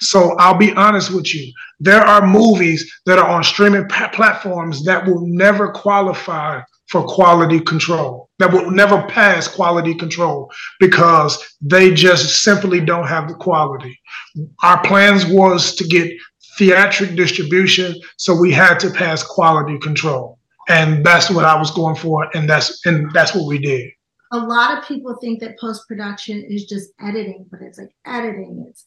So 0.00 0.36
I'll 0.36 0.58
be 0.58 0.72
honest 0.74 1.10
with 1.12 1.34
you. 1.34 1.52
There 1.80 2.02
are 2.02 2.26
movies 2.26 2.92
that 3.06 3.18
are 3.18 3.28
on 3.28 3.44
streaming 3.44 3.88
platforms 3.88 4.84
that 4.84 5.06
will 5.06 5.26
never 5.26 5.70
qualify 5.70 6.60
for 6.88 7.02
quality 7.02 7.60
control, 7.60 8.28
that 8.38 8.52
will 8.52 8.70
never 8.70 9.02
pass 9.08 9.48
quality 9.48 9.94
control 9.94 10.50
because 10.80 11.56
they 11.62 11.92
just 11.92 12.42
simply 12.42 12.80
don't 12.80 13.06
have 13.06 13.26
the 13.26 13.34
quality. 13.34 13.98
Our 14.62 14.82
plans 14.82 15.24
was 15.24 15.74
to 15.76 15.84
get 15.84 16.12
theatric 16.58 17.16
distribution, 17.16 17.94
so 18.16 18.38
we 18.38 18.52
had 18.52 18.78
to 18.80 18.90
pass 18.90 19.22
quality 19.22 19.78
control, 19.78 20.38
and 20.68 21.04
that's 21.04 21.30
what 21.30 21.44
I 21.44 21.58
was 21.58 21.70
going 21.70 21.96
for, 21.96 22.28
and 22.34 22.48
that's 22.48 22.84
and 22.86 23.10
that's 23.12 23.34
what 23.34 23.46
we 23.46 23.58
did. 23.58 23.90
A 24.32 24.38
lot 24.38 24.78
of 24.78 24.88
people 24.88 25.16
think 25.20 25.40
that 25.40 25.58
post 25.58 25.86
production 25.86 26.42
is 26.42 26.66
just 26.66 26.90
editing, 27.00 27.46
but 27.50 27.60
it's 27.62 27.78
like 27.78 27.94
editing. 28.06 28.66
It's 28.68 28.86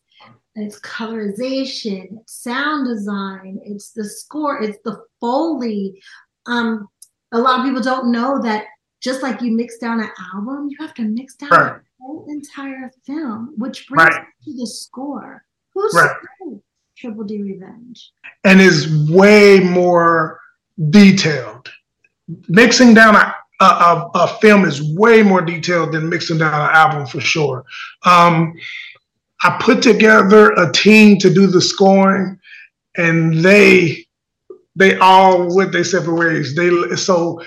it's 0.56 0.80
colorization, 0.80 2.20
it's 2.20 2.42
sound 2.42 2.88
design, 2.88 3.60
it's 3.64 3.92
the 3.92 4.04
score, 4.04 4.62
it's 4.62 4.80
the 4.84 5.04
foley. 5.22 6.02
Um, 6.48 6.88
a 7.32 7.38
lot 7.38 7.60
of 7.60 7.66
people 7.66 7.82
don't 7.82 8.12
know 8.12 8.42
that 8.42 8.66
just 9.00 9.22
like 9.22 9.42
you 9.42 9.52
mix 9.52 9.78
down 9.78 10.00
an 10.00 10.10
album, 10.34 10.70
you 10.72 10.78
have 10.80 10.96
to 10.96 11.04
mix 11.04 11.36
down 11.36 11.50
right. 11.52 11.74
a 11.74 11.82
whole 12.02 12.26
entire 12.28 12.92
film, 13.06 13.54
which 13.58 13.88
brings 13.88 14.16
right. 14.16 14.26
to 14.46 14.54
the 14.54 14.66
score. 14.66 15.44
Who's 15.74 15.94
right. 15.94 16.16
Triple 16.98 17.24
D 17.24 17.42
Revenge. 17.44 18.12
And 18.44 18.60
is 18.60 19.10
way 19.10 19.60
more 19.60 20.40
detailed. 20.90 21.72
Mixing 22.48 22.94
down 22.94 23.16
a, 23.16 23.34
a, 23.62 24.10
a, 24.14 24.28
film 24.42 24.66
is 24.66 24.82
way 24.96 25.24
more 25.24 25.42
detailed 25.42 25.94
than 25.94 26.10
mixing 26.10 26.38
down 26.38 26.54
an 26.54 26.76
album 26.76 27.08
for 27.08 27.22
sure. 27.22 27.66
Um, 28.06 28.54
I 29.44 29.58
put 29.62 29.82
together 29.82 30.52
a 30.52 30.72
team 30.72 31.18
to 31.20 31.34
do 31.34 31.48
the 31.48 31.62
scoring, 31.62 32.40
and 32.98 33.44
they 33.44 34.06
they 34.76 34.98
all 35.00 35.56
went 35.56 35.72
their 35.72 35.84
separate 35.84 36.16
ways. 36.16 36.56
They 36.56 36.70
so 36.96 37.42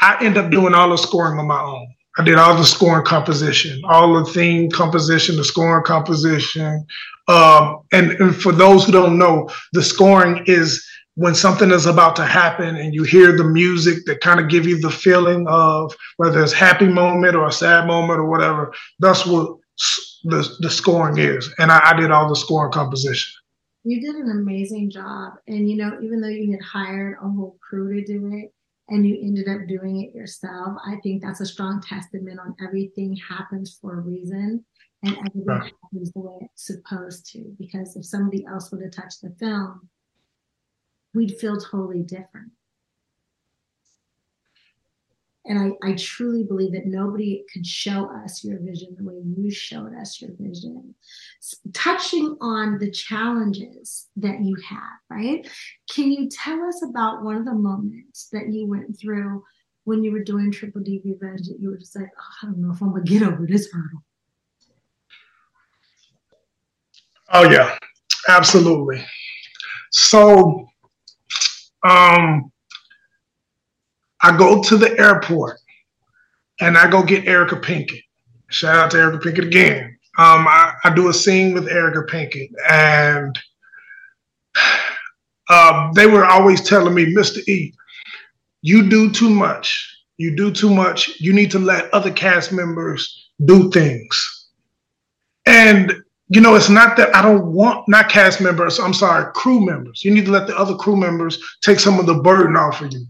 I 0.00 0.22
end 0.24 0.38
up 0.38 0.50
doing 0.50 0.74
all 0.74 0.90
the 0.90 0.98
scoring 0.98 1.38
on 1.38 1.46
my 1.46 1.60
own. 1.60 1.94
I 2.18 2.24
did 2.24 2.36
all 2.36 2.56
the 2.56 2.64
scoring 2.64 3.06
composition, 3.06 3.80
all 3.84 4.12
the 4.14 4.30
theme 4.30 4.70
composition, 4.70 5.36
the 5.36 5.44
scoring 5.44 5.84
composition, 5.84 6.86
um, 7.28 7.82
and, 7.92 8.12
and 8.12 8.36
for 8.36 8.52
those 8.52 8.84
who 8.84 8.92
don't 8.92 9.18
know, 9.18 9.48
the 9.72 9.82
scoring 9.82 10.44
is 10.46 10.86
when 11.14 11.34
something 11.34 11.70
is 11.70 11.86
about 11.86 12.16
to 12.16 12.24
happen 12.24 12.76
and 12.76 12.94
you 12.94 13.02
hear 13.02 13.36
the 13.36 13.44
music 13.44 14.04
that 14.06 14.20
kind 14.20 14.40
of 14.40 14.48
give 14.48 14.66
you 14.66 14.80
the 14.80 14.90
feeling 14.90 15.46
of 15.48 15.94
whether 16.16 16.42
it's 16.42 16.52
happy 16.52 16.88
moment 16.88 17.36
or 17.36 17.46
a 17.46 17.52
sad 17.52 17.86
moment 17.86 18.18
or 18.18 18.28
whatever. 18.30 18.72
That's 18.98 19.26
what 19.26 19.58
the, 20.24 20.48
the 20.60 20.70
scoring 20.70 21.18
is. 21.18 21.52
And 21.58 21.70
I, 21.70 21.90
I 21.90 22.00
did 22.00 22.10
all 22.10 22.28
the 22.28 22.36
scoring 22.36 22.72
composition. 22.72 23.30
You 23.84 24.00
did 24.00 24.14
an 24.14 24.30
amazing 24.30 24.90
job. 24.90 25.34
And, 25.48 25.68
you 25.68 25.76
know, 25.76 25.98
even 26.02 26.20
though 26.20 26.28
you 26.28 26.52
had 26.52 26.62
hired 26.62 27.18
a 27.22 27.28
whole 27.28 27.58
crew 27.60 28.00
to 28.00 28.06
do 28.06 28.30
it, 28.32 28.52
and 28.88 29.06
you 29.06 29.16
ended 29.22 29.48
up 29.48 29.66
doing 29.68 30.02
it 30.02 30.14
yourself, 30.14 30.76
I 30.84 30.96
think 31.02 31.22
that's 31.22 31.40
a 31.40 31.46
strong 31.46 31.80
testament 31.80 32.38
on 32.38 32.54
everything 32.62 33.16
happens 33.16 33.78
for 33.80 33.98
a 33.98 34.00
reason 34.00 34.64
and 35.02 35.16
everything 35.16 35.44
right. 35.46 35.72
happens 35.82 36.12
the 36.12 36.20
way 36.20 36.38
it's 36.42 36.66
supposed 36.66 37.26
to. 37.32 37.54
Because 37.58 37.96
if 37.96 38.04
somebody 38.04 38.44
else 38.44 38.70
would 38.70 38.82
have 38.82 38.90
touched 38.90 39.22
the 39.22 39.34
film, 39.38 39.88
we'd 41.14 41.38
feel 41.38 41.56
totally 41.56 42.02
different. 42.02 42.52
And 45.44 45.76
I, 45.82 45.88
I 45.88 45.94
truly 45.94 46.44
believe 46.44 46.72
that 46.72 46.86
nobody 46.86 47.44
could 47.52 47.66
show 47.66 48.08
us 48.24 48.44
your 48.44 48.60
vision 48.60 48.94
the 48.96 49.04
way 49.04 49.20
you 49.36 49.50
showed 49.50 49.92
us 49.96 50.20
your 50.20 50.30
vision. 50.38 50.94
Touching 51.72 52.36
on 52.40 52.78
the 52.78 52.90
challenges 52.90 54.06
that 54.16 54.40
you 54.40 54.56
had, 54.64 54.96
right? 55.10 55.48
Can 55.90 56.12
you 56.12 56.28
tell 56.28 56.62
us 56.62 56.84
about 56.88 57.24
one 57.24 57.36
of 57.36 57.44
the 57.44 57.54
moments 57.54 58.28
that 58.32 58.52
you 58.52 58.68
went 58.68 58.96
through 58.96 59.42
when 59.82 60.04
you 60.04 60.12
were 60.12 60.22
doing 60.22 60.52
Triple 60.52 60.80
D 60.80 61.02
Revenge 61.04 61.48
that 61.48 61.58
you 61.58 61.70
were 61.70 61.76
just 61.76 61.96
like, 61.96 62.10
oh, 62.16 62.34
I 62.42 62.46
don't 62.46 62.58
know 62.58 62.72
if 62.72 62.80
I'm 62.80 62.92
gonna 62.92 63.02
get 63.02 63.22
over 63.22 63.44
this 63.44 63.68
hurdle? 63.72 64.04
Oh 67.32 67.50
yeah, 67.50 67.76
absolutely. 68.28 69.04
So, 69.90 70.68
um, 71.84 72.52
I 74.22 74.36
go 74.36 74.62
to 74.62 74.76
the 74.76 74.98
airport 74.98 75.58
and 76.60 76.78
I 76.78 76.88
go 76.88 77.02
get 77.02 77.26
Erica 77.26 77.56
Pinkett. 77.56 78.02
Shout 78.50 78.76
out 78.76 78.90
to 78.92 78.98
Erica 78.98 79.18
Pinkett 79.18 79.46
again. 79.46 79.98
Um, 80.18 80.46
I, 80.46 80.74
I, 80.84 80.94
do 80.94 81.08
a 81.08 81.14
scene 81.14 81.54
with 81.54 81.68
Erica 81.68 82.02
Pinkett, 82.14 82.50
and 82.68 83.36
uh, 85.48 85.90
they 85.94 86.06
were 86.06 86.26
always 86.26 86.68
telling 86.68 86.94
me, 86.94 87.14
Mista 87.14 87.40
E, 87.50 87.72
you 88.60 88.88
do 88.88 89.10
too 89.10 89.30
much. 89.30 89.88
You 90.18 90.36
do 90.36 90.50
too 90.52 90.68
much. 90.68 91.18
You 91.18 91.32
need 91.32 91.50
to 91.52 91.58
let 91.58 91.92
other 91.94 92.12
cast 92.12 92.52
members 92.52 93.30
do 93.44 93.70
things. 93.70 94.48
And 95.46 95.94
you 96.28 96.40
know, 96.40 96.54
it's 96.54 96.68
not 96.68 96.96
that 96.96 97.14
I 97.14 97.22
don't 97.22 97.52
want 97.52 97.88
not 97.88 98.08
cast 98.08 98.40
members, 98.40 98.78
I'm 98.78 98.94
sorry, 98.94 99.30
crew 99.34 99.64
members. 99.64 100.02
You 100.04 100.12
need 100.12 100.26
to 100.26 100.30
let 100.30 100.46
the 100.46 100.56
other 100.56 100.74
crew 100.74 100.96
members 100.96 101.38
take 101.62 101.80
some 101.80 101.98
of 101.98 102.06
the 102.06 102.22
burden 102.22 102.56
off 102.56 102.80
of 102.80 102.92
you. 102.92 103.04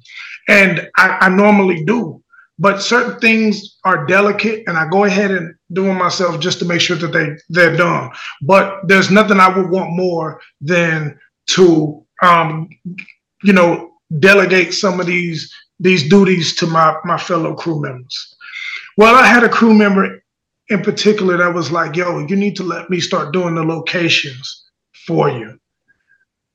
And 0.48 0.88
I, 0.96 1.18
I 1.22 1.28
normally 1.28 1.84
do. 1.84 2.22
But 2.58 2.82
certain 2.82 3.18
things 3.18 3.78
are 3.84 4.06
delicate, 4.06 4.64
and 4.66 4.76
I 4.76 4.88
go 4.88 5.04
ahead 5.04 5.30
and 5.30 5.54
do 5.72 5.84
them 5.84 5.98
myself 5.98 6.38
just 6.38 6.58
to 6.60 6.64
make 6.64 6.80
sure 6.80 6.96
that 6.96 7.12
they 7.12 7.30
they're 7.48 7.76
done. 7.76 8.10
But 8.42 8.86
there's 8.86 9.10
nothing 9.10 9.40
I 9.40 9.56
would 9.56 9.70
want 9.70 9.96
more 9.96 10.40
than 10.60 11.18
to 11.48 12.04
um, 12.22 12.68
you 13.42 13.52
know, 13.52 13.92
delegate 14.18 14.72
some 14.72 15.00
of 15.00 15.06
these 15.06 15.52
these 15.80 16.08
duties 16.08 16.54
to 16.56 16.66
my 16.66 16.96
my 17.04 17.18
fellow 17.18 17.54
crew 17.54 17.80
members. 17.82 18.36
Well, 18.96 19.14
I 19.14 19.26
had 19.26 19.42
a 19.42 19.48
crew 19.48 19.74
member 19.74 20.21
in 20.72 20.82
particular 20.82 21.36
that 21.36 21.54
was 21.54 21.70
like, 21.70 21.96
yo, 21.96 22.26
you 22.26 22.36
need 22.36 22.56
to 22.56 22.64
let 22.64 22.90
me 22.90 23.00
start 23.00 23.32
doing 23.32 23.54
the 23.54 23.62
locations 23.62 24.64
for 25.06 25.30
you. 25.30 25.58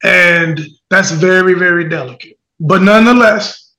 And 0.03 0.59
that's 0.89 1.11
very, 1.11 1.53
very 1.53 1.87
delicate. 1.89 2.37
But 2.59 2.81
nonetheless, 2.81 3.73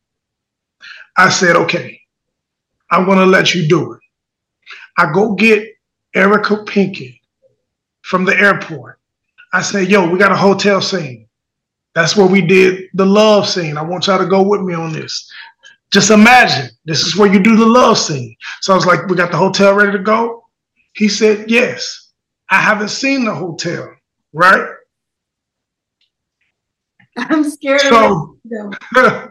I 1.16 1.28
said, 1.28 1.56
okay, 1.56 2.00
I'm 2.90 3.04
going 3.04 3.18
to 3.18 3.26
let 3.26 3.54
you 3.54 3.68
do 3.68 3.92
it. 3.92 4.00
I 4.96 5.12
go 5.12 5.34
get 5.34 5.68
Erica 6.14 6.64
Pinkett 6.64 7.18
from 8.02 8.24
the 8.24 8.36
airport. 8.36 8.98
I 9.52 9.62
say, 9.62 9.82
yo, 9.84 10.08
we 10.08 10.18
got 10.18 10.32
a 10.32 10.36
hotel 10.36 10.80
scene. 10.80 11.26
That's 11.94 12.16
where 12.16 12.26
we 12.26 12.40
did 12.40 12.84
the 12.94 13.06
love 13.06 13.48
scene. 13.48 13.76
I 13.76 13.82
want 13.82 14.06
y'all 14.06 14.18
to 14.18 14.26
go 14.26 14.42
with 14.42 14.60
me 14.60 14.74
on 14.74 14.92
this. 14.92 15.30
Just 15.90 16.10
imagine 16.10 16.70
this 16.84 17.02
is 17.02 17.16
where 17.16 17.32
you 17.32 17.38
do 17.38 17.56
the 17.56 17.66
love 17.66 17.98
scene. 17.98 18.36
So 18.60 18.72
I 18.72 18.76
was 18.76 18.86
like, 18.86 19.06
we 19.06 19.16
got 19.16 19.30
the 19.30 19.38
hotel 19.38 19.74
ready 19.74 19.92
to 19.92 19.98
go. 19.98 20.44
He 20.94 21.08
said, 21.08 21.50
yes. 21.50 22.12
I 22.50 22.60
haven't 22.60 22.88
seen 22.88 23.24
the 23.24 23.34
hotel, 23.34 23.94
right? 24.32 24.68
I'm 27.16 27.44
scared. 27.44 27.80
So, 27.80 28.38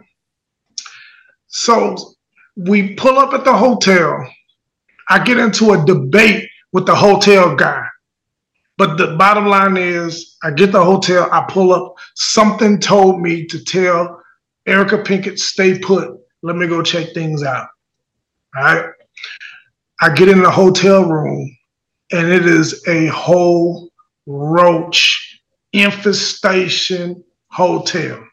so 1.46 1.96
we 2.56 2.94
pull 2.94 3.18
up 3.18 3.32
at 3.34 3.44
the 3.44 3.56
hotel. 3.56 4.28
I 5.08 5.22
get 5.22 5.38
into 5.38 5.72
a 5.72 5.84
debate 5.84 6.48
with 6.72 6.86
the 6.86 6.94
hotel 6.94 7.54
guy. 7.56 7.86
But 8.76 8.96
the 8.96 9.16
bottom 9.16 9.46
line 9.46 9.76
is, 9.76 10.36
I 10.42 10.52
get 10.52 10.70
the 10.70 10.84
hotel, 10.84 11.28
I 11.32 11.44
pull 11.48 11.72
up. 11.72 11.96
Something 12.14 12.78
told 12.78 13.20
me 13.20 13.44
to 13.46 13.64
tell 13.64 14.22
Erica 14.66 14.98
Pinkett, 14.98 15.38
stay 15.38 15.78
put. 15.78 16.20
Let 16.42 16.56
me 16.56 16.66
go 16.66 16.82
check 16.82 17.12
things 17.14 17.42
out. 17.42 17.68
All 18.56 18.62
right. 18.64 18.90
I 20.00 20.14
get 20.14 20.28
in 20.28 20.42
the 20.42 20.50
hotel 20.50 21.04
room 21.04 21.56
and 22.12 22.28
it 22.28 22.46
is 22.46 22.86
a 22.88 23.06
whole 23.08 23.90
roach 24.26 25.40
infestation 25.72 27.22
hotel. 27.50 28.24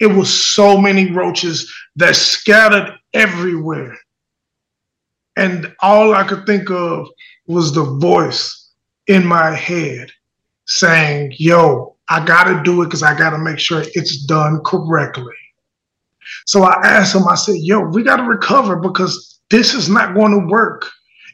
it 0.00 0.06
was 0.06 0.28
so 0.52 0.76
many 0.76 1.12
roaches 1.12 1.72
that 1.96 2.16
scattered 2.16 2.92
everywhere. 3.14 3.96
And 5.36 5.74
all 5.80 6.14
I 6.14 6.24
could 6.26 6.44
think 6.46 6.70
of 6.70 7.08
was 7.46 7.72
the 7.72 7.84
voice 7.84 8.70
in 9.06 9.24
my 9.24 9.54
head 9.54 10.10
saying, 10.66 11.34
Yo, 11.38 11.96
I 12.08 12.24
got 12.24 12.44
to 12.44 12.62
do 12.62 12.82
it 12.82 12.86
because 12.86 13.02
I 13.02 13.16
got 13.16 13.30
to 13.30 13.38
make 13.38 13.58
sure 13.58 13.84
it's 13.94 14.24
done 14.24 14.60
correctly. 14.64 15.34
So 16.46 16.62
I 16.62 16.74
asked 16.84 17.14
him, 17.14 17.26
I 17.28 17.34
said, 17.34 17.56
Yo, 17.58 17.80
we 17.80 18.02
got 18.02 18.16
to 18.16 18.24
recover 18.24 18.76
because 18.76 19.40
this 19.50 19.74
is 19.74 19.88
not 19.88 20.14
going 20.14 20.32
to 20.32 20.46
work. 20.46 20.88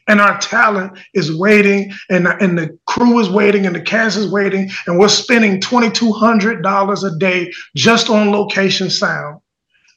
And 0.07 0.19
our 0.19 0.39
talent 0.39 0.97
is 1.13 1.31
waiting, 1.35 1.91
and, 2.09 2.27
and 2.27 2.57
the 2.57 2.77
crew 2.87 3.19
is 3.19 3.29
waiting, 3.29 3.67
and 3.67 3.75
the 3.75 3.81
cast 3.81 4.17
is 4.17 4.31
waiting, 4.31 4.69
and 4.87 4.97
we're 4.97 5.07
spending 5.07 5.61
$2,200 5.61 7.03
a 7.03 7.19
day 7.19 7.51
just 7.75 8.09
on 8.09 8.31
location 8.31 8.89
sound. 8.89 9.39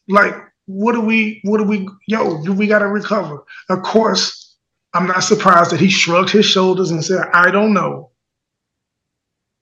Like, 0.08 0.34
what 0.66 0.92
do 0.92 1.00
we, 1.00 1.40
what 1.44 1.58
do 1.58 1.64
we, 1.64 1.88
yo, 2.06 2.42
do 2.44 2.52
we 2.52 2.66
got 2.66 2.80
to 2.80 2.88
recover? 2.88 3.42
Of 3.70 3.82
course, 3.82 4.56
I'm 4.94 5.06
not 5.06 5.20
surprised 5.20 5.70
that 5.70 5.80
he 5.80 5.88
shrugged 5.88 6.30
his 6.30 6.44
shoulders 6.44 6.90
and 6.90 7.02
said, 7.02 7.28
I 7.32 7.50
don't 7.50 7.72
know. 7.72 8.10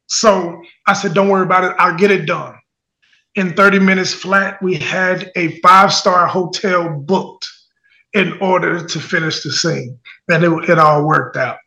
So 0.08 0.60
I 0.88 0.94
said, 0.94 1.14
don't 1.14 1.28
worry 1.28 1.44
about 1.44 1.64
it. 1.64 1.76
I'll 1.78 1.96
get 1.96 2.10
it 2.10 2.26
done. 2.26 2.59
In 3.36 3.54
30 3.54 3.78
minutes 3.78 4.12
flat, 4.12 4.60
we 4.62 4.74
had 4.74 5.30
a 5.36 5.60
five 5.60 5.92
star 5.92 6.26
hotel 6.26 6.90
booked 6.90 7.48
in 8.12 8.36
order 8.40 8.84
to 8.84 9.00
finish 9.00 9.42
the 9.42 9.52
scene. 9.52 9.98
And 10.28 10.44
it, 10.44 10.70
it 10.70 10.78
all 10.78 11.06
worked 11.06 11.36
out. 11.36 11.58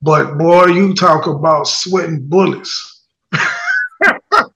But 0.00 0.36
boy, 0.36 0.66
you 0.66 0.94
talk 0.94 1.26
about 1.26 1.68
sweating 1.68 2.26
bullets. 2.28 3.04
well, 3.32 3.40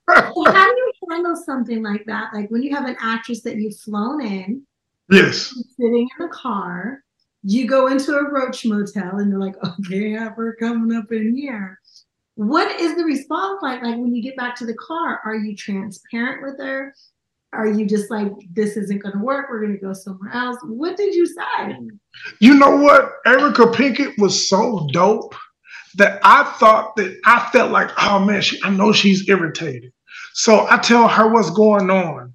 how 0.07 0.75
do 0.75 0.81
you 0.81 0.93
handle 1.09 1.37
something 1.37 1.83
like 1.83 2.05
that? 2.07 2.35
Like 2.35 2.51
when 2.51 2.63
you 2.63 2.75
have 2.75 2.87
an 2.87 2.97
actress 3.01 3.43
that 3.43 3.57
you've 3.57 3.79
flown 3.79 4.21
in, 4.21 4.63
yes, 5.09 5.55
sitting 5.77 6.09
in 6.19 6.25
a 6.25 6.29
car, 6.29 7.05
you 7.45 7.69
go 7.69 7.87
into 7.87 8.17
a 8.17 8.29
roach 8.29 8.67
motel 8.67 9.19
and 9.19 9.31
you're 9.31 9.39
like, 9.39 9.57
okay, 9.65 10.13
her 10.13 10.57
coming 10.59 10.97
up 10.97 11.13
in 11.13 11.37
here. 11.37 11.79
What 12.37 12.81
is 12.81 12.97
the 12.97 13.05
response 13.05 13.61
like? 13.63 13.83
Like 13.83 13.97
when 13.97 14.15
you 14.15 14.23
get 14.23 14.37
back 14.37 14.55
to 14.57 14.67
the 14.67 14.75
car, 14.75 15.21
are 15.25 15.35
you 15.35 15.57
transparent 15.57 16.43
with 16.43 16.59
her? 16.65 16.95
Are 17.53 17.67
you 17.67 17.87
just 17.87 18.11
like, 18.11 18.31
this 18.53 18.77
isn't 18.77 19.03
going 19.03 19.15
to 19.15 19.25
work? 19.25 19.47
We're 19.49 19.61
going 19.61 19.73
to 19.73 19.79
go 19.79 19.95
somewhere 19.95 20.31
else. 20.33 20.59
What 20.63 20.97
did 20.97 21.15
you 21.15 21.27
say? 21.27 21.79
You 22.41 22.55
know 22.55 22.77
what? 22.77 23.13
Erica 23.25 23.63
Pinkett 23.67 24.19
was 24.19 24.49
so 24.49 24.87
dope 24.93 25.35
that 25.95 26.21
I 26.23 26.45
thought 26.59 26.95
that 26.97 27.19
I 27.25 27.49
felt 27.53 27.73
like, 27.73 27.91
oh 27.99 28.19
man, 28.23 28.43
she, 28.43 28.59
I 28.63 28.71
know 28.71 28.93
she's 28.93 29.27
irritated. 29.29 29.93
So 30.35 30.67
I 30.69 30.77
tell 30.77 31.09
her 31.09 31.29
what's 31.29 31.51
going 31.51 31.89
on. 31.89 32.35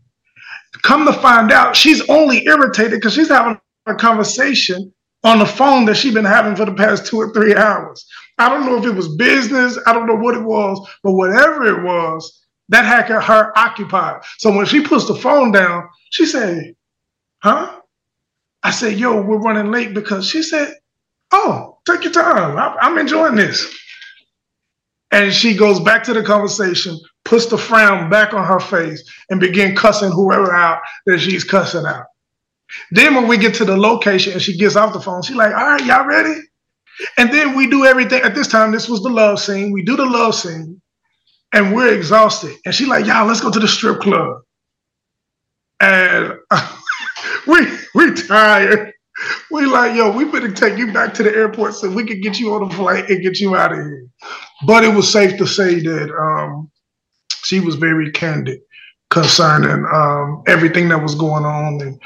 Come 0.82 1.06
to 1.06 1.14
find 1.14 1.52
out, 1.52 1.76
she's 1.76 2.02
only 2.10 2.44
irritated 2.46 2.94
because 2.94 3.14
she's 3.14 3.30
having 3.30 3.60
a 3.86 3.94
conversation 3.94 4.92
on 5.24 5.38
the 5.38 5.46
phone 5.46 5.86
that 5.86 5.96
she's 5.96 6.14
been 6.14 6.26
having 6.26 6.56
for 6.56 6.66
the 6.66 6.74
past 6.74 7.06
two 7.06 7.18
or 7.18 7.32
three 7.34 7.56
hours. 7.56 8.08
I 8.42 8.50
don't 8.50 8.66
know 8.66 8.78
if 8.78 8.86
it 8.86 8.96
was 8.96 9.16
business, 9.16 9.78
I 9.86 9.94
don't 9.94 10.08
know 10.08 10.16
what 10.16 10.36
it 10.36 10.44
was, 10.44 10.90
but 11.04 11.14
whatever 11.14 11.66
it 11.68 11.84
was, 11.84 12.46
that 12.70 12.86
had 12.86 13.08
her 13.10 13.58
occupied. 13.58 14.24
So 14.40 14.52
when 14.56 14.66
she 14.66 14.82
puts 14.82 15.08
the 15.08 15.16
phone 15.16 15.52
down, 15.52 15.88
she 16.12 16.26
said, 16.26 16.76
Huh? 17.44 17.80
I 18.64 18.72
said, 18.72 18.98
Yo, 18.98 19.22
we're 19.22 19.40
running 19.40 19.72
late 19.72 19.94
because 19.94 20.28
she 20.28 20.44
said, 20.44 20.74
Oh, 21.32 21.80
take 21.86 22.04
your 22.04 22.14
time. 22.14 22.58
I'm 22.82 22.98
enjoying 22.98 23.36
this. 23.36 23.74
And 25.12 25.34
she 25.34 25.56
goes 25.56 25.80
back 25.80 26.04
to 26.06 26.14
the 26.14 26.24
conversation, 26.24 27.00
puts 27.26 27.46
the 27.48 27.58
frown 27.58 28.10
back 28.10 28.34
on 28.34 28.46
her 28.46 28.60
face, 28.60 29.04
and 29.30 29.40
begin 29.40 29.76
cussing 29.76 30.12
whoever 30.12 30.54
out 30.54 30.82
that 31.06 31.20
she's 31.20 31.44
cussing 31.44 31.86
out. 31.86 32.06
Then 32.92 33.16
when 33.16 33.28
we 33.28 33.38
get 33.38 33.56
to 33.56 33.66
the 33.66 33.78
location 33.78 34.34
and 34.34 34.42
she 34.42 34.58
gets 34.58 34.76
off 34.78 34.94
the 34.94 35.02
phone, 35.02 35.22
she's 35.24 35.36
like, 35.36 35.54
all 35.54 35.66
right, 35.66 35.86
y'all 35.86 36.08
ready? 36.08 36.40
And 37.18 37.32
then 37.34 37.56
we 37.56 37.68
do 37.70 37.86
everything. 37.86 38.22
At 38.24 38.36
this 38.36 38.48
time, 38.48 38.72
this 38.72 38.90
was 38.90 39.02
the 39.04 39.10
love 39.10 39.40
scene. 39.40 39.72
We 39.72 39.84
do 39.84 39.96
the 39.98 40.06
love 40.06 40.36
scene 40.36 40.82
and 41.54 41.76
we're 41.76 41.94
exhausted. 41.94 42.56
And 42.66 42.74
she's 42.74 42.88
like, 42.88 43.06
y'all, 43.06 43.28
let's 43.28 43.42
go 43.42 43.52
to 43.52 43.60
the 43.60 43.68
strip 43.68 44.02
club. 44.02 44.42
And 45.80 46.36
we 47.48 47.68
we 47.96 48.14
tired. 48.14 48.94
We 49.52 49.66
like, 49.66 49.96
yo, 49.96 50.12
we 50.12 50.26
better 50.26 50.52
take 50.52 50.78
you 50.78 50.92
back 50.94 51.14
to 51.16 51.24
the 51.24 51.36
airport 51.36 51.76
so 51.76 51.90
we 51.92 52.06
can 52.06 52.22
get 52.22 52.40
you 52.40 52.54
on 52.54 52.64
a 52.64 52.70
flight 52.76 53.10
and 53.10 53.22
get 53.22 53.40
you 53.40 53.56
out 53.56 53.72
of 53.72 53.78
here. 53.80 54.08
But 54.66 54.84
it 54.84 54.96
was 54.96 55.12
safe 55.12 55.38
to 55.38 55.48
say 55.48 55.80
that 55.82 56.12
um, 56.12 56.72
she 57.44 57.60
was 57.60 57.76
very 57.76 58.12
candid 58.12 58.62
concerning 59.12 59.86
um, 59.94 60.44
everything 60.48 60.90
that 60.90 61.02
was 61.02 61.16
going 61.16 61.46
on 61.46 61.82
and 61.82 62.02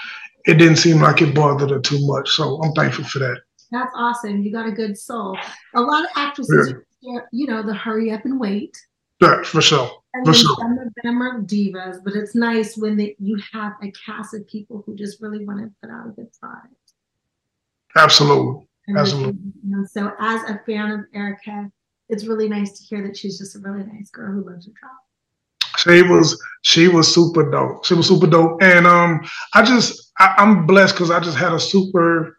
it 0.46 0.56
didn't 0.56 0.78
seem 0.78 1.02
like 1.02 1.22
it 1.22 1.36
bothered 1.36 1.72
her 1.72 1.80
too 1.80 2.06
much. 2.08 2.30
So 2.32 2.62
I'm 2.64 2.74
thankful 2.74 3.06
for 3.06 3.20
that. 3.20 3.42
That's 3.72 3.92
awesome. 3.96 4.44
You 4.44 4.52
got 4.52 4.68
a 4.68 4.72
good 4.72 4.98
soul. 4.98 5.38
A 5.74 5.82
lot 5.82 6.04
of 6.04 6.12
actresses, 6.16 6.74
yeah. 7.02 7.20
you 7.32 7.48
know, 7.48 7.64
the 7.64 7.74
hurry 7.74 8.12
up 8.12 8.26
and 8.26 8.40
wait. 8.40 8.78
Yeah, 9.22 9.44
for 9.44 9.62
sure. 9.62 9.90
And 10.14 10.26
for 10.26 10.34
sure. 10.34 10.56
some 10.60 10.78
of 10.78 10.94
them 11.04 11.22
are 11.22 11.42
divas, 11.42 12.04
but 12.04 12.14
it's 12.14 12.36
nice 12.36 12.78
when 12.78 12.98
they, 12.98 13.16
you 13.20 13.40
have 13.52 13.74
a 13.82 13.92
cast 13.92 14.34
of 14.34 14.48
people 14.48 14.84
who 14.86 14.96
just 14.96 15.22
really 15.22 15.46
want 15.46 15.60
to 15.60 15.72
put 15.82 15.94
out 15.94 16.08
a 16.08 16.10
good 16.10 16.28
product. 16.40 16.74
Absolutely. 17.96 18.68
And 18.88 18.98
Absolutely. 18.98 19.52
And 19.72 19.90
so, 19.90 20.12
as 20.20 20.44
a 20.44 20.62
fan 20.66 20.92
of 20.92 21.06
Erica, 21.14 21.72
it's 22.08 22.26
really 22.26 22.48
nice 22.48 22.78
to 22.78 22.84
hear 22.84 23.06
that 23.08 23.18
she's 23.18 23.40
just 23.40 23.56
a 23.56 23.60
really 23.60 23.84
nice 23.84 24.12
girl 24.12 24.32
who 24.32 24.48
loves 24.48 24.68
her 24.68 24.74
job 24.74 24.92
she 25.86 26.02
was 26.02 26.42
she 26.62 26.88
was 26.88 27.14
super 27.14 27.50
dope. 27.50 27.86
She 27.86 27.94
was 27.94 28.08
super 28.08 28.28
dope, 28.28 28.62
and 28.62 28.88
um, 28.88 29.22
I 29.54 29.64
just 29.64 30.12
I, 30.20 30.34
am 30.38 30.66
blessed 30.66 30.96
because 30.96 31.12
I 31.12 31.20
just 31.20 31.38
had 31.38 31.54
a 31.54 31.60
super 31.60 32.35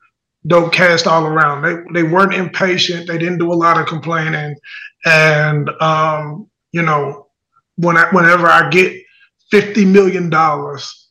dope 0.47 0.73
cast 0.73 1.07
all 1.07 1.27
around. 1.27 1.63
They 1.63 2.03
they 2.03 2.09
weren't 2.09 2.35
impatient. 2.35 3.07
They 3.07 3.19
didn't 3.19 3.39
do 3.39 3.53
a 3.53 3.55
lot 3.55 3.81
of 3.81 3.87
complaining, 3.87 4.57
and 5.05 5.71
um, 5.81 6.49
you 6.73 6.83
know, 6.83 7.29
when 7.77 7.97
I, 7.97 8.09
whenever 8.11 8.47
I 8.47 8.69
get 8.71 9.03
fifty 9.51 9.85
million 9.85 10.31
dollars 10.31 11.09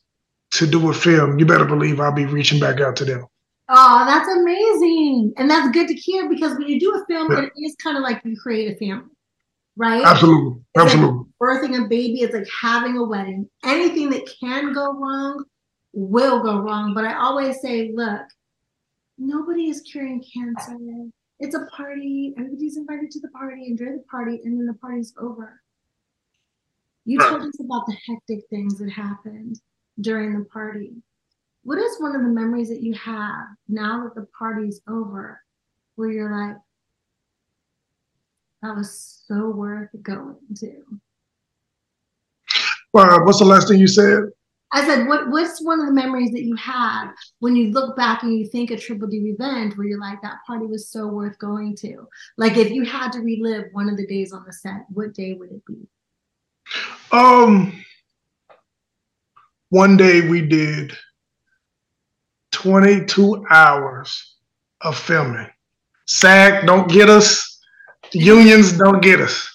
to 0.52 0.66
do 0.66 0.90
a 0.90 0.94
film, 0.94 1.38
you 1.38 1.46
better 1.46 1.64
believe 1.64 2.00
I'll 2.00 2.12
be 2.12 2.26
reaching 2.26 2.60
back 2.60 2.80
out 2.80 2.96
to 2.96 3.04
them. 3.04 3.26
Oh, 3.68 4.04
that's 4.06 4.28
amazing, 4.28 5.32
and 5.36 5.50
that's 5.50 5.70
good 5.70 5.88
to 5.88 5.94
hear 5.94 6.28
because 6.28 6.56
when 6.56 6.68
you 6.68 6.78
do 6.78 6.94
a 6.94 7.04
film, 7.06 7.32
yeah. 7.32 7.44
it 7.44 7.52
is 7.56 7.74
kind 7.82 7.96
of 7.96 8.02
like 8.02 8.22
you 8.24 8.36
create 8.36 8.74
a 8.74 8.78
family 8.78 9.10
right? 9.76 10.04
Absolutely. 10.04 10.60
It's 10.74 10.84
Absolutely. 10.84 11.24
Like 11.40 11.62
birthing 11.62 11.84
a 11.84 11.88
baby 11.88 12.22
is 12.22 12.32
like 12.32 12.48
having 12.60 12.96
a 12.96 13.04
wedding. 13.04 13.48
Anything 13.64 14.10
that 14.10 14.28
can 14.40 14.72
go 14.72 14.92
wrong 14.94 15.44
will 15.92 16.42
go 16.42 16.58
wrong. 16.58 16.94
But 16.94 17.04
I 17.04 17.14
always 17.14 17.60
say, 17.60 17.92
look, 17.94 18.22
nobody 19.18 19.68
is 19.68 19.80
curing 19.82 20.24
cancer. 20.32 20.76
It's 21.38 21.54
a 21.54 21.66
party. 21.66 22.34
Everybody's 22.38 22.76
invited 22.76 23.10
to 23.12 23.20
the 23.20 23.28
party. 23.28 23.66
Enjoy 23.66 23.86
the 23.86 24.04
party, 24.10 24.40
and 24.44 24.58
then 24.58 24.66
the 24.66 24.74
party's 24.74 25.12
over. 25.18 25.60
You 27.04 27.20
told 27.20 27.42
us 27.42 27.60
about 27.60 27.86
the 27.86 27.96
hectic 28.06 28.44
things 28.50 28.78
that 28.78 28.90
happened 28.90 29.60
during 30.00 30.38
the 30.38 30.44
party. 30.46 31.02
What 31.62 31.78
is 31.78 32.00
one 32.00 32.16
of 32.16 32.22
the 32.22 32.28
memories 32.28 32.68
that 32.68 32.82
you 32.82 32.94
have 32.94 33.46
now 33.68 34.04
that 34.04 34.14
the 34.14 34.26
party's 34.38 34.80
over, 34.88 35.40
where 35.94 36.10
you're 36.10 36.30
like, 36.30 36.56
that 38.62 38.74
was 38.74 39.22
so 39.26 39.50
worth 39.50 39.90
going 40.02 40.36
to. 40.56 40.82
Well, 42.92 43.24
what's 43.24 43.38
the 43.38 43.44
last 43.44 43.68
thing 43.68 43.78
you 43.78 43.86
said? 43.86 44.30
I 44.76 44.86
said, 44.86 45.06
what, 45.08 45.30
what's 45.30 45.62
one 45.64 45.80
of 45.80 45.86
the 45.86 45.92
memories 45.92 46.32
that 46.32 46.44
you 46.44 46.54
have 46.56 47.14
when 47.38 47.56
you 47.56 47.70
look 47.70 47.96
back 47.96 48.22
and 48.22 48.38
you 48.38 48.46
think 48.46 48.70
of 48.70 48.80
Triple 48.80 49.08
D 49.08 49.22
Revenge 49.22 49.76
where 49.76 49.86
you're 49.86 50.00
like, 50.00 50.20
that 50.22 50.38
party 50.46 50.66
was 50.66 50.88
so 50.90 51.06
worth 51.06 51.38
going 51.38 51.76
to? 51.76 52.06
Like, 52.36 52.56
if 52.56 52.70
you 52.70 52.84
had 52.84 53.12
to 53.12 53.20
relive 53.20 53.66
one 53.72 53.88
of 53.88 53.96
the 53.96 54.06
days 54.06 54.32
on 54.32 54.44
the 54.46 54.52
set, 54.52 54.84
what 54.92 55.14
day 55.14 55.34
would 55.34 55.50
it 55.50 55.64
be? 55.66 55.88
Um, 57.10 57.82
one 59.70 59.96
day 59.96 60.28
we 60.28 60.42
did 60.42 60.92
22 62.52 63.46
hours 63.50 64.36
of 64.82 64.98
filming. 64.98 65.48
SAG, 66.06 66.66
don't 66.66 66.88
get 66.88 67.08
us 67.08 67.56
unions 68.12 68.72
don't 68.72 69.02
get 69.02 69.20
us 69.20 69.48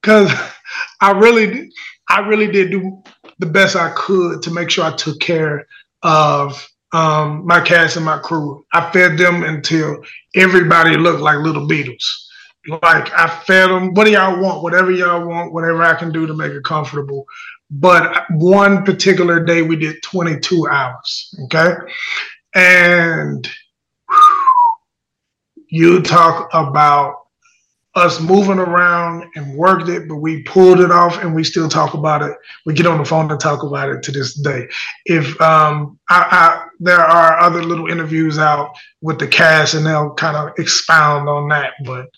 because 0.00 0.32
I 1.00 1.12
really, 1.12 1.70
I 2.08 2.20
really 2.20 2.50
did 2.50 2.70
do 2.70 3.02
the 3.38 3.46
best 3.46 3.76
I 3.76 3.90
could 3.90 4.42
to 4.42 4.50
make 4.50 4.70
sure 4.70 4.84
I 4.84 4.96
took 4.96 5.20
care 5.20 5.66
of 6.02 6.68
um, 6.92 7.46
my 7.46 7.60
cast 7.60 7.96
and 7.96 8.04
my 8.04 8.18
crew. 8.18 8.64
I 8.72 8.90
fed 8.90 9.18
them 9.18 9.42
until 9.42 10.02
everybody 10.34 10.96
looked 10.96 11.20
like 11.20 11.38
little 11.38 11.66
Beatles. 11.66 12.04
Like 12.66 13.12
I 13.12 13.28
fed 13.46 13.70
them. 13.70 13.94
What 13.94 14.04
do 14.04 14.12
y'all 14.12 14.40
want? 14.40 14.62
Whatever 14.62 14.90
y'all 14.90 15.26
want. 15.26 15.52
Whatever 15.52 15.82
I 15.82 15.94
can 15.94 16.12
do 16.12 16.26
to 16.26 16.34
make 16.34 16.52
it 16.52 16.64
comfortable. 16.64 17.26
But 17.70 18.24
one 18.30 18.84
particular 18.84 19.44
day 19.44 19.62
we 19.62 19.76
did 19.76 20.02
22 20.02 20.68
hours. 20.68 21.34
Okay, 21.44 21.74
and 22.54 23.48
you 25.68 26.02
talk 26.02 26.48
about 26.52 27.27
us 27.98 28.20
moving 28.20 28.58
around 28.58 29.24
and 29.34 29.54
worked 29.54 29.88
it, 29.88 30.08
but 30.08 30.16
we 30.16 30.42
pulled 30.42 30.80
it 30.80 30.90
off 30.90 31.22
and 31.22 31.34
we 31.34 31.44
still 31.44 31.68
talk 31.68 31.94
about 31.94 32.22
it. 32.22 32.36
We 32.64 32.74
get 32.74 32.86
on 32.86 32.98
the 32.98 33.04
phone 33.04 33.30
and 33.30 33.40
talk 33.40 33.62
about 33.62 33.88
it 33.90 34.02
to 34.04 34.12
this 34.12 34.34
day. 34.34 34.68
If 35.04 35.40
um, 35.40 35.98
I, 36.08 36.26
I, 36.30 36.66
there 36.80 37.00
are 37.00 37.38
other 37.38 37.62
little 37.62 37.88
interviews 37.88 38.38
out 38.38 38.74
with 39.00 39.18
the 39.18 39.26
cast 39.26 39.74
and 39.74 39.84
they'll 39.84 40.14
kind 40.14 40.36
of 40.36 40.58
expound 40.58 41.28
on 41.28 41.48
that, 41.48 41.74
but 41.84 42.08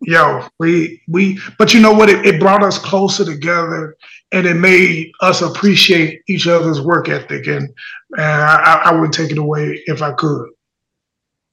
yo, 0.00 0.46
we 0.58 1.00
we 1.08 1.40
but 1.58 1.74
you 1.74 1.80
know 1.80 1.92
what? 1.92 2.10
It, 2.10 2.26
it 2.26 2.40
brought 2.40 2.62
us 2.62 2.78
closer 2.78 3.24
together 3.24 3.96
and 4.32 4.46
it 4.46 4.54
made 4.54 5.12
us 5.20 5.42
appreciate 5.42 6.22
each 6.28 6.46
other's 6.46 6.80
work 6.80 7.08
ethic 7.08 7.46
and, 7.46 7.68
and 8.16 8.42
I, 8.42 8.82
I 8.84 8.92
wouldn't 8.92 9.14
take 9.14 9.30
it 9.30 9.38
away 9.38 9.82
if 9.86 10.02
I 10.02 10.12
could. 10.12 10.50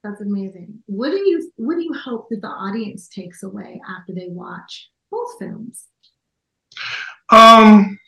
That's 0.02 0.20
amazing. 0.20 0.82
What 0.86 1.10
do 1.10 1.18
you 1.18 1.52
what 1.56 1.76
do 1.76 1.82
you 1.82 1.94
hope 1.94 2.28
that 2.30 2.40
the 2.40 2.48
audience 2.48 3.08
takes 3.08 3.42
away 3.42 3.80
after 3.88 4.12
they 4.12 4.28
watch 4.28 4.90
both 5.10 5.38
films? 5.38 5.86
Um, 7.30 7.98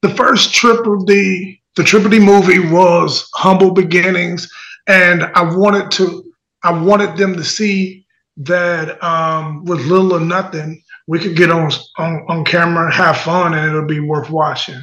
the 0.00 0.08
first 0.14 0.54
Triple 0.54 1.04
D, 1.04 1.60
the 1.76 1.84
Triple 1.84 2.10
D 2.10 2.18
movie 2.18 2.58
was 2.58 3.28
humble 3.34 3.72
beginnings, 3.72 4.50
and 4.86 5.24
I 5.34 5.42
wanted 5.42 5.90
to, 5.92 6.24
I 6.62 6.72
wanted 6.72 7.16
them 7.16 7.34
to 7.34 7.44
see 7.44 8.06
that 8.38 9.02
um, 9.04 9.64
with 9.64 9.80
little 9.80 10.14
or 10.14 10.20
nothing, 10.20 10.82
we 11.06 11.18
could 11.18 11.36
get 11.36 11.50
on, 11.50 11.70
on 11.98 12.24
on 12.28 12.44
camera, 12.44 12.90
have 12.92 13.18
fun, 13.18 13.52
and 13.52 13.68
it'll 13.68 13.84
be 13.84 14.00
worth 14.00 14.30
watching. 14.30 14.82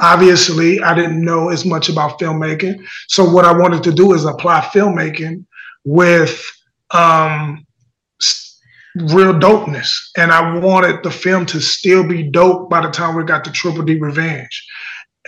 Obviously, 0.00 0.80
I 0.80 0.94
didn't 0.94 1.24
know 1.24 1.50
as 1.50 1.64
much 1.64 1.88
about 1.88 2.18
filmmaking. 2.18 2.84
So 3.08 3.28
what 3.28 3.44
I 3.44 3.52
wanted 3.56 3.82
to 3.84 3.92
do 3.92 4.14
is 4.14 4.24
apply 4.24 4.60
filmmaking 4.60 5.44
with 5.84 6.44
um, 6.92 7.66
real 8.96 9.32
dopeness. 9.32 9.90
And 10.16 10.32
I 10.32 10.58
wanted 10.58 11.02
the 11.02 11.10
film 11.10 11.46
to 11.46 11.60
still 11.60 12.06
be 12.06 12.22
dope 12.22 12.70
by 12.70 12.80
the 12.80 12.90
time 12.90 13.16
we 13.16 13.24
got 13.24 13.44
to 13.44 13.52
Triple 13.52 13.82
D 13.82 13.98
Revenge. 13.98 14.66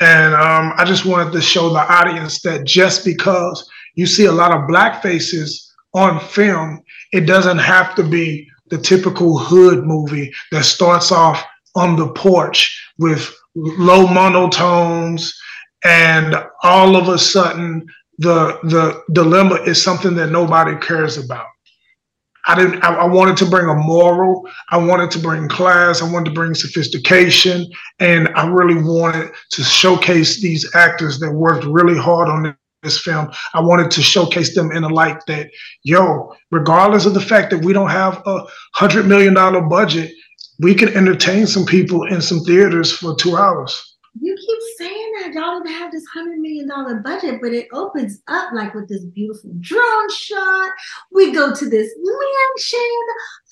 And 0.01 0.35
um, 0.35 0.73
I 0.77 0.85
just 0.85 1.05
wanted 1.05 1.33
to 1.33 1.41
show 1.41 1.69
the 1.69 1.93
audience 1.93 2.43
that 2.43 2.65
just 2.65 3.05
because 3.05 3.69
you 3.95 4.07
see 4.07 4.25
a 4.25 4.33
lot 4.33 4.53
of 4.53 4.67
black 4.67 5.03
faces 5.03 5.73
on 5.95 6.19
film, 6.19 6.83
it 7.13 7.23
doesn't 7.23 7.59
have 7.59 7.95
to 7.95 8.03
be 8.03 8.49
the 8.71 8.79
typical 8.79 9.39
hood 9.39 9.85
movie 9.85 10.33
that 10.51 10.65
starts 10.65 11.13
off 11.13 11.45
on 11.77 11.97
the 11.97 12.09
porch 12.09 12.93
with 12.99 13.33
low 13.55 14.07
monotones, 14.07 15.33
and 15.85 16.37
all 16.63 16.97
of 16.97 17.09
a 17.09 17.19
sudden 17.19 17.87
the 18.19 18.59
the 18.65 19.03
dilemma 19.13 19.57
is 19.67 19.83
something 19.83 20.15
that 20.15 20.31
nobody 20.31 20.77
cares 20.79 21.19
about. 21.19 21.47
I 22.47 22.55
didn't. 22.55 22.85
I, 22.85 22.95
I, 22.95 23.07
wanted 23.07 23.39
to 23.39 23.47
bring 23.47 23.69
a 23.69 23.75
moral. 23.75 24.47
I 24.71 24.77
wanted 24.77 25.11
to 25.13 25.19
bring 25.19 25.49
class. 25.49 26.03
I 26.03 26.13
wanted 26.13 26.27
to 26.27 26.35
bring 26.35 26.55
sophistication, 26.55 27.67
and 28.01 28.29
I 28.37 28.47
really 28.47 28.75
wanted 28.83 29.33
to 29.53 29.63
showcase 29.63 30.43
these 30.43 30.69
actors 30.75 31.19
that 31.21 31.33
worked 31.33 31.65
really 31.65 31.97
hard 31.97 32.29
on 32.29 32.55
this 32.83 33.01
film. 33.01 33.31
I 33.55 33.61
wanted 33.61 33.91
to 33.93 34.03
showcase 34.03 34.55
them 34.55 34.73
in 34.73 34.85
a 34.85 34.89
light 34.89 35.25
that, 35.27 35.49
yo, 35.85 36.35
regardless 36.51 37.07
of 37.07 37.15
the 37.15 37.21
fact 37.21 37.51
that 37.51 37.65
we 37.65 37.73
don't 37.73 37.91
have 37.91 38.23
a 38.27 38.43
hundred 38.75 39.07
million 39.07 39.33
dollar 39.33 39.63
budget, 39.63 40.13
we 40.61 40.75
can 40.75 40.89
entertain 40.91 41.47
some 41.47 41.67
people 41.67 42.05
in 42.05 42.21
some 42.21 42.41
theaters 42.41 42.93
for 42.93 43.15
two 43.17 43.37
hours. 43.37 43.95
You 44.21 44.37
keep 44.37 44.59
saying 44.79 45.13
that 45.21 45.33
y'all 45.33 45.59
don't 45.59 45.67
have 45.67 45.91
this 45.91 46.07
hundred 46.07 46.39
million 46.39 46.69
dollar 46.69 47.01
budget, 47.01 47.41
but 47.43 47.53
it 47.53 47.67
opens 47.73 48.23
up 48.29 48.53
like 48.53 48.73
with 48.73 48.89
this 48.89 49.05
beautiful 49.07 49.51
drone 49.59 50.11
shot. 50.11 50.71
We 51.11 51.33
go 51.33 51.53
to 51.53 51.69
this 51.69 51.93
mansion. 51.99 52.97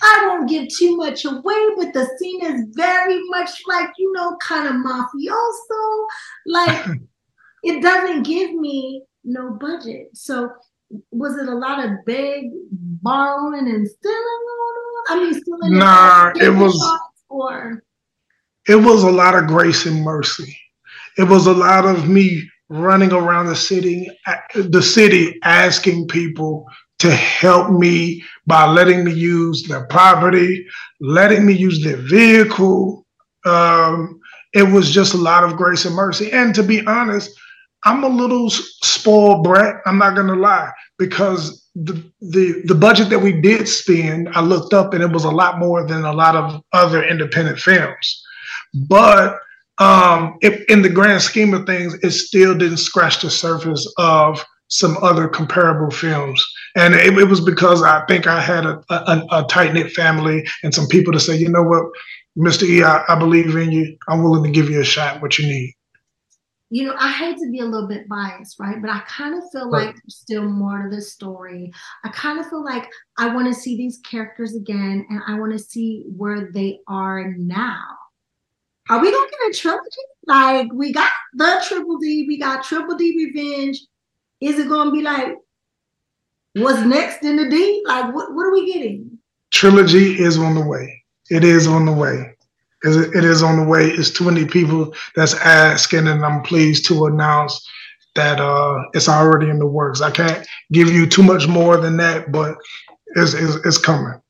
I 0.02 0.26
won't 0.28 0.48
give 0.48 0.68
too 0.68 0.96
much 0.96 1.24
away, 1.24 1.68
but 1.76 1.92
the 1.92 2.08
scene 2.16 2.44
is 2.44 2.66
very 2.76 3.20
much 3.28 3.50
like 3.66 3.90
you 3.98 4.12
know, 4.12 4.36
kind 4.36 4.68
of 4.68 4.74
mafioso. 4.74 6.06
Like 6.46 6.86
it 7.64 7.82
doesn't 7.82 8.22
give 8.22 8.54
me 8.54 9.02
no 9.24 9.50
budget. 9.50 10.10
So 10.14 10.52
was 11.10 11.36
it 11.36 11.48
a 11.48 11.54
lot 11.54 11.84
of 11.84 11.90
big 12.06 12.50
borrowing 13.02 13.68
and 13.68 13.88
stealing 13.88 14.42
I 15.08 15.16
mean, 15.16 15.34
stealing 15.34 15.78
nah, 15.78 16.32
it 16.36 16.50
was 16.50 16.98
or 17.28 17.82
it 18.68 18.76
was 18.76 19.02
a 19.02 19.10
lot 19.10 19.34
of 19.34 19.46
grace 19.46 19.86
and 19.86 20.02
mercy. 20.02 20.56
It 21.18 21.24
was 21.24 21.46
a 21.46 21.52
lot 21.52 21.84
of 21.84 22.08
me 22.08 22.48
running 22.68 23.12
around 23.12 23.46
the 23.46 23.56
city, 23.56 24.08
the 24.54 24.82
city 24.82 25.38
asking 25.42 26.08
people 26.08 26.66
to 27.00 27.10
help 27.10 27.70
me 27.70 28.22
by 28.46 28.66
letting 28.66 29.04
me 29.04 29.12
use 29.12 29.64
their 29.64 29.86
property, 29.88 30.64
letting 31.00 31.44
me 31.44 31.52
use 31.52 31.82
their 31.82 31.96
vehicle. 31.96 33.04
Um, 33.44 34.20
it 34.54 34.62
was 34.62 34.90
just 34.90 35.14
a 35.14 35.18
lot 35.18 35.44
of 35.44 35.56
grace 35.56 35.84
and 35.84 35.94
mercy. 35.94 36.30
And 36.32 36.54
to 36.54 36.62
be 36.62 36.86
honest, 36.86 37.30
I'm 37.84 38.04
a 38.04 38.08
little 38.08 38.48
spoiled 38.50 39.44
brat. 39.44 39.80
I'm 39.86 39.98
not 39.98 40.14
gonna 40.14 40.36
lie 40.36 40.70
because 40.98 41.66
the 41.74 41.94
the 42.20 42.62
the 42.66 42.74
budget 42.74 43.08
that 43.10 43.18
we 43.18 43.32
did 43.32 43.66
spend, 43.66 44.28
I 44.30 44.40
looked 44.40 44.72
up 44.72 44.94
and 44.94 45.02
it 45.02 45.10
was 45.10 45.24
a 45.24 45.30
lot 45.30 45.58
more 45.58 45.86
than 45.86 46.04
a 46.04 46.12
lot 46.12 46.36
of 46.36 46.62
other 46.72 47.02
independent 47.02 47.58
films. 47.58 48.22
But 48.88 49.38
um, 49.78 50.38
in 50.68 50.82
the 50.82 50.90
grand 50.92 51.22
scheme 51.22 51.54
of 51.54 51.66
things, 51.66 51.94
it 52.02 52.12
still 52.12 52.56
didn't 52.56 52.76
scratch 52.76 53.20
the 53.20 53.30
surface 53.30 53.90
of 53.98 54.44
some 54.68 54.96
other 55.02 55.28
comparable 55.28 55.90
films. 55.90 56.44
And 56.76 56.94
it, 56.94 57.18
it 57.18 57.28
was 57.28 57.40
because 57.40 57.82
I 57.82 58.04
think 58.06 58.26
I 58.26 58.40
had 58.40 58.64
a, 58.64 58.80
a, 58.90 59.26
a 59.30 59.44
tight 59.48 59.74
knit 59.74 59.92
family 59.92 60.46
and 60.62 60.74
some 60.74 60.86
people 60.86 61.12
to 61.12 61.20
say, 61.20 61.36
you 61.36 61.48
know 61.48 61.62
what, 61.62 61.84
Mista 62.36 62.64
E, 62.64 62.82
I, 62.82 63.02
I 63.08 63.18
believe 63.18 63.54
in 63.56 63.72
you. 63.72 63.96
I'm 64.08 64.22
willing 64.22 64.44
to 64.44 64.50
give 64.50 64.70
you 64.70 64.80
a 64.80 64.84
shot. 64.84 65.20
What 65.20 65.38
you 65.38 65.46
need 65.46 65.74
you 66.72 66.84
know, 66.84 66.94
I 66.98 67.12
hate 67.12 67.36
to 67.36 67.50
be 67.50 67.58
a 67.58 67.66
little 67.66 67.86
bit 67.86 68.08
biased, 68.08 68.58
right? 68.58 68.80
But 68.80 68.90
I 68.90 69.00
kind 69.00 69.34
of 69.34 69.42
feel 69.52 69.68
right. 69.68 69.88
like 69.88 69.94
there's 69.94 70.16
still 70.16 70.48
more 70.48 70.84
to 70.84 70.88
this 70.88 71.12
story. 71.12 71.70
I 72.02 72.08
kind 72.08 72.40
of 72.40 72.48
feel 72.48 72.64
like 72.64 72.88
I 73.18 73.28
want 73.34 73.46
to 73.48 73.60
see 73.60 73.76
these 73.76 73.98
characters 73.98 74.56
again 74.56 75.04
and 75.10 75.20
I 75.26 75.38
want 75.38 75.52
to 75.52 75.58
see 75.58 76.04
where 76.16 76.50
they 76.50 76.78
are 76.88 77.34
now. 77.36 77.84
Are 78.88 79.02
we 79.02 79.12
gonna 79.12 79.30
get 79.30 79.50
a 79.50 79.58
trilogy? 79.58 79.84
Like 80.26 80.72
we 80.72 80.94
got 80.94 81.12
the 81.34 81.62
Triple 81.68 81.98
D, 81.98 82.24
we 82.26 82.38
got 82.38 82.64
Triple 82.64 82.96
D 82.96 83.16
Revenge. 83.18 83.78
Is 84.40 84.58
it 84.58 84.70
gonna 84.70 84.92
be 84.92 85.02
like 85.02 85.36
what's 86.54 86.80
next 86.86 87.22
in 87.22 87.36
the 87.36 87.50
D? 87.50 87.82
Like 87.84 88.14
what, 88.14 88.34
what 88.34 88.46
are 88.46 88.52
we 88.52 88.72
getting? 88.72 89.18
Trilogy 89.50 90.18
is 90.18 90.38
on 90.38 90.54
the 90.54 90.66
way. 90.66 91.04
It 91.28 91.44
is 91.44 91.66
on 91.66 91.84
the 91.84 91.92
way 91.92 92.31
it 92.84 93.24
is 93.24 93.42
on 93.42 93.56
the 93.56 93.64
way. 93.64 93.88
It's 93.88 94.10
too 94.10 94.24
many 94.24 94.44
people 94.44 94.94
that's 95.14 95.34
asking, 95.34 96.08
and 96.08 96.24
I'm 96.24 96.42
pleased 96.42 96.86
to 96.86 97.06
announce 97.06 97.66
that 98.14 98.40
uh, 98.40 98.82
it's 98.92 99.08
already 99.08 99.48
in 99.48 99.58
the 99.58 99.66
works. 99.66 100.00
I 100.00 100.10
can't 100.10 100.46
give 100.72 100.88
you 100.90 101.06
too 101.06 101.22
much 101.22 101.46
more 101.46 101.76
than 101.76 101.96
that, 101.98 102.32
but 102.32 102.56
it's, 103.14 103.34
it's, 103.34 103.54
it's 103.64 103.78
coming. 103.78 104.20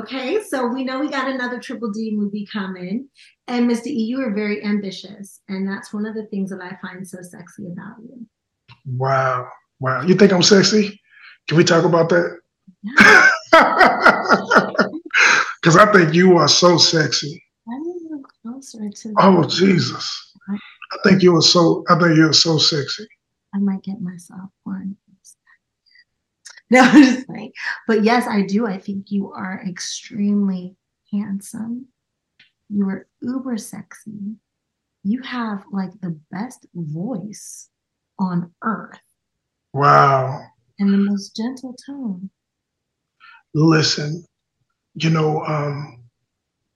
Okay, 0.00 0.42
so 0.42 0.66
we 0.66 0.84
know 0.84 0.98
we 1.00 1.10
got 1.10 1.28
another 1.28 1.60
Triple 1.60 1.90
D 1.92 2.12
movie 2.14 2.46
coming, 2.50 3.08
and 3.46 3.66
Mista 3.66 3.90
E, 3.90 3.92
you 3.92 4.22
are 4.22 4.32
very 4.32 4.64
ambitious, 4.64 5.40
and 5.48 5.68
that's 5.68 5.92
one 5.92 6.06
of 6.06 6.14
the 6.14 6.24
things 6.26 6.48
that 6.50 6.62
I 6.62 6.78
find 6.80 7.06
so 7.06 7.18
sexy 7.20 7.66
about 7.66 7.96
you. 8.00 8.26
Wow, 8.86 9.48
wow! 9.80 10.00
You 10.00 10.14
think 10.14 10.32
I'm 10.32 10.42
sexy? 10.42 10.98
Can 11.46 11.58
we 11.58 11.64
talk 11.64 11.84
about 11.84 12.08
that? 12.08 12.38
Because 15.60 15.76
I 15.76 15.92
think 15.92 16.14
you 16.14 16.38
are 16.38 16.48
so 16.48 16.78
sexy 16.78 17.42
closer 18.62 18.90
to. 18.90 19.14
Oh 19.18 19.44
Jesus! 19.44 20.34
I 20.48 20.98
think 21.04 21.22
you 21.22 21.32
were 21.32 21.42
so. 21.42 21.84
I 21.88 21.98
think 21.98 22.16
you're 22.16 22.32
so 22.32 22.58
sexy. 22.58 23.06
I 23.54 23.58
might 23.58 23.82
get 23.82 24.00
myself 24.00 24.50
one. 24.64 24.96
No, 26.70 26.80
I'm 26.80 27.02
just 27.02 27.26
kidding. 27.26 27.52
But 27.86 28.02
yes, 28.02 28.26
I 28.26 28.42
do. 28.42 28.66
I 28.66 28.78
think 28.78 29.10
you 29.10 29.30
are 29.32 29.62
extremely 29.68 30.76
handsome. 31.12 31.86
You 32.70 32.88
are 32.88 33.06
uber 33.20 33.58
sexy. 33.58 34.36
You 35.04 35.20
have 35.22 35.64
like 35.70 35.92
the 36.00 36.18
best 36.30 36.66
voice 36.74 37.68
on 38.18 38.52
earth. 38.62 39.00
Wow. 39.74 40.40
And 40.78 40.94
the 40.94 40.98
most 40.98 41.36
gentle 41.36 41.76
tone. 41.86 42.30
Listen, 43.52 44.24
you 44.94 45.10
know, 45.10 45.44
um, 45.44 46.01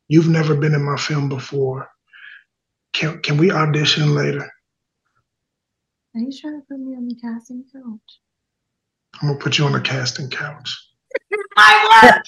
You've 0.08 0.28
never 0.28 0.54
been 0.54 0.74
in 0.74 0.84
my 0.84 0.96
film 0.96 1.28
before. 1.28 1.88
Can 2.92 3.20
can 3.22 3.36
we 3.36 3.50
audition 3.50 4.14
later? 4.14 4.48
Are 6.14 6.20
you 6.20 6.30
trying 6.40 6.60
to 6.60 6.66
put 6.66 6.78
me 6.78 6.94
on 6.96 7.08
the 7.08 7.16
casting 7.20 7.64
couch? 7.72 8.20
I'm 9.20 9.28
gonna 9.28 9.38
put 9.38 9.58
you 9.58 9.66
on 9.66 9.72
the 9.72 9.80
casting 9.80 10.30
couch. 10.30 10.74
My 11.56 12.00
word! 12.02 12.22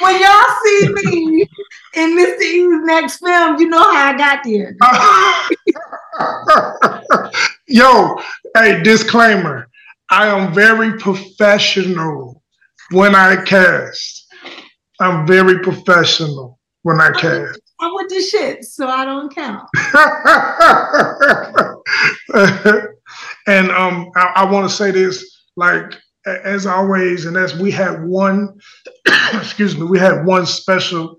when 0.00 0.20
y'all 0.20 0.44
see 0.64 0.88
me 0.92 1.46
in 1.94 2.14
Mista 2.14 2.42
E's 2.42 2.84
next 2.84 3.16
film, 3.18 3.60
you 3.60 3.68
know 3.68 3.82
how 3.82 4.12
I 4.12 4.16
got 4.16 4.44
there. 4.44 4.76
Yo, 7.68 8.20
hey, 8.56 8.82
disclaimer. 8.82 9.68
I 10.10 10.28
am 10.28 10.54
very 10.54 10.98
professional 10.98 12.42
when 12.92 13.14
I 13.14 13.44
cast. 13.44 14.17
I'm 15.00 15.26
very 15.26 15.60
professional 15.60 16.58
when 16.82 17.00
I 17.00 17.10
cast. 17.12 17.60
I 17.80 17.92
went 17.94 18.10
to 18.10 18.20
shit, 18.20 18.64
so 18.64 18.88
I 18.88 19.04
don't 19.04 19.32
count. 19.32 19.68
and 23.46 23.70
um, 23.70 24.10
I, 24.16 24.32
I 24.36 24.50
want 24.50 24.68
to 24.68 24.74
say 24.74 24.90
this, 24.90 25.42
like 25.56 25.94
as 26.26 26.66
always, 26.66 27.26
and 27.26 27.36
as 27.36 27.56
we 27.56 27.70
had 27.70 28.04
one, 28.04 28.58
excuse 29.34 29.76
me, 29.76 29.84
we 29.84 29.98
had 29.98 30.24
one 30.24 30.44
special 30.44 31.16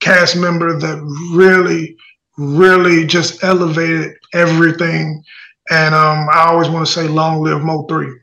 cast 0.00 0.36
member 0.36 0.78
that 0.78 0.98
really, 1.34 1.94
really 2.38 3.06
just 3.06 3.44
elevated 3.44 4.14
everything. 4.32 5.22
And 5.70 5.94
um, 5.94 6.28
I 6.32 6.46
always 6.46 6.70
want 6.70 6.86
to 6.86 6.92
say, 6.92 7.06
long 7.06 7.42
live 7.42 7.60
Mo 7.60 7.84
three. 7.86 8.14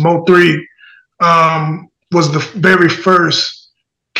Mo 0.00 0.24
three 0.24 0.66
um, 1.20 1.88
was 2.10 2.32
the 2.32 2.40
very 2.58 2.88
first 2.88 3.61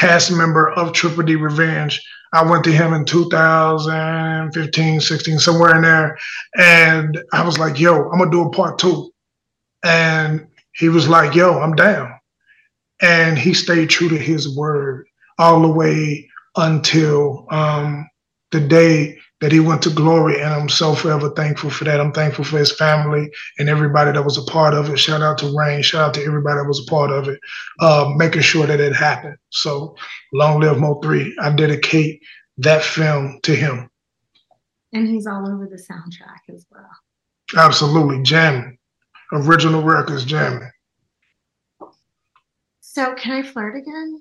cast 0.03 0.33
member 0.33 0.69
of 0.73 0.93
Triple 0.93 1.23
D 1.23 1.37
Revenge. 1.37 2.03
I 2.33 2.43
went 2.43 2.65
to 2.65 2.73
him 2.73 2.93
in 2.93 3.05
2015, 3.05 5.01
16, 5.01 5.39
somewhere 5.39 5.77
in 5.77 5.83
there. 5.83 6.19
And 6.59 7.23
I 7.33 7.45
was 7.45 7.57
like, 7.61 7.79
yo, 7.79 8.11
I'm 8.11 8.19
going 8.19 8.29
to 8.29 8.37
do 8.37 8.43
a 8.43 8.51
part 8.51 8.81
two. 8.81 9.13
And 9.85 10.49
he 10.75 10.89
was 10.89 11.09
like, 11.09 11.37
yo, 11.37 11.61
I'm 11.61 11.77
down. 11.77 12.13
And 13.01 13.39
he 13.39 13.55
stayed 13.55 13.91
true 13.91 14.09
to 14.09 14.19
his 14.19 14.57
word 14.57 15.07
all 15.39 15.63
the 15.63 15.71
way 15.71 16.29
until 16.57 17.47
um, 17.51 18.09
the 18.51 18.59
day 18.61 19.19
that 19.43 19.51
he 19.51 19.59
went 19.59 19.83
to 19.83 19.91
glory. 19.91 20.41
And 20.41 20.55
I'm 20.55 20.69
so 20.69 20.95
forever 20.95 21.29
thankful 21.31 21.69
for 21.69 21.83
that. 21.85 22.01
I'm 22.01 22.13
thankful 22.13 22.45
for 22.45 22.59
his 22.59 22.71
family 22.71 23.29
and 23.59 23.69
everybody 23.69 24.13
that 24.13 24.25
was 24.25 24.39
a 24.39 24.45
part 24.45 24.73
of 24.73 24.89
it. 24.89 24.99
Shout 24.99 25.21
out 25.21 25.37
to 25.39 25.53
Rain. 25.55 25.83
Shout 25.83 26.01
out 26.01 26.15
to 26.15 26.25
everybody 26.25 26.61
that 26.61 26.69
was 26.69 26.81
a 26.81 26.89
part 26.89 27.11
of 27.11 27.29
it, 27.29 27.41
uh, 27.81 28.13
making 28.17 28.43
sure 28.43 28.67
that 28.67 28.79
it 28.81 28.95
happened. 28.95 29.37
So 29.51 29.97
long 30.33 30.61
live 30.61 30.79
Mo 30.79 31.01
3. 31.03 31.37
I 31.41 31.51
dedicate 31.51 32.23
that 32.59 32.85
film 32.85 33.41
to 33.43 33.55
him. 33.55 33.91
And 34.93 35.09
he's 35.09 35.27
all 35.27 35.47
over 35.53 35.67
the 35.67 35.77
soundtrack 35.77 36.55
as 36.55 36.65
well. 36.71 36.89
Absolutely. 37.57 38.23
Jamming. 38.23 38.79
Original 39.33 39.83
records 39.83 40.25
jamming. 40.25 40.71
So 42.81 43.15
can 43.15 43.33
I 43.33 43.43
flirt 43.43 43.75
again? 43.77 44.21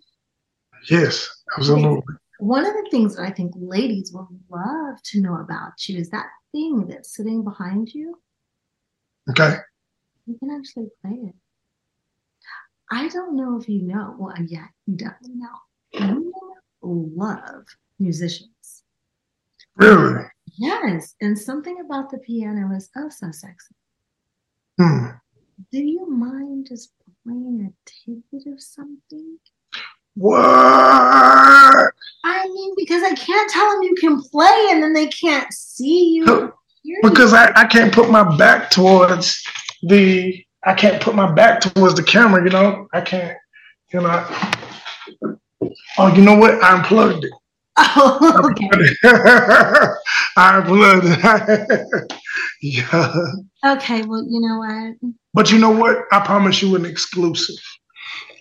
Yes, 0.90 1.30
absolutely. 1.58 2.16
One 2.42 2.66
of 2.66 2.74
the 2.74 2.88
things 2.89 3.16
that 3.16 3.22
I 3.22 3.30
think 3.30 3.54
ladies 3.56 4.12
will 4.12 4.28
love 4.50 5.00
to 5.04 5.22
know 5.22 5.36
about 5.36 5.74
you 5.88 6.00
is 6.00 6.10
that 6.10 6.26
thing 6.52 6.88
that's 6.88 7.16
sitting 7.16 7.44
behind 7.44 7.94
you. 7.94 8.20
Okay. 9.30 9.58
You 10.26 10.39
can 10.39 10.50
actually 10.50 10.88
play 11.04 11.20
it. 11.30 11.36
I 12.89 13.10
don't 13.10 13.36
know 13.36 13.60
if 13.60 13.70
you 13.70 13.84
know. 13.84 14.16
Well, 14.18 14.34
yeah, 14.48 14.66
you 14.88 14.96
definitely 14.96 15.36
know. 15.36 15.60
You 15.94 16.34
love 16.82 17.66
musicians. 18.00 18.86
Really? 19.76 20.24
Yes. 20.58 21.14
And 21.22 21.38
something 21.38 21.80
about 21.80 22.10
the 22.10 22.18
piano 22.18 22.76
is 22.76 22.89
oh 22.98 23.10
so 23.10 23.32
sexy. 23.32 23.76
Hmm. 24.80 25.10
Do 25.72 25.78
you 25.78 26.10
mind 26.10 26.66
just 26.68 26.92
playing 27.24 27.72
a 27.72 27.72
tidbit 27.88 28.52
of 28.52 28.60
something? 28.60 29.38
What? 30.16 30.42
I 32.24 32.48
mean, 32.48 32.74
because 32.76 33.02
I 33.04 33.11
can't 33.26 33.50
tell 33.52 33.72
them 33.72 33.84
you 33.84 33.96
can 34.00 34.22
play 34.22 34.68
and 34.70 34.84
then 34.84 34.94
they 34.94 35.08
can't 35.08 35.52
see 35.54 36.14
you. 36.16 36.54
Because 37.04 37.34
I, 37.34 37.52
I 37.56 37.66
can't 37.66 37.94
put 37.94 38.10
my 38.10 38.36
back 38.38 38.70
towards 38.72 39.44
the 39.84 40.44
I 40.64 40.74
can't 40.74 41.02
put 41.02 41.16
my 41.16 41.32
back 41.32 41.62
towards 41.62 41.96
the 41.96 42.04
camera, 42.04 42.44
you 42.44 42.52
know. 42.52 42.88
I 42.94 43.02
can't, 43.02 43.38
you 43.92 44.02
know. 44.02 44.28
Oh, 45.98 46.14
you 46.16 46.22
know 46.22 46.38
what? 46.38 46.62
I 46.64 46.78
unplugged 46.78 47.24
it. 47.24 47.32
Oh, 47.78 48.52
okay. 48.52 48.70
I 50.38 50.58
unplugged 50.58 51.06
it. 51.08 52.14
yeah. 52.62 53.26
Okay, 53.66 54.04
well, 54.04 54.24
you 54.28 54.40
know 54.40 54.58
what? 54.60 55.14
But 55.34 55.52
you 55.52 55.58
know 55.58 55.72
what? 55.72 55.98
I 56.12 56.20
promise 56.20 56.62
you 56.62 56.76
an 56.76 56.86
exclusive. 56.86 57.56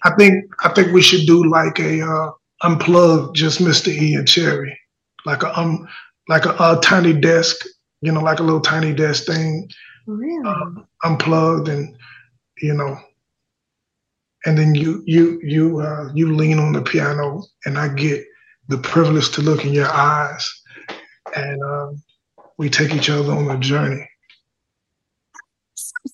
I 0.03 0.11
think 0.19 0.45
I 0.63 0.71
think 0.71 0.93
we 0.93 1.03
should 1.03 1.27
do 1.27 1.45
like 1.49 1.79
a 1.79 2.03
uh, 2.03 2.31
unplugged, 2.63 3.37
just 3.37 3.61
Mista 3.61 3.91
E 3.91 4.15
and 4.15 4.29
Cherie, 4.29 4.79
like 5.25 5.43
a 5.43 5.59
um 5.59 5.89
like 6.29 6.45
a, 6.47 6.51
a 6.59 6.79
tiny 6.83 7.13
desk, 7.13 7.57
you 8.01 8.13
know, 8.13 8.21
like 8.21 8.39
a 8.41 8.43
little 8.43 8.61
tiny 8.61 8.93
desk 8.93 9.27
thing, 9.27 9.69
Really? 10.07 10.43
uh, 10.47 10.71
unplugged, 11.05 11.69
and 11.69 11.97
you 12.63 12.75
know, 12.75 12.97
and 14.47 14.57
then 14.57 14.75
you 14.75 15.03
you 15.07 15.41
you 15.43 15.81
uh, 15.81 16.11
you 16.15 16.35
lean 16.35 16.59
on 16.59 16.73
the 16.73 16.83
piano, 16.83 17.43
and 17.65 17.79
I 17.79 17.89
get 17.89 18.25
the 18.69 18.79
privilege 18.79 19.31
to 19.33 19.43
look 19.43 19.65
in 19.65 19.73
your 19.73 19.91
eyes, 19.91 20.49
and 21.35 21.63
um, 21.63 22.03
we 22.59 22.69
take 22.71 22.95
each 22.95 23.11
other 23.11 23.33
on 23.33 23.51
a 23.51 23.59
journey. 23.59 24.07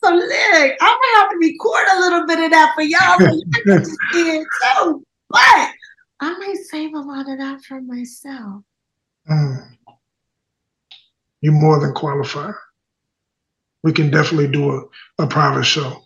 So 0.03 0.11
look, 0.11 0.31
I'm 0.33 0.77
gonna 0.79 1.17
have 1.17 1.31
to 1.31 1.37
record 1.41 1.87
a 1.93 2.01
little 2.01 2.27
bit 2.27 2.41
of 2.41 2.51
that 2.51 2.73
for 2.75 2.83
y'all. 2.83 3.19
but 3.19 3.27
y'all 3.33 3.43
can 3.65 3.79
just 3.85 3.97
see 4.13 4.39
it 4.39 4.47
too. 4.77 5.05
But 5.29 5.71
I 6.21 6.39
might 6.39 6.57
save 6.57 6.95
a 6.95 6.99
lot 6.99 7.29
of 7.29 7.39
that 7.39 7.63
for 7.63 7.81
myself. 7.81 8.63
Mm. 9.31 9.77
You 11.41 11.53
more 11.53 11.79
than 11.81 11.93
qualify. 11.93 12.53
We 13.83 13.93
can 13.93 14.11
definitely 14.11 14.49
do 14.49 14.71
a, 14.71 15.23
a 15.23 15.27
private 15.27 15.65
show. 15.65 16.03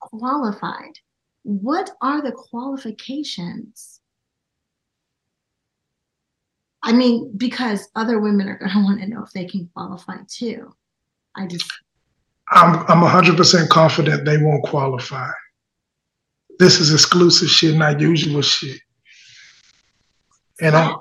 Qualified. 0.00 0.98
What 1.42 1.90
are 2.02 2.22
the 2.22 2.32
qualifications? 2.32 4.00
I 6.82 6.92
mean, 6.92 7.32
because 7.36 7.88
other 7.96 8.20
women 8.20 8.48
are 8.48 8.58
gonna 8.58 8.80
want 8.84 9.00
to 9.00 9.08
know 9.08 9.22
if 9.22 9.32
they 9.32 9.46
can 9.46 9.68
qualify 9.74 10.18
too. 10.28 10.74
I 11.34 11.46
just 11.46 11.70
I'm 12.50 12.84
I'm 12.88 13.08
hundred 13.08 13.36
percent 13.36 13.70
confident 13.70 14.24
they 14.24 14.38
won't 14.38 14.64
qualify. 14.64 15.30
This 16.58 16.80
is 16.80 16.92
exclusive 16.92 17.48
shit, 17.48 17.76
not 17.76 18.00
usual 18.00 18.42
shit. 18.42 18.80
And 20.60 20.76
I 20.76 20.94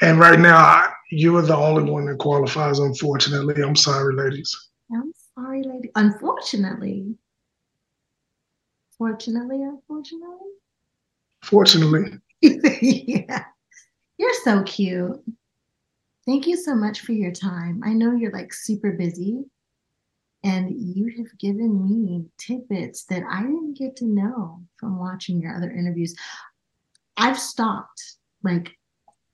and 0.00 0.20
right 0.20 0.38
now 0.38 0.56
I, 0.56 0.92
you 1.10 1.36
are 1.36 1.42
the 1.42 1.56
only 1.56 1.90
one 1.90 2.06
that 2.06 2.18
qualifies. 2.18 2.78
Unfortunately, 2.78 3.62
I'm 3.62 3.76
sorry, 3.76 4.14
ladies. 4.14 4.54
I'm 4.92 5.12
sorry, 5.34 5.62
lady. 5.62 5.90
Unfortunately. 5.96 7.14
Fortunately, 8.96 9.62
unfortunately. 9.62 10.50
Fortunately, 11.42 12.18
yeah. 12.42 13.44
You're 14.18 14.34
so 14.44 14.62
cute. 14.64 15.22
Thank 16.26 16.46
you 16.46 16.56
so 16.56 16.74
much 16.74 17.00
for 17.00 17.12
your 17.12 17.32
time. 17.32 17.80
I 17.84 17.92
know 17.92 18.12
you're 18.12 18.32
like 18.32 18.52
super 18.52 18.92
busy 18.92 19.44
and 20.44 20.70
you 20.70 21.12
have 21.16 21.38
given 21.38 21.84
me 21.84 22.26
tidbits 22.38 23.04
that 23.04 23.22
I 23.28 23.42
didn't 23.42 23.78
get 23.78 23.96
to 23.96 24.04
know 24.04 24.62
from 24.76 24.98
watching 24.98 25.40
your 25.40 25.54
other 25.56 25.70
interviews. 25.70 26.14
I've 27.16 27.38
stopped 27.38 28.17
like 28.42 28.70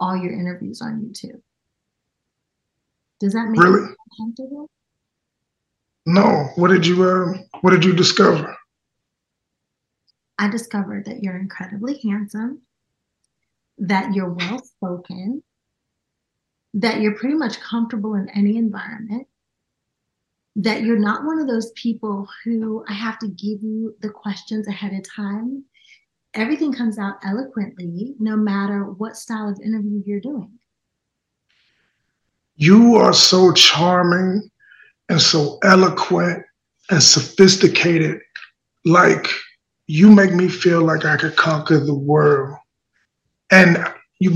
all 0.01 0.17
your 0.17 0.33
interviews 0.33 0.81
on 0.83 1.01
YouTube. 1.03 1.41
Does 3.21 3.33
that 3.33 3.49
make 3.49 3.61
Really? 3.61 3.83
you 3.83 3.97
comfortable? 4.19 4.71
no. 6.07 6.49
What 6.57 6.69
did 6.69 6.87
you 6.87 7.03
um? 7.05 7.45
What 7.63 7.71
did 7.71 7.85
you 7.85 7.95
discover? 7.95 8.55
I 10.39 10.49
discovered 10.49 11.05
that 11.07 11.23
you're 11.23 11.37
incredibly 11.39 11.99
handsome, 12.03 12.63
that 13.79 14.13
you're 14.13 14.33
well 14.33 14.59
spoken, 14.59 15.43
that 16.75 17.01
you're 17.01 17.15
pretty 17.17 17.37
much 17.37 17.61
comfortable 17.61 18.15
in 18.15 18.29
any 18.31 18.57
environment, 18.57 19.29
that 20.57 20.83
you're 20.83 20.99
not 20.99 21.25
one 21.25 21.39
of 21.39 21.47
those 21.47 21.71
people 21.73 22.29
who 22.43 22.85
I 22.89 22.95
have 22.95 23.19
to 23.21 23.29
give 23.29 23.63
you 23.63 23.95
the 24.01 24.11
questions 24.11 24.67
ahead 24.67 24.93
of 24.93 25.05
time. 25.09 25.65
Everything 26.35 26.73
comes 26.73 26.99
out 26.99 27.17
eloquently, 27.25 28.15
no 28.19 28.37
matter 28.37 28.85
what 28.85 29.17
style 29.17 29.49
of 29.49 29.61
interview 29.61 30.03
you're 30.05 30.21
doing. 30.21 30.59
You 32.57 32.97
are 32.97 33.13
so 33.13 33.53
charming 33.53 34.51
and 35.09 35.21
so 35.21 35.59
eloquent 35.63 36.45
and 36.91 37.03
sophisticated. 37.03 38.21
Like 38.85 39.29
you 39.87 40.11
make 40.11 40.33
me 40.33 40.49
feel 40.49 40.83
like 40.83 41.05
I 41.05 41.17
could 41.17 41.37
conquer 41.37 41.79
the 41.79 41.95
world. 41.95 42.57
And 43.51 43.85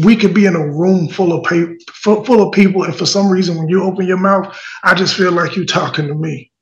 we 0.02 0.16
could 0.16 0.34
be 0.34 0.46
in 0.46 0.54
a 0.54 0.68
room 0.68 1.08
full 1.08 1.32
of 1.32 1.46
full, 1.92 2.24
full 2.24 2.46
of 2.46 2.52
people, 2.52 2.84
and 2.84 2.94
for 2.94 3.06
some 3.06 3.30
reason, 3.30 3.56
when 3.56 3.68
you 3.68 3.82
open 3.82 4.06
your 4.06 4.18
mouth, 4.18 4.56
I 4.84 4.94
just 4.94 5.16
feel 5.16 5.32
like 5.32 5.56
you're 5.56 5.64
talking 5.64 6.06
to 6.06 6.14
me. 6.14 6.52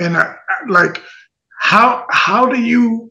And 0.00 0.16
I, 0.16 0.34
I 0.48 0.68
like 0.68 1.02
how 1.58 2.06
how 2.10 2.46
do 2.46 2.60
you 2.60 3.07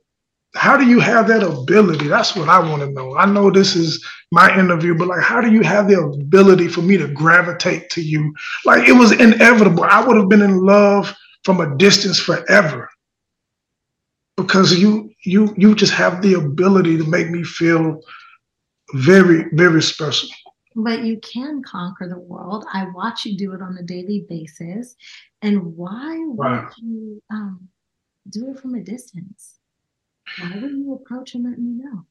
how 0.57 0.77
do 0.77 0.85
you 0.85 0.99
have 0.99 1.27
that 1.27 1.43
ability? 1.43 2.07
That's 2.07 2.35
what 2.35 2.49
I 2.49 2.59
want 2.59 2.81
to 2.81 2.91
know. 2.91 3.15
I 3.17 3.25
know 3.25 3.51
this 3.51 3.75
is 3.75 4.03
my 4.31 4.57
interview, 4.57 4.95
but 4.95 5.07
like, 5.07 5.23
how 5.23 5.41
do 5.41 5.51
you 5.51 5.61
have 5.61 5.87
the 5.87 5.99
ability 5.99 6.67
for 6.67 6.81
me 6.81 6.97
to 6.97 7.07
gravitate 7.07 7.89
to 7.91 8.01
you? 8.01 8.33
Like, 8.65 8.87
it 8.87 8.93
was 8.93 9.11
inevitable. 9.13 9.83
I 9.83 10.05
would 10.05 10.17
have 10.17 10.29
been 10.29 10.41
in 10.41 10.57
love 10.65 11.15
from 11.43 11.61
a 11.61 11.75
distance 11.77 12.19
forever. 12.19 12.89
because 14.37 14.77
you 14.79 15.11
you 15.25 15.53
you 15.57 15.75
just 15.75 15.93
have 15.93 16.21
the 16.21 16.35
ability 16.35 16.97
to 16.97 17.03
make 17.05 17.29
me 17.29 17.43
feel 17.43 17.99
very 18.93 19.45
very 19.53 19.81
special. 19.81 20.29
But 20.75 21.03
you 21.03 21.19
can 21.19 21.63
conquer 21.63 22.07
the 22.07 22.19
world. 22.19 22.65
I 22.71 22.85
watch 22.93 23.25
you 23.25 23.35
do 23.35 23.53
it 23.53 23.61
on 23.61 23.77
a 23.77 23.83
daily 23.83 24.25
basis. 24.29 24.95
And 25.41 25.75
why 25.75 26.17
would 26.19 26.69
you 26.77 27.21
um, 27.31 27.67
do 28.29 28.51
it 28.51 28.59
from 28.59 28.75
a 28.75 28.83
distance? 28.83 29.56
Why 30.39 30.51
wouldn't 30.55 30.77
you 30.77 30.93
approach 30.93 31.35
and 31.35 31.43
let 31.45 31.59
me 31.59 31.71
know? 31.83 32.05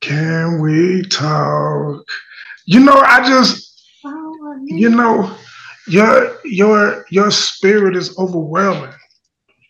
Can 0.00 0.60
we 0.60 1.02
talk? 1.02 2.04
You 2.66 2.80
know, 2.80 2.98
I 2.98 3.26
just 3.26 3.68
Oh, 4.04 4.58
you 4.64 4.88
know, 4.90 5.36
your 5.86 6.38
your 6.44 7.04
your 7.10 7.30
spirit 7.30 7.96
is 7.96 8.16
overwhelming. 8.18 8.94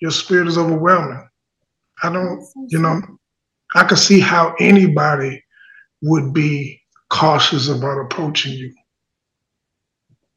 Your 0.01 0.11
spirit 0.11 0.49
is 0.49 0.59
overwhelming. 0.59 1.29
I 2.03 2.13
don't, 2.13 2.45
you 2.69 2.79
know, 2.79 3.01
I 3.75 3.85
can 3.85 3.97
see 3.97 4.21
how 4.21 4.55
anybody 4.61 5.43
would 6.03 6.33
be 6.33 6.81
cautious 7.11 7.69
about 7.69 8.01
approaching 8.01 8.53
you. 8.53 8.75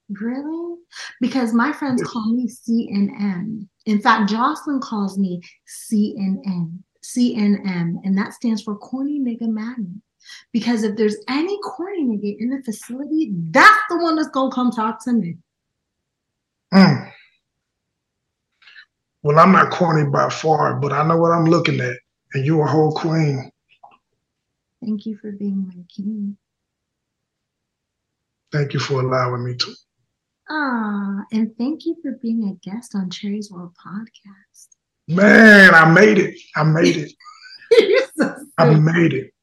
Really? 0.09 0.70
Because 1.19 1.53
my 1.53 1.71
friends 1.71 2.03
call 2.03 2.33
me 2.33 2.47
CNN. 2.47 3.67
In 3.85 4.01
fact, 4.01 4.29
Jocelyn 4.29 4.79
calls 4.79 5.17
me 5.17 5.41
CNN, 5.67 6.79
CNM, 7.03 7.95
and 8.03 8.17
that 8.17 8.33
stands 8.33 8.61
for 8.61 8.75
corny 8.75 9.19
nigga 9.19 9.47
Madden. 9.47 10.01
Because 10.51 10.83
if 10.83 10.95
there's 10.97 11.17
any 11.27 11.59
corny 11.61 12.03
nigga 12.03 12.37
in 12.39 12.49
the 12.49 12.61
facility, 12.63 13.31
that's 13.49 13.81
the 13.89 13.97
one 13.97 14.15
that's 14.15 14.29
gonna 14.29 14.53
come 14.53 14.71
talk 14.71 15.03
to 15.05 15.13
me. 15.13 15.37
Mm. 16.73 17.11
Well, 19.23 19.39
I'm 19.39 19.51
not 19.51 19.71
corny 19.71 20.09
by 20.09 20.29
far, 20.29 20.75
but 20.79 20.91
I 20.91 21.05
know 21.07 21.17
what 21.17 21.31
I'm 21.31 21.45
looking 21.45 21.79
at, 21.79 21.95
and 22.33 22.45
you're 22.45 22.65
a 22.65 22.69
whole 22.69 22.91
queen. 22.91 23.51
Thank 24.83 25.05
you 25.05 25.17
for 25.17 25.31
being 25.31 25.67
my 25.67 25.83
king. 25.95 26.37
Thank 28.51 28.73
you 28.73 28.79
for 28.79 29.01
allowing 29.01 29.45
me 29.45 29.55
to. 29.55 29.73
Ah, 30.53 31.23
and 31.31 31.55
thank 31.57 31.85
you 31.85 31.95
for 32.01 32.11
being 32.21 32.43
a 32.49 32.69
guest 32.69 32.93
on 32.93 33.09
Cherie's 33.09 33.49
World 33.49 33.73
podcast. 33.73 34.67
Man, 35.07 35.73
I 35.73 35.89
made 35.89 36.17
it. 36.17 36.37
I 36.57 36.63
made 36.63 36.97
it. 36.97 37.13
You're 37.71 38.01
so 38.17 38.35
I 38.57 38.73
made 38.73 39.13
it. 39.13 39.33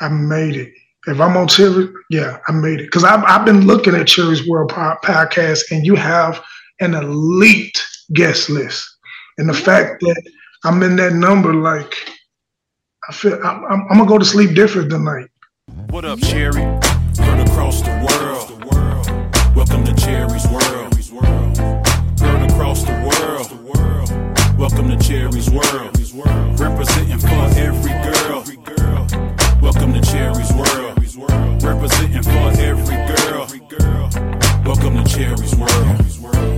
I 0.00 0.08
made 0.08 0.56
it. 0.56 0.72
If 1.06 1.20
I'm 1.20 1.36
on 1.36 1.46
Cherie, 1.46 1.92
yeah, 2.10 2.38
I 2.48 2.52
made 2.52 2.80
it. 2.80 2.86
Because 2.86 3.04
I've, 3.04 3.22
I've 3.22 3.46
been 3.46 3.68
looking 3.68 3.94
at 3.94 4.08
Cherie's 4.08 4.48
World 4.48 4.70
po- 4.70 4.96
podcast, 5.04 5.70
and 5.70 5.86
you 5.86 5.94
have 5.94 6.42
an 6.80 6.94
elite 6.94 7.80
guest 8.12 8.50
list. 8.50 8.84
And 9.38 9.48
the 9.48 9.54
fact 9.54 10.00
that 10.00 10.22
I'm 10.64 10.82
in 10.82 10.96
that 10.96 11.12
number, 11.12 11.54
like, 11.54 11.94
I 13.08 13.12
feel 13.12 13.34
I'm, 13.44 13.64
I'm, 13.66 13.86
I'm 13.90 13.98
gonna 13.98 14.06
go 14.06 14.18
to 14.18 14.24
sleep 14.24 14.56
different 14.56 14.90
tonight. 14.90 15.28
What 15.90 16.04
up, 16.04 16.18
Cherie? 16.18 16.62
Heard 16.62 17.48
across 17.48 17.80
the 17.80 17.90
world. 17.90 18.17
Welcome 19.68 19.94
to 19.94 20.02
Cherie's 20.02 20.48
world. 20.48 20.94
Heard 22.18 22.50
across 22.50 22.84
the 22.84 22.92
world. 23.04 24.58
Welcome 24.58 24.88
to 24.88 24.96
Cherie's 24.96 25.50
world. 25.50 25.94
Representing 26.58 27.18
for 27.18 27.28
every 27.54 27.92
girl. 28.02 28.44
Welcome 29.60 29.92
to 29.92 30.00
Cherie's 30.00 30.52
world. 30.54 31.62
Representing 31.62 32.22
for 32.22 32.48
every 32.58 32.96
girl. 33.68 34.08
Welcome 34.64 34.96
to 34.96 35.04
Cherie's 35.04 35.54
world. 35.54 36.57